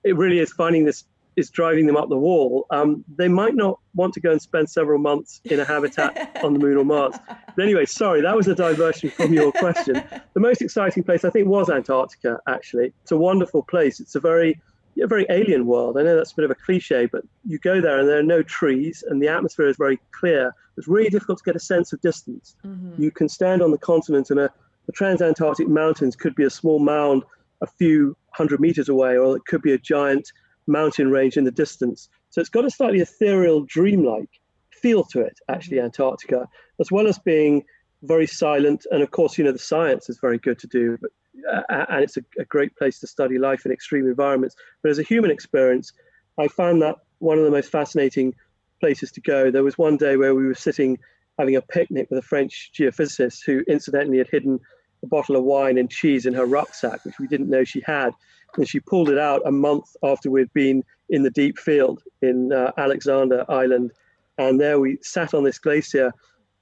it 0.03 0.15
really 0.15 0.39
is 0.39 0.53
finding 0.53 0.86
this 0.86 1.03
is 1.39 1.49
driving 1.49 1.88
them 1.88 1.97
up 1.97 2.10
the 2.10 2.17
wall, 2.17 2.65
um, 2.69 3.04
they 3.15 3.28
might 3.28 3.56
not 3.56 3.80
want 3.95 4.13
to 4.13 4.19
go 4.19 4.32
and 4.32 4.41
spend 4.41 4.69
several 4.69 4.99
months 4.99 5.41
in 5.45 5.60
a 5.60 5.65
habitat 5.65 6.39
on 6.43 6.54
the 6.54 6.60
moon 6.60 6.78
or 6.78 6.86
Mars. 6.86 7.15
But 7.56 7.63
anyway, 7.63 7.86
sorry, 7.86 8.21
that 8.21 8.36
was 8.36 8.47
a 8.47 8.56
diversion 8.56 9.10
from 9.10 9.34
your 9.34 9.52
question. 9.52 10.04
The 10.34 10.41
most 10.41 10.62
exciting 10.62 11.04
place 11.04 11.25
I 11.25 11.32
think 11.32 11.47
was 11.47 11.69
Antarctica. 11.69 12.39
Actually, 12.47 12.93
it's 13.02 13.12
a 13.12 13.17
wonderful 13.17 13.63
place. 13.63 13.99
It's 13.99 14.15
a 14.15 14.19
very 14.19 14.62
a 15.02 15.08
very 15.08 15.25
alien 15.30 15.65
world. 15.65 15.97
I 15.97 16.04
know 16.04 16.15
that's 16.15 16.32
a 16.32 16.36
bit 16.36 16.45
of 16.45 16.52
a 16.52 16.56
cliche, 16.56 17.06
but 17.06 17.23
you 17.45 17.58
go 17.60 17.82
there 17.82 17.99
and 17.99 18.08
there 18.08 18.19
are 18.19 18.23
no 18.23 18.41
trees 18.43 19.04
and 19.08 19.21
the 19.21 19.28
atmosphere 19.28 19.67
is 19.67 19.78
very 19.78 19.99
clear. 20.12 20.54
It's 20.78 20.88
really 20.88 21.10
difficult 21.10 21.39
to 21.39 21.43
get 21.43 21.56
a 21.56 21.60
sense 21.60 21.93
of 21.93 22.02
distance. 22.02 22.56
Mm-hmm. 22.65 23.02
You 23.02 23.12
can 23.12 23.30
stand 23.30 23.62
on 23.62 23.71
the 23.71 23.78
continent 23.78 24.30
and 24.30 24.39
a, 24.39 24.49
the 24.88 24.93
transantarctic 24.93 25.67
mountains 25.67 26.15
could 26.15 26.36
be 26.36 26.43
a 26.43 26.49
small 26.49 26.80
mound 26.80 27.23
a 27.62 27.67
few 27.67 28.15
hundred 28.32 28.60
meters 28.60 28.89
away, 28.89 29.17
or 29.17 29.36
it 29.36 29.45
could 29.45 29.62
be 29.62 29.73
a 29.73 29.78
giant 29.78 30.32
mountain 30.69 31.12
range 31.12 31.38
in 31.38 31.43
the 31.43 31.51
distance. 31.51 32.10
So 32.29 32.39
it's 32.39 32.49
got 32.49 32.65
a 32.65 32.69
slightly 32.69 32.99
ethereal, 32.99 33.62
dreamlike 33.62 34.29
feel 34.71 35.03
to 35.03 35.21
it, 35.21 35.38
actually, 35.49 35.77
mm-hmm. 35.77 35.86
Antarctica, 35.86 36.47
as 36.79 36.91
well 36.91 37.08
as 37.08 37.19
being 37.19 37.65
very 38.03 38.27
silent. 38.27 38.86
And 38.91 39.01
of 39.01 39.12
course, 39.12 39.38
you 39.38 39.43
know, 39.43 39.51
the 39.51 39.60
science 39.60 40.10
is 40.10 40.19
very 40.19 40.38
good 40.38 40.60
to 40.60 40.67
do, 40.67 40.97
but 41.01 41.12
uh, 41.69 41.86
and 41.89 42.03
it's 42.03 42.17
a, 42.17 42.21
a, 42.38 42.45
great 42.45 42.75
place 42.75 42.99
to 42.99 43.08
study 43.08 43.38
life 43.38 43.65
in 43.65 43.71
extreme 43.71 44.05
environments. 44.05 44.55
But 44.82 44.91
as 44.91 44.99
a 44.99 45.03
human 45.03 45.32
experience, 45.32 45.93
I 46.38 46.49
found 46.49 46.82
that 46.82 46.97
one 47.19 47.38
of 47.38 47.45
the 47.45 47.51
most 47.51 47.71
fascinating 47.71 48.36
places 48.82 49.12
to 49.12 49.21
go. 49.21 49.49
There 49.49 49.63
was 49.63 49.77
one 49.77 49.97
day 49.97 50.17
where 50.17 50.36
we 50.36 50.45
were 50.45 50.55
sitting 50.55 50.97
having 51.38 51.55
a 51.55 51.62
picnic 51.62 52.08
with 52.10 52.19
a 52.19 52.27
French 52.27 52.71
geophysicist 52.77 53.45
who 53.45 53.63
incidentally 53.67 54.17
had 54.17 54.27
hidden 54.29 54.60
a 55.03 55.08
bottle 55.08 55.38
of 55.38 55.43
wine 55.43 55.77
and 55.77 55.89
cheese 55.89 56.25
in 56.25 56.34
her 56.34 56.45
rucksack, 56.45 57.05
which 57.05 57.19
we 57.19 57.27
didn't 57.27 57.49
know 57.49 57.63
she 57.63 57.82
had. 57.86 58.12
And 58.58 58.68
she 58.68 58.80
pulled 58.80 59.10
it 59.10 59.18
out 59.18 59.42
a 59.46 59.52
month 59.52 59.96
after 60.04 60.30
we'd 60.30 60.54
been 60.54 60.84
in 61.10 61.24
the 61.24 61.32
deep 61.32 61.58
field 61.58 62.02
in 62.22 62.52
uh, 62.52 62.72
Alexander 62.78 63.46
Island. 63.50 63.92
And 64.38 64.60
there 64.60 64.80
we 64.80 64.98
sat 65.02 65.34
on 65.34 65.44
this 65.44 65.60
glacier, 65.60 66.12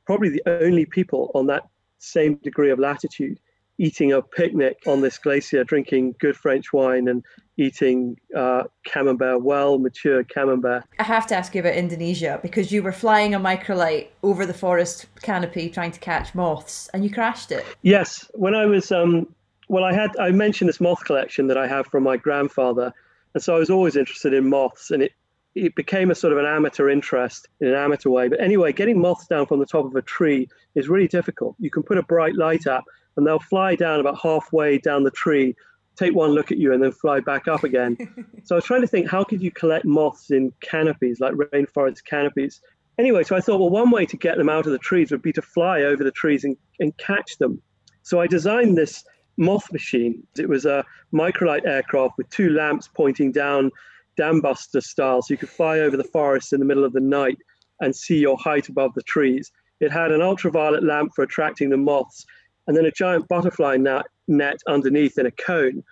probably 0.06 0.30
the 0.30 0.44
only 0.46 0.86
people 0.86 1.32
on 1.36 1.48
that 1.48 1.64
same 2.00 2.36
degree 2.36 2.70
of 2.70 2.80
latitude 2.80 3.40
eating 3.78 4.12
a 4.12 4.22
picnic 4.22 4.82
on 4.88 5.02
this 5.02 5.18
glacier, 5.18 5.64
drinking 5.64 6.16
good 6.20 6.36
French 6.36 6.74
wine 6.74 7.08
and 7.08 7.24
eating 7.58 8.18
uh, 8.36 8.64
camembert, 8.86 9.44
well 9.44 9.78
mature 9.80 10.24
camembert. 10.24 10.84
I 11.00 11.04
have 11.04 11.28
to 11.28 11.36
ask 11.36 11.54
you 11.56 11.62
about 11.62 11.76
Indonesia 11.76 12.40
because 12.42 12.72
you 12.72 12.84
were 12.84 12.92
flying 12.92 13.34
a 13.34 13.40
microlight 13.40 14.08
over 14.24 14.46
the 14.46 14.54
forest 14.54 15.08
canopy 15.22 15.70
trying 15.70 15.92
to 15.92 16.00
catch 16.00 16.34
moths 16.36 16.90
and 16.94 17.04
you 17.04 17.10
crashed 17.10 17.52
it. 17.52 17.66
Yes, 17.82 18.30
when 18.34 18.56
I 18.56 18.66
was 18.66 18.92
um, 18.92 19.28
well, 19.68 19.84
I 19.84 19.94
had 19.94 20.16
I 20.18 20.32
mentioned 20.32 20.70
this 20.70 20.82
moth 20.82 21.04
collection 21.04 21.48
that 21.48 21.58
I 21.58 21.68
have 21.68 21.88
from 21.88 22.04
my 22.04 22.18
grandfather, 22.18 22.94
and 23.34 23.44
so 23.44 23.56
I 23.56 23.60
was 23.60 23.70
always 23.70 23.96
interested 23.96 24.34
in 24.34 24.50
moths, 24.50 24.92
and 24.92 25.04
it 25.04 25.14
it 25.56 25.76
became 25.76 26.12
a 26.12 26.16
sort 26.16 26.34
of 26.34 26.40
an 26.40 26.46
amateur 26.46 26.90
interest 26.90 27.48
in 27.60 27.68
an 27.68 27.74
amateur 27.74 28.10
way. 28.10 28.28
But 28.28 28.40
anyway, 28.42 28.72
getting 28.72 29.00
moths 29.00 29.28
down 29.28 29.48
from 29.48 29.60
the 29.60 29.66
top 29.66 29.86
of 29.86 29.96
a 29.96 30.02
tree 30.02 30.48
is 30.76 30.88
really 30.88 31.08
difficult. 31.08 31.56
You 31.60 31.72
can 31.72 31.84
put 31.84 31.98
a 31.98 32.04
bright 32.04 32.36
light 32.36 32.68
up, 32.68 32.86
and 33.16 33.26
they'll 33.26 33.40
fly 33.40 33.76
down 33.76 34.00
about 34.00 34.20
halfway 34.22 34.78
down 34.78 35.04
the 35.04 35.12
tree, 35.12 35.56
take 35.96 36.14
one 36.14 36.32
look 36.32 36.52
at 36.52 36.58
you 36.58 36.74
and 36.74 36.82
then 36.82 36.92
fly 36.92 37.20
back 37.20 37.48
up 37.48 37.64
again. 37.64 37.98
so 38.44 38.56
I 38.56 38.58
was 38.58 38.66
trying 38.66 38.82
to 38.82 38.88
think 38.88 39.10
how 39.10 39.24
could 39.24 39.42
you 39.42 39.52
collect 39.52 39.84
moths 39.84 40.32
in 40.32 40.54
canopies, 40.62 41.20
like 41.20 41.34
rainforest 41.34 42.06
canopies. 42.06 42.62
Anyway, 43.00 43.24
so 43.24 43.36
I 43.36 43.42
thought, 43.42 43.60
well, 43.60 43.70
one 43.70 43.92
way 43.92 44.06
to 44.06 44.18
get 44.18 44.38
them 44.38 44.50
out 44.50 44.66
of 44.66 44.72
the 44.72 44.80
trees 44.80 45.12
would 45.12 45.22
be 45.22 45.34
to 45.34 45.42
fly 45.42 45.82
over 45.82 46.04
the 46.04 46.12
trees 46.12 46.44
and, 46.44 46.56
and 46.80 46.96
catch 46.98 47.38
them. 47.38 47.62
So 48.02 48.22
I 48.22 48.28
designed 48.28 48.78
this 48.78 49.04
moth 49.38 49.72
machine. 49.72 50.26
It 50.38 50.50
was 50.50 50.66
a 50.66 50.84
microlight 51.14 51.66
aircraft 51.66 52.18
with 52.18 52.30
two 52.30 52.50
lamps 52.50 52.90
pointing 52.94 53.32
down, 53.32 53.72
dambuster 54.20 54.82
style, 54.82 55.22
so 55.22 55.34
you 55.34 55.38
could 55.38 55.50
fly 55.50 55.80
over 55.80 55.96
the 55.96 56.04
forest 56.04 56.54
in 56.54 56.60
the 56.60 56.66
middle 56.66 56.84
of 56.84 56.94
the 56.94 57.00
night 57.00 57.38
and 57.82 57.96
see 57.96 58.18
your 58.18 58.38
height 58.38 58.70
above 58.70 58.94
the 58.96 59.04
trees. 59.04 59.52
It 59.80 59.92
had 59.92 60.12
an 60.12 60.22
ultraviolet 60.22 60.84
lamp 60.84 61.12
for 61.16 61.24
attracting 61.24 61.70
the 61.70 61.78
moths, 61.78 62.26
and 62.66 62.76
then 62.76 62.86
a 62.86 62.92
giant 62.92 63.28
butterfly 63.28 63.78
net, 63.78 64.06
net 64.28 64.58
underneath 64.68 65.18
in 65.18 65.28
a 65.28 65.32
cone, 65.32 65.84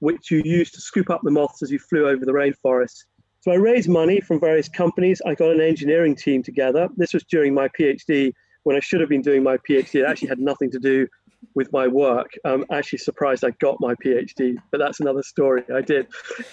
which 0.00 0.30
you 0.30 0.42
used 0.44 0.74
to 0.74 0.80
scoop 0.80 1.10
up 1.10 1.22
the 1.24 1.30
moths 1.30 1.62
as 1.62 1.70
you 1.70 1.78
flew 1.78 2.08
over 2.08 2.24
the 2.24 2.32
rainforest. 2.32 3.04
So 3.40 3.50
I 3.50 3.54
raised 3.54 3.88
money 3.88 4.20
from 4.20 4.38
various 4.38 4.68
companies. 4.68 5.22
I 5.24 5.34
got 5.34 5.50
an 5.50 5.62
engineering 5.62 6.14
team 6.14 6.42
together. 6.42 6.88
This 6.98 7.14
was 7.14 7.24
during 7.24 7.54
my 7.54 7.68
PhD 7.68 8.32
when 8.64 8.76
I 8.76 8.80
should 8.80 9.00
have 9.00 9.08
been 9.08 9.22
doing 9.22 9.42
my 9.42 9.56
PhD. 9.56 10.00
It 10.00 10.04
actually 10.04 10.28
had 10.28 10.38
nothing 10.38 10.70
to 10.72 10.78
do 10.78 11.08
with 11.54 11.72
my 11.72 11.86
work. 11.86 12.30
I'm 12.44 12.64
actually 12.70 12.98
surprised 12.98 13.44
I 13.44 13.50
got 13.60 13.80
my 13.80 13.94
PhD, 13.94 14.56
but 14.70 14.78
that's 14.78 15.00
another 15.00 15.22
story. 15.22 15.62
I 15.74 15.80
did. 15.80 16.06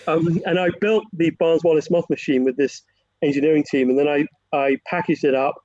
Um, 0.08 0.42
and 0.46 0.60
I 0.60 0.70
built 0.82 1.04
the 1.14 1.30
Barnes 1.32 1.64
Wallis 1.64 1.90
moth 1.92 2.10
machine 2.10 2.44
with 2.44 2.58
this 2.58 2.82
engineering 3.22 3.66
team, 3.70 3.90
and 3.90 3.98
then 3.98 4.08
I, 4.08 4.26
I 4.56 4.78
packaged 4.86 5.24
it 5.24 5.36
up, 5.36 5.56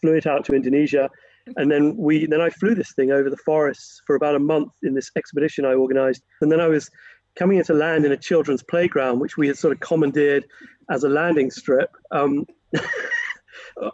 flew 0.00 0.14
it 0.14 0.26
out 0.26 0.44
to 0.46 0.54
Indonesia, 0.54 1.10
and 1.56 1.70
then 1.70 1.96
we 1.96 2.26
then 2.26 2.40
I 2.40 2.50
flew 2.50 2.74
this 2.74 2.92
thing 2.92 3.10
over 3.10 3.30
the 3.30 3.36
forests 3.38 4.02
for 4.06 4.16
about 4.16 4.34
a 4.34 4.38
month 4.38 4.72
in 4.82 4.94
this 4.94 5.10
expedition 5.16 5.64
I 5.64 5.74
organized. 5.74 6.22
And 6.40 6.52
then 6.52 6.60
I 6.60 6.68
was 6.68 6.90
coming 7.36 7.58
into 7.58 7.72
land 7.72 8.04
in 8.04 8.12
a 8.12 8.16
children's 8.16 8.62
playground, 8.62 9.20
which 9.20 9.36
we 9.36 9.46
had 9.46 9.56
sort 9.56 9.72
of 9.72 9.80
commandeered 9.80 10.44
as 10.90 11.04
a 11.04 11.08
landing 11.08 11.50
strip. 11.50 11.90
Um, 12.10 12.46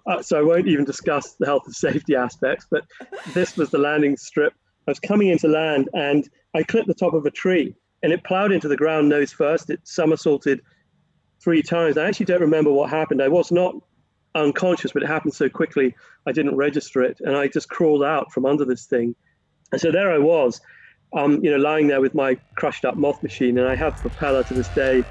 uh, 0.06 0.22
so 0.22 0.38
I 0.38 0.42
won't 0.42 0.68
even 0.68 0.84
discuss 0.84 1.34
the 1.34 1.46
health 1.46 1.62
and 1.66 1.74
safety 1.74 2.14
aspects, 2.14 2.66
but 2.70 2.84
this 3.32 3.56
was 3.56 3.70
the 3.70 3.78
landing 3.78 4.16
strip. 4.16 4.52
I 4.86 4.90
was 4.90 5.00
coming 5.00 5.28
into 5.28 5.48
land 5.48 5.88
and 5.94 6.28
I 6.54 6.62
clipped 6.62 6.88
the 6.88 6.94
top 6.94 7.14
of 7.14 7.24
a 7.26 7.30
tree 7.30 7.74
and 8.02 8.12
it 8.12 8.22
plowed 8.24 8.52
into 8.52 8.68
the 8.68 8.76
ground 8.76 9.08
nose 9.08 9.32
first. 9.32 9.70
It 9.70 9.80
somersaulted 9.84 10.60
three 11.42 11.62
times. 11.62 11.98
I 11.98 12.06
actually 12.06 12.26
don't 12.26 12.40
remember 12.40 12.70
what 12.70 12.90
happened. 12.90 13.22
I 13.22 13.28
was 13.28 13.50
not 13.50 13.74
unconscious, 14.34 14.92
but 14.92 15.02
it 15.02 15.06
happened 15.06 15.34
so 15.34 15.48
quickly 15.48 15.94
I 16.26 16.32
didn't 16.32 16.56
register 16.56 17.02
it, 17.02 17.20
and 17.20 17.36
I 17.36 17.48
just 17.48 17.68
crawled 17.68 18.02
out 18.02 18.32
from 18.32 18.46
under 18.46 18.64
this 18.64 18.86
thing. 18.86 19.14
And 19.72 19.80
so 19.80 19.90
there 19.90 20.12
I 20.12 20.18
was, 20.18 20.60
um, 21.12 21.44
you 21.44 21.50
know, 21.50 21.56
lying 21.56 21.86
there 21.86 22.00
with 22.00 22.14
my 22.14 22.36
crushed 22.56 22.84
up 22.84 22.96
moth 22.96 23.22
machine, 23.22 23.58
and 23.58 23.68
I 23.68 23.74
have 23.74 23.96
propeller 23.96 24.42
to 24.44 24.54
this 24.54 24.68
day. 24.68 25.04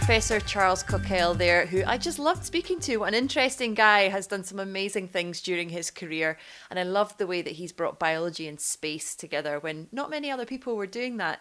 Professor 0.00 0.40
Charles 0.40 0.82
Cockell 0.82 1.34
there, 1.34 1.66
who 1.66 1.84
I 1.86 1.98
just 1.98 2.18
loved 2.18 2.42
speaking 2.42 2.80
to. 2.80 3.04
An 3.04 3.12
interesting 3.12 3.74
guy, 3.74 4.08
has 4.08 4.26
done 4.26 4.42
some 4.42 4.58
amazing 4.58 5.08
things 5.08 5.42
during 5.42 5.68
his 5.68 5.90
career. 5.90 6.38
And 6.70 6.78
I 6.78 6.84
loved 6.84 7.18
the 7.18 7.26
way 7.26 7.42
that 7.42 7.52
he's 7.52 7.70
brought 7.70 7.98
biology 7.98 8.48
and 8.48 8.58
space 8.58 9.14
together 9.14 9.60
when 9.60 9.88
not 9.92 10.08
many 10.08 10.30
other 10.30 10.46
people 10.46 10.74
were 10.74 10.86
doing 10.86 11.18
that. 11.18 11.40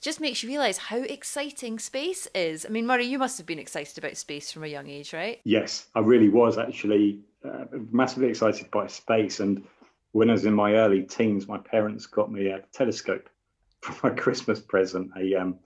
Just 0.00 0.20
makes 0.20 0.42
you 0.42 0.48
realise 0.48 0.78
how 0.78 0.98
exciting 0.98 1.80
space 1.80 2.28
is. 2.36 2.64
I 2.64 2.68
mean, 2.68 2.86
Murray, 2.86 3.04
you 3.04 3.18
must 3.18 3.36
have 3.36 3.48
been 3.48 3.58
excited 3.58 3.98
about 3.98 4.16
space 4.16 4.52
from 4.52 4.62
a 4.62 4.68
young 4.68 4.88
age, 4.88 5.12
right? 5.12 5.40
Yes, 5.42 5.88
I 5.96 5.98
really 5.98 6.28
was 6.28 6.56
actually 6.56 7.18
uh, 7.44 7.64
massively 7.90 8.28
excited 8.28 8.70
by 8.70 8.86
space. 8.86 9.40
And 9.40 9.64
when 10.12 10.30
I 10.30 10.34
was 10.34 10.46
in 10.46 10.54
my 10.54 10.74
early 10.74 11.02
teens, 11.02 11.48
my 11.48 11.58
parents 11.58 12.06
got 12.06 12.30
me 12.30 12.46
a 12.46 12.62
telescope 12.72 13.28
for 13.82 14.08
my 14.08 14.14
Christmas 14.14 14.60
present, 14.60 15.10
a 15.18 15.34
um, 15.34 15.58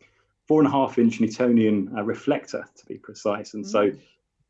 four 0.48 0.60
and 0.60 0.68
a 0.68 0.70
half 0.70 0.98
inch 0.98 1.20
Newtonian 1.20 1.92
uh, 1.96 2.02
reflector, 2.02 2.66
to 2.76 2.86
be 2.86 2.96
precise. 2.96 3.54
And 3.54 3.64
mm. 3.64 3.68
so 3.68 3.92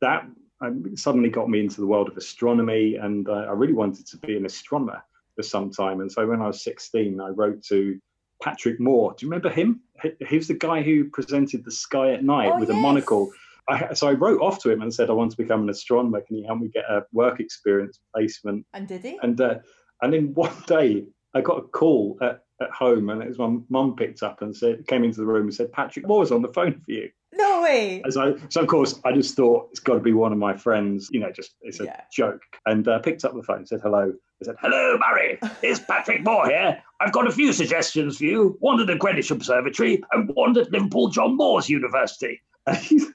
that 0.01 0.27
um, 0.61 0.97
suddenly 0.97 1.29
got 1.29 1.49
me 1.49 1.61
into 1.61 1.81
the 1.81 1.87
world 1.87 2.09
of 2.09 2.17
astronomy, 2.17 2.97
and 2.97 3.29
uh, 3.29 3.47
I 3.49 3.53
really 3.53 3.73
wanted 3.73 4.07
to 4.09 4.17
be 4.19 4.37
an 4.37 4.47
astronomer 4.47 5.03
for 5.37 5.43
some 5.43 5.71
time. 5.71 6.01
And 6.01 6.11
so 6.11 6.27
when 6.27 6.41
I 6.41 6.47
was 6.47 6.63
16, 6.63 7.21
I 7.21 7.29
wrote 7.29 7.63
to 7.65 7.99
Patrick 8.43 8.81
Moore. 8.81 9.15
Do 9.17 9.25
you 9.25 9.31
remember 9.31 9.51
him? 9.51 9.81
He, 10.29 10.37
was 10.37 10.49
the 10.49 10.55
guy 10.55 10.83
who 10.83 11.05
presented 11.05 11.65
the 11.65 11.71
sky 11.71 12.13
at 12.13 12.25
night 12.25 12.53
oh, 12.53 12.61
with 12.61 12.69
yes. 12.69 12.77
a 12.77 12.81
monocle. 12.81 13.31
I, 13.69 13.95
so 13.95 14.09
I 14.09 14.13
wrote 14.13 14.41
off 14.41 14.61
to 14.63 14.71
him 14.71 14.83
and 14.83 14.93
said, 14.93 15.09
I 15.09 15.13
want 15.13 15.31
to 15.31 15.37
become 15.37 15.63
an 15.63 15.71
astronomer. 15.71 16.21
Can 16.21 16.37
you 16.37 16.47
help 16.47 16.59
me 16.59 16.69
get 16.69 16.85
a 16.85 17.05
work 17.13 17.41
experience 17.41 18.01
placement? 18.15 18.67
And 18.75 18.89
did 18.89 19.03
he? 19.03 19.19
And 19.23 19.41
uh, 19.41 19.59
and 20.03 20.13
then 20.13 20.35
one 20.35 20.53
day 20.67 21.05
I 21.35 21.41
got 21.41 21.59
a 21.59 21.63
call 21.63 22.19
at 22.21 22.43
at 22.63 22.71
home, 22.71 23.11
and 23.11 23.23
it 23.23 23.29
was 23.29 23.39
my 23.39 23.57
mum 23.69 23.97
picked 23.97 24.23
up 24.23 24.43
and 24.43 24.57
said, 24.57 24.87
came 24.87 25.05
into 25.05 25.19
the 25.19 25.27
room 25.27 25.43
and 25.43 25.55
said, 25.55 25.73
Patrick 25.73 26.07
Moore's 26.07 26.33
on 26.33 26.43
the 26.43 26.53
phone 26.53 26.81
for 26.81 26.91
you. 26.91 27.11
No 27.35 27.63
way. 27.63 28.03
So, 28.11 28.39
so 28.51 28.61
of 28.61 28.67
course, 28.67 29.01
I 29.05 29.13
just 29.13 29.35
thought 29.37 29.69
it's 29.71 29.81
got 29.81 29.95
to 29.95 30.01
be 30.01 30.13
one 30.13 30.33
of 30.33 30.39
my 30.39 30.57
friends. 30.57 31.09
You 31.11 31.21
know, 31.21 31.33
just 31.33 31.55
it's 31.63 31.81
a 31.81 31.85
yeah. 31.85 32.01
joke. 32.13 32.43
And 32.67 32.87
uh, 32.87 32.99
picked 32.99 33.25
up 33.25 33.35
the 33.35 33.43
phone, 33.43 33.67
said 33.67 33.81
hello. 33.83 34.13
I 34.43 34.45
said, 34.45 34.57
"Hello, 34.61 34.99
Murray. 34.99 35.39
It's 35.63 35.81
Patrick 35.89 36.25
Moore 36.25 36.47
here. 36.47 36.83
I've 37.01 37.13
got 37.13 37.27
a 37.27 37.33
few 37.33 37.53
suggestions 37.53 38.19
for 38.19 38.25
you. 38.25 38.57
One 38.61 38.81
at 38.81 38.87
the 38.87 38.97
Greenwich 38.97 39.31
Observatory 39.31 40.03
and 40.13 40.31
one 40.35 40.57
at 40.59 40.71
Liverpool 40.71 41.09
John 41.09 41.37
Moores 41.37 41.69
University." 41.69 42.41
And 42.65 42.77
he's, 42.77 43.07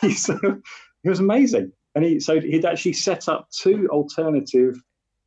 he's, 0.00 0.30
uh, 0.30 0.36
he 1.02 1.10
was 1.10 1.20
amazing. 1.20 1.72
And 1.94 2.04
he 2.04 2.20
so 2.20 2.40
he'd 2.40 2.64
actually 2.64 2.94
set 2.94 3.28
up 3.28 3.50
two 3.50 3.86
alternative 3.90 4.80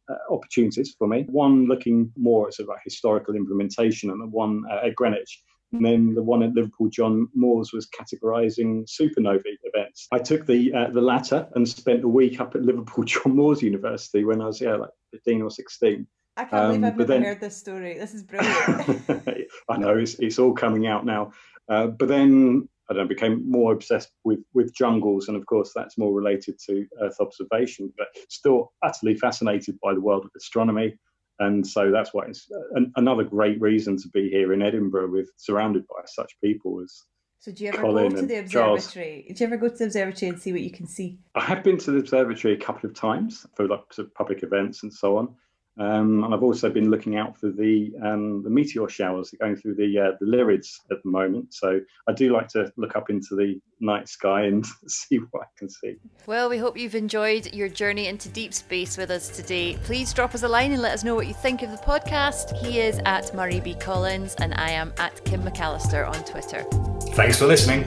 uh, 0.09 0.33
opportunities 0.33 0.95
for 0.97 1.07
me. 1.07 1.25
One 1.29 1.67
looking 1.67 2.11
more 2.17 2.47
at 2.47 2.53
sort 2.53 2.65
of 2.65 2.69
like 2.69 2.81
historical 2.83 3.35
implementation, 3.35 4.09
and 4.09 4.21
the 4.21 4.27
one 4.27 4.63
uh, 4.71 4.87
at 4.87 4.95
Greenwich. 4.95 5.43
And 5.73 5.85
then 5.85 6.13
the 6.15 6.23
one 6.23 6.43
at 6.43 6.53
Liverpool, 6.53 6.87
John 6.87 7.27
Moores 7.35 7.73
was 7.73 7.89
categorising 7.89 8.87
supernovae 8.89 9.57
events. 9.63 10.07
I 10.13 10.19
took 10.19 10.45
the 10.45 10.73
uh, 10.73 10.89
the 10.91 11.01
latter 11.01 11.47
and 11.55 11.67
spent 11.67 12.05
a 12.05 12.07
week 12.07 12.39
up 12.39 12.55
at 12.55 12.61
Liverpool, 12.61 13.03
John 13.05 13.35
Moores 13.35 13.61
University 13.61 14.23
when 14.23 14.41
I 14.41 14.45
was 14.45 14.61
yeah 14.61 14.75
like 14.75 14.91
fifteen 15.11 15.41
or 15.41 15.51
sixteen. 15.51 16.07
I 16.37 16.45
can't 16.45 16.53
um, 16.53 16.67
believe 16.67 16.83
I've 16.83 16.97
never 16.97 17.03
then, 17.05 17.23
heard 17.23 17.41
this 17.41 17.57
story. 17.57 17.97
This 17.97 18.13
is 18.13 18.23
brilliant. 18.23 19.09
I 19.69 19.77
know 19.77 19.97
it's 19.97 20.15
it's 20.15 20.39
all 20.39 20.53
coming 20.53 20.87
out 20.87 21.05
now. 21.05 21.33
Uh, 21.67 21.87
but 21.87 22.07
then 22.07 22.69
I 22.89 22.93
don't 22.93 23.03
know, 23.03 23.07
became 23.07 23.49
more 23.49 23.73
obsessed 23.73 24.11
with 24.23 24.39
with 24.53 24.73
jungles, 24.73 25.27
and 25.27 25.35
of 25.35 25.45
course 25.45 25.71
that's 25.75 25.97
more 25.97 26.13
related 26.13 26.57
to 26.67 26.85
Earth 27.01 27.17
observation, 27.19 27.93
but 27.97 28.07
still 28.29 28.71
utterly 28.81 29.15
fascinated 29.15 29.77
by 29.83 29.93
the 29.93 30.01
world 30.01 30.25
of 30.25 30.31
astronomy. 30.35 30.97
And 31.39 31.67
so 31.67 31.91
that's 31.91 32.13
why 32.13 32.25
it's 32.25 32.49
uh, 32.51 32.59
an, 32.75 32.91
another 32.95 33.23
great 33.23 33.61
reason 33.61 33.97
to 33.97 34.09
be 34.09 34.29
here 34.29 34.53
in 34.53 34.61
Edinburgh, 34.61 35.11
with 35.11 35.29
surrounded 35.37 35.85
by 35.87 36.01
such 36.05 36.33
people 36.43 36.81
as. 36.81 37.03
So 37.39 37.51
do 37.51 37.63
you 37.63 37.69
ever 37.69 37.81
Colin 37.81 38.09
go 38.09 38.21
to 38.21 38.25
the 38.25 38.39
observatory? 38.39 39.25
Charles. 39.27 39.37
Do 39.37 39.43
you 39.43 39.47
ever 39.47 39.57
go 39.57 39.69
to 39.69 39.75
the 39.75 39.85
observatory 39.85 40.29
and 40.29 40.41
see 40.41 40.51
what 40.51 40.61
you 40.61 40.71
can 40.71 40.87
see? 40.87 41.19
I 41.35 41.43
have 41.43 41.63
been 41.63 41.77
to 41.77 41.91
the 41.91 41.99
observatory 41.99 42.55
a 42.55 42.57
couple 42.57 42.89
of 42.89 42.95
times 42.95 43.45
for 43.55 43.67
like 43.67 43.93
sort 43.93 44.07
of 44.07 44.15
public 44.15 44.41
events 44.41 44.81
and 44.81 44.91
so 44.91 45.17
on. 45.17 45.35
Um, 45.79 46.23
and 46.23 46.33
I've 46.33 46.43
also 46.43 46.69
been 46.69 46.89
looking 46.89 47.17
out 47.17 47.37
for 47.37 47.51
the 47.51 47.91
um, 48.03 48.41
the 48.43 48.49
meteor 48.49 48.89
showers 48.89 49.33
going 49.39 49.55
through 49.55 49.75
the 49.75 49.99
uh, 49.99 50.11
the 50.19 50.25
Lyrids 50.25 50.79
at 50.91 51.03
the 51.03 51.09
moment. 51.09 51.53
So 51.53 51.79
I 52.07 52.13
do 52.13 52.33
like 52.33 52.47
to 52.49 52.71
look 52.77 52.95
up 52.95 53.09
into 53.09 53.35
the 53.35 53.59
night 53.79 54.09
sky 54.09 54.45
and 54.45 54.65
see 54.87 55.17
what 55.17 55.43
I 55.43 55.45
can 55.57 55.69
see. 55.69 55.95
Well, 56.25 56.49
we 56.49 56.57
hope 56.57 56.77
you've 56.77 56.95
enjoyed 56.95 57.53
your 57.53 57.69
journey 57.69 58.07
into 58.07 58.27
deep 58.29 58.53
space 58.53 58.97
with 58.97 59.11
us 59.11 59.29
today. 59.29 59.77
Please 59.83 60.13
drop 60.13 60.33
us 60.33 60.43
a 60.43 60.47
line 60.47 60.71
and 60.71 60.81
let 60.81 60.93
us 60.93 61.03
know 61.03 61.13
what 61.13 61.27
you 61.27 61.33
think 61.35 61.61
of 61.61 61.69
the 61.71 61.77
podcast. 61.77 62.57
He 62.57 62.79
is 62.79 62.99
at 63.05 63.33
Murray 63.35 63.59
B 63.59 63.75
Collins, 63.75 64.33
and 64.35 64.55
I 64.55 64.71
am 64.71 64.93
at 64.97 65.23
Kim 65.25 65.43
McAllister 65.43 66.07
on 66.07 66.23
Twitter. 66.25 66.63
Thanks 67.13 67.37
for 67.37 67.45
listening. 67.45 67.85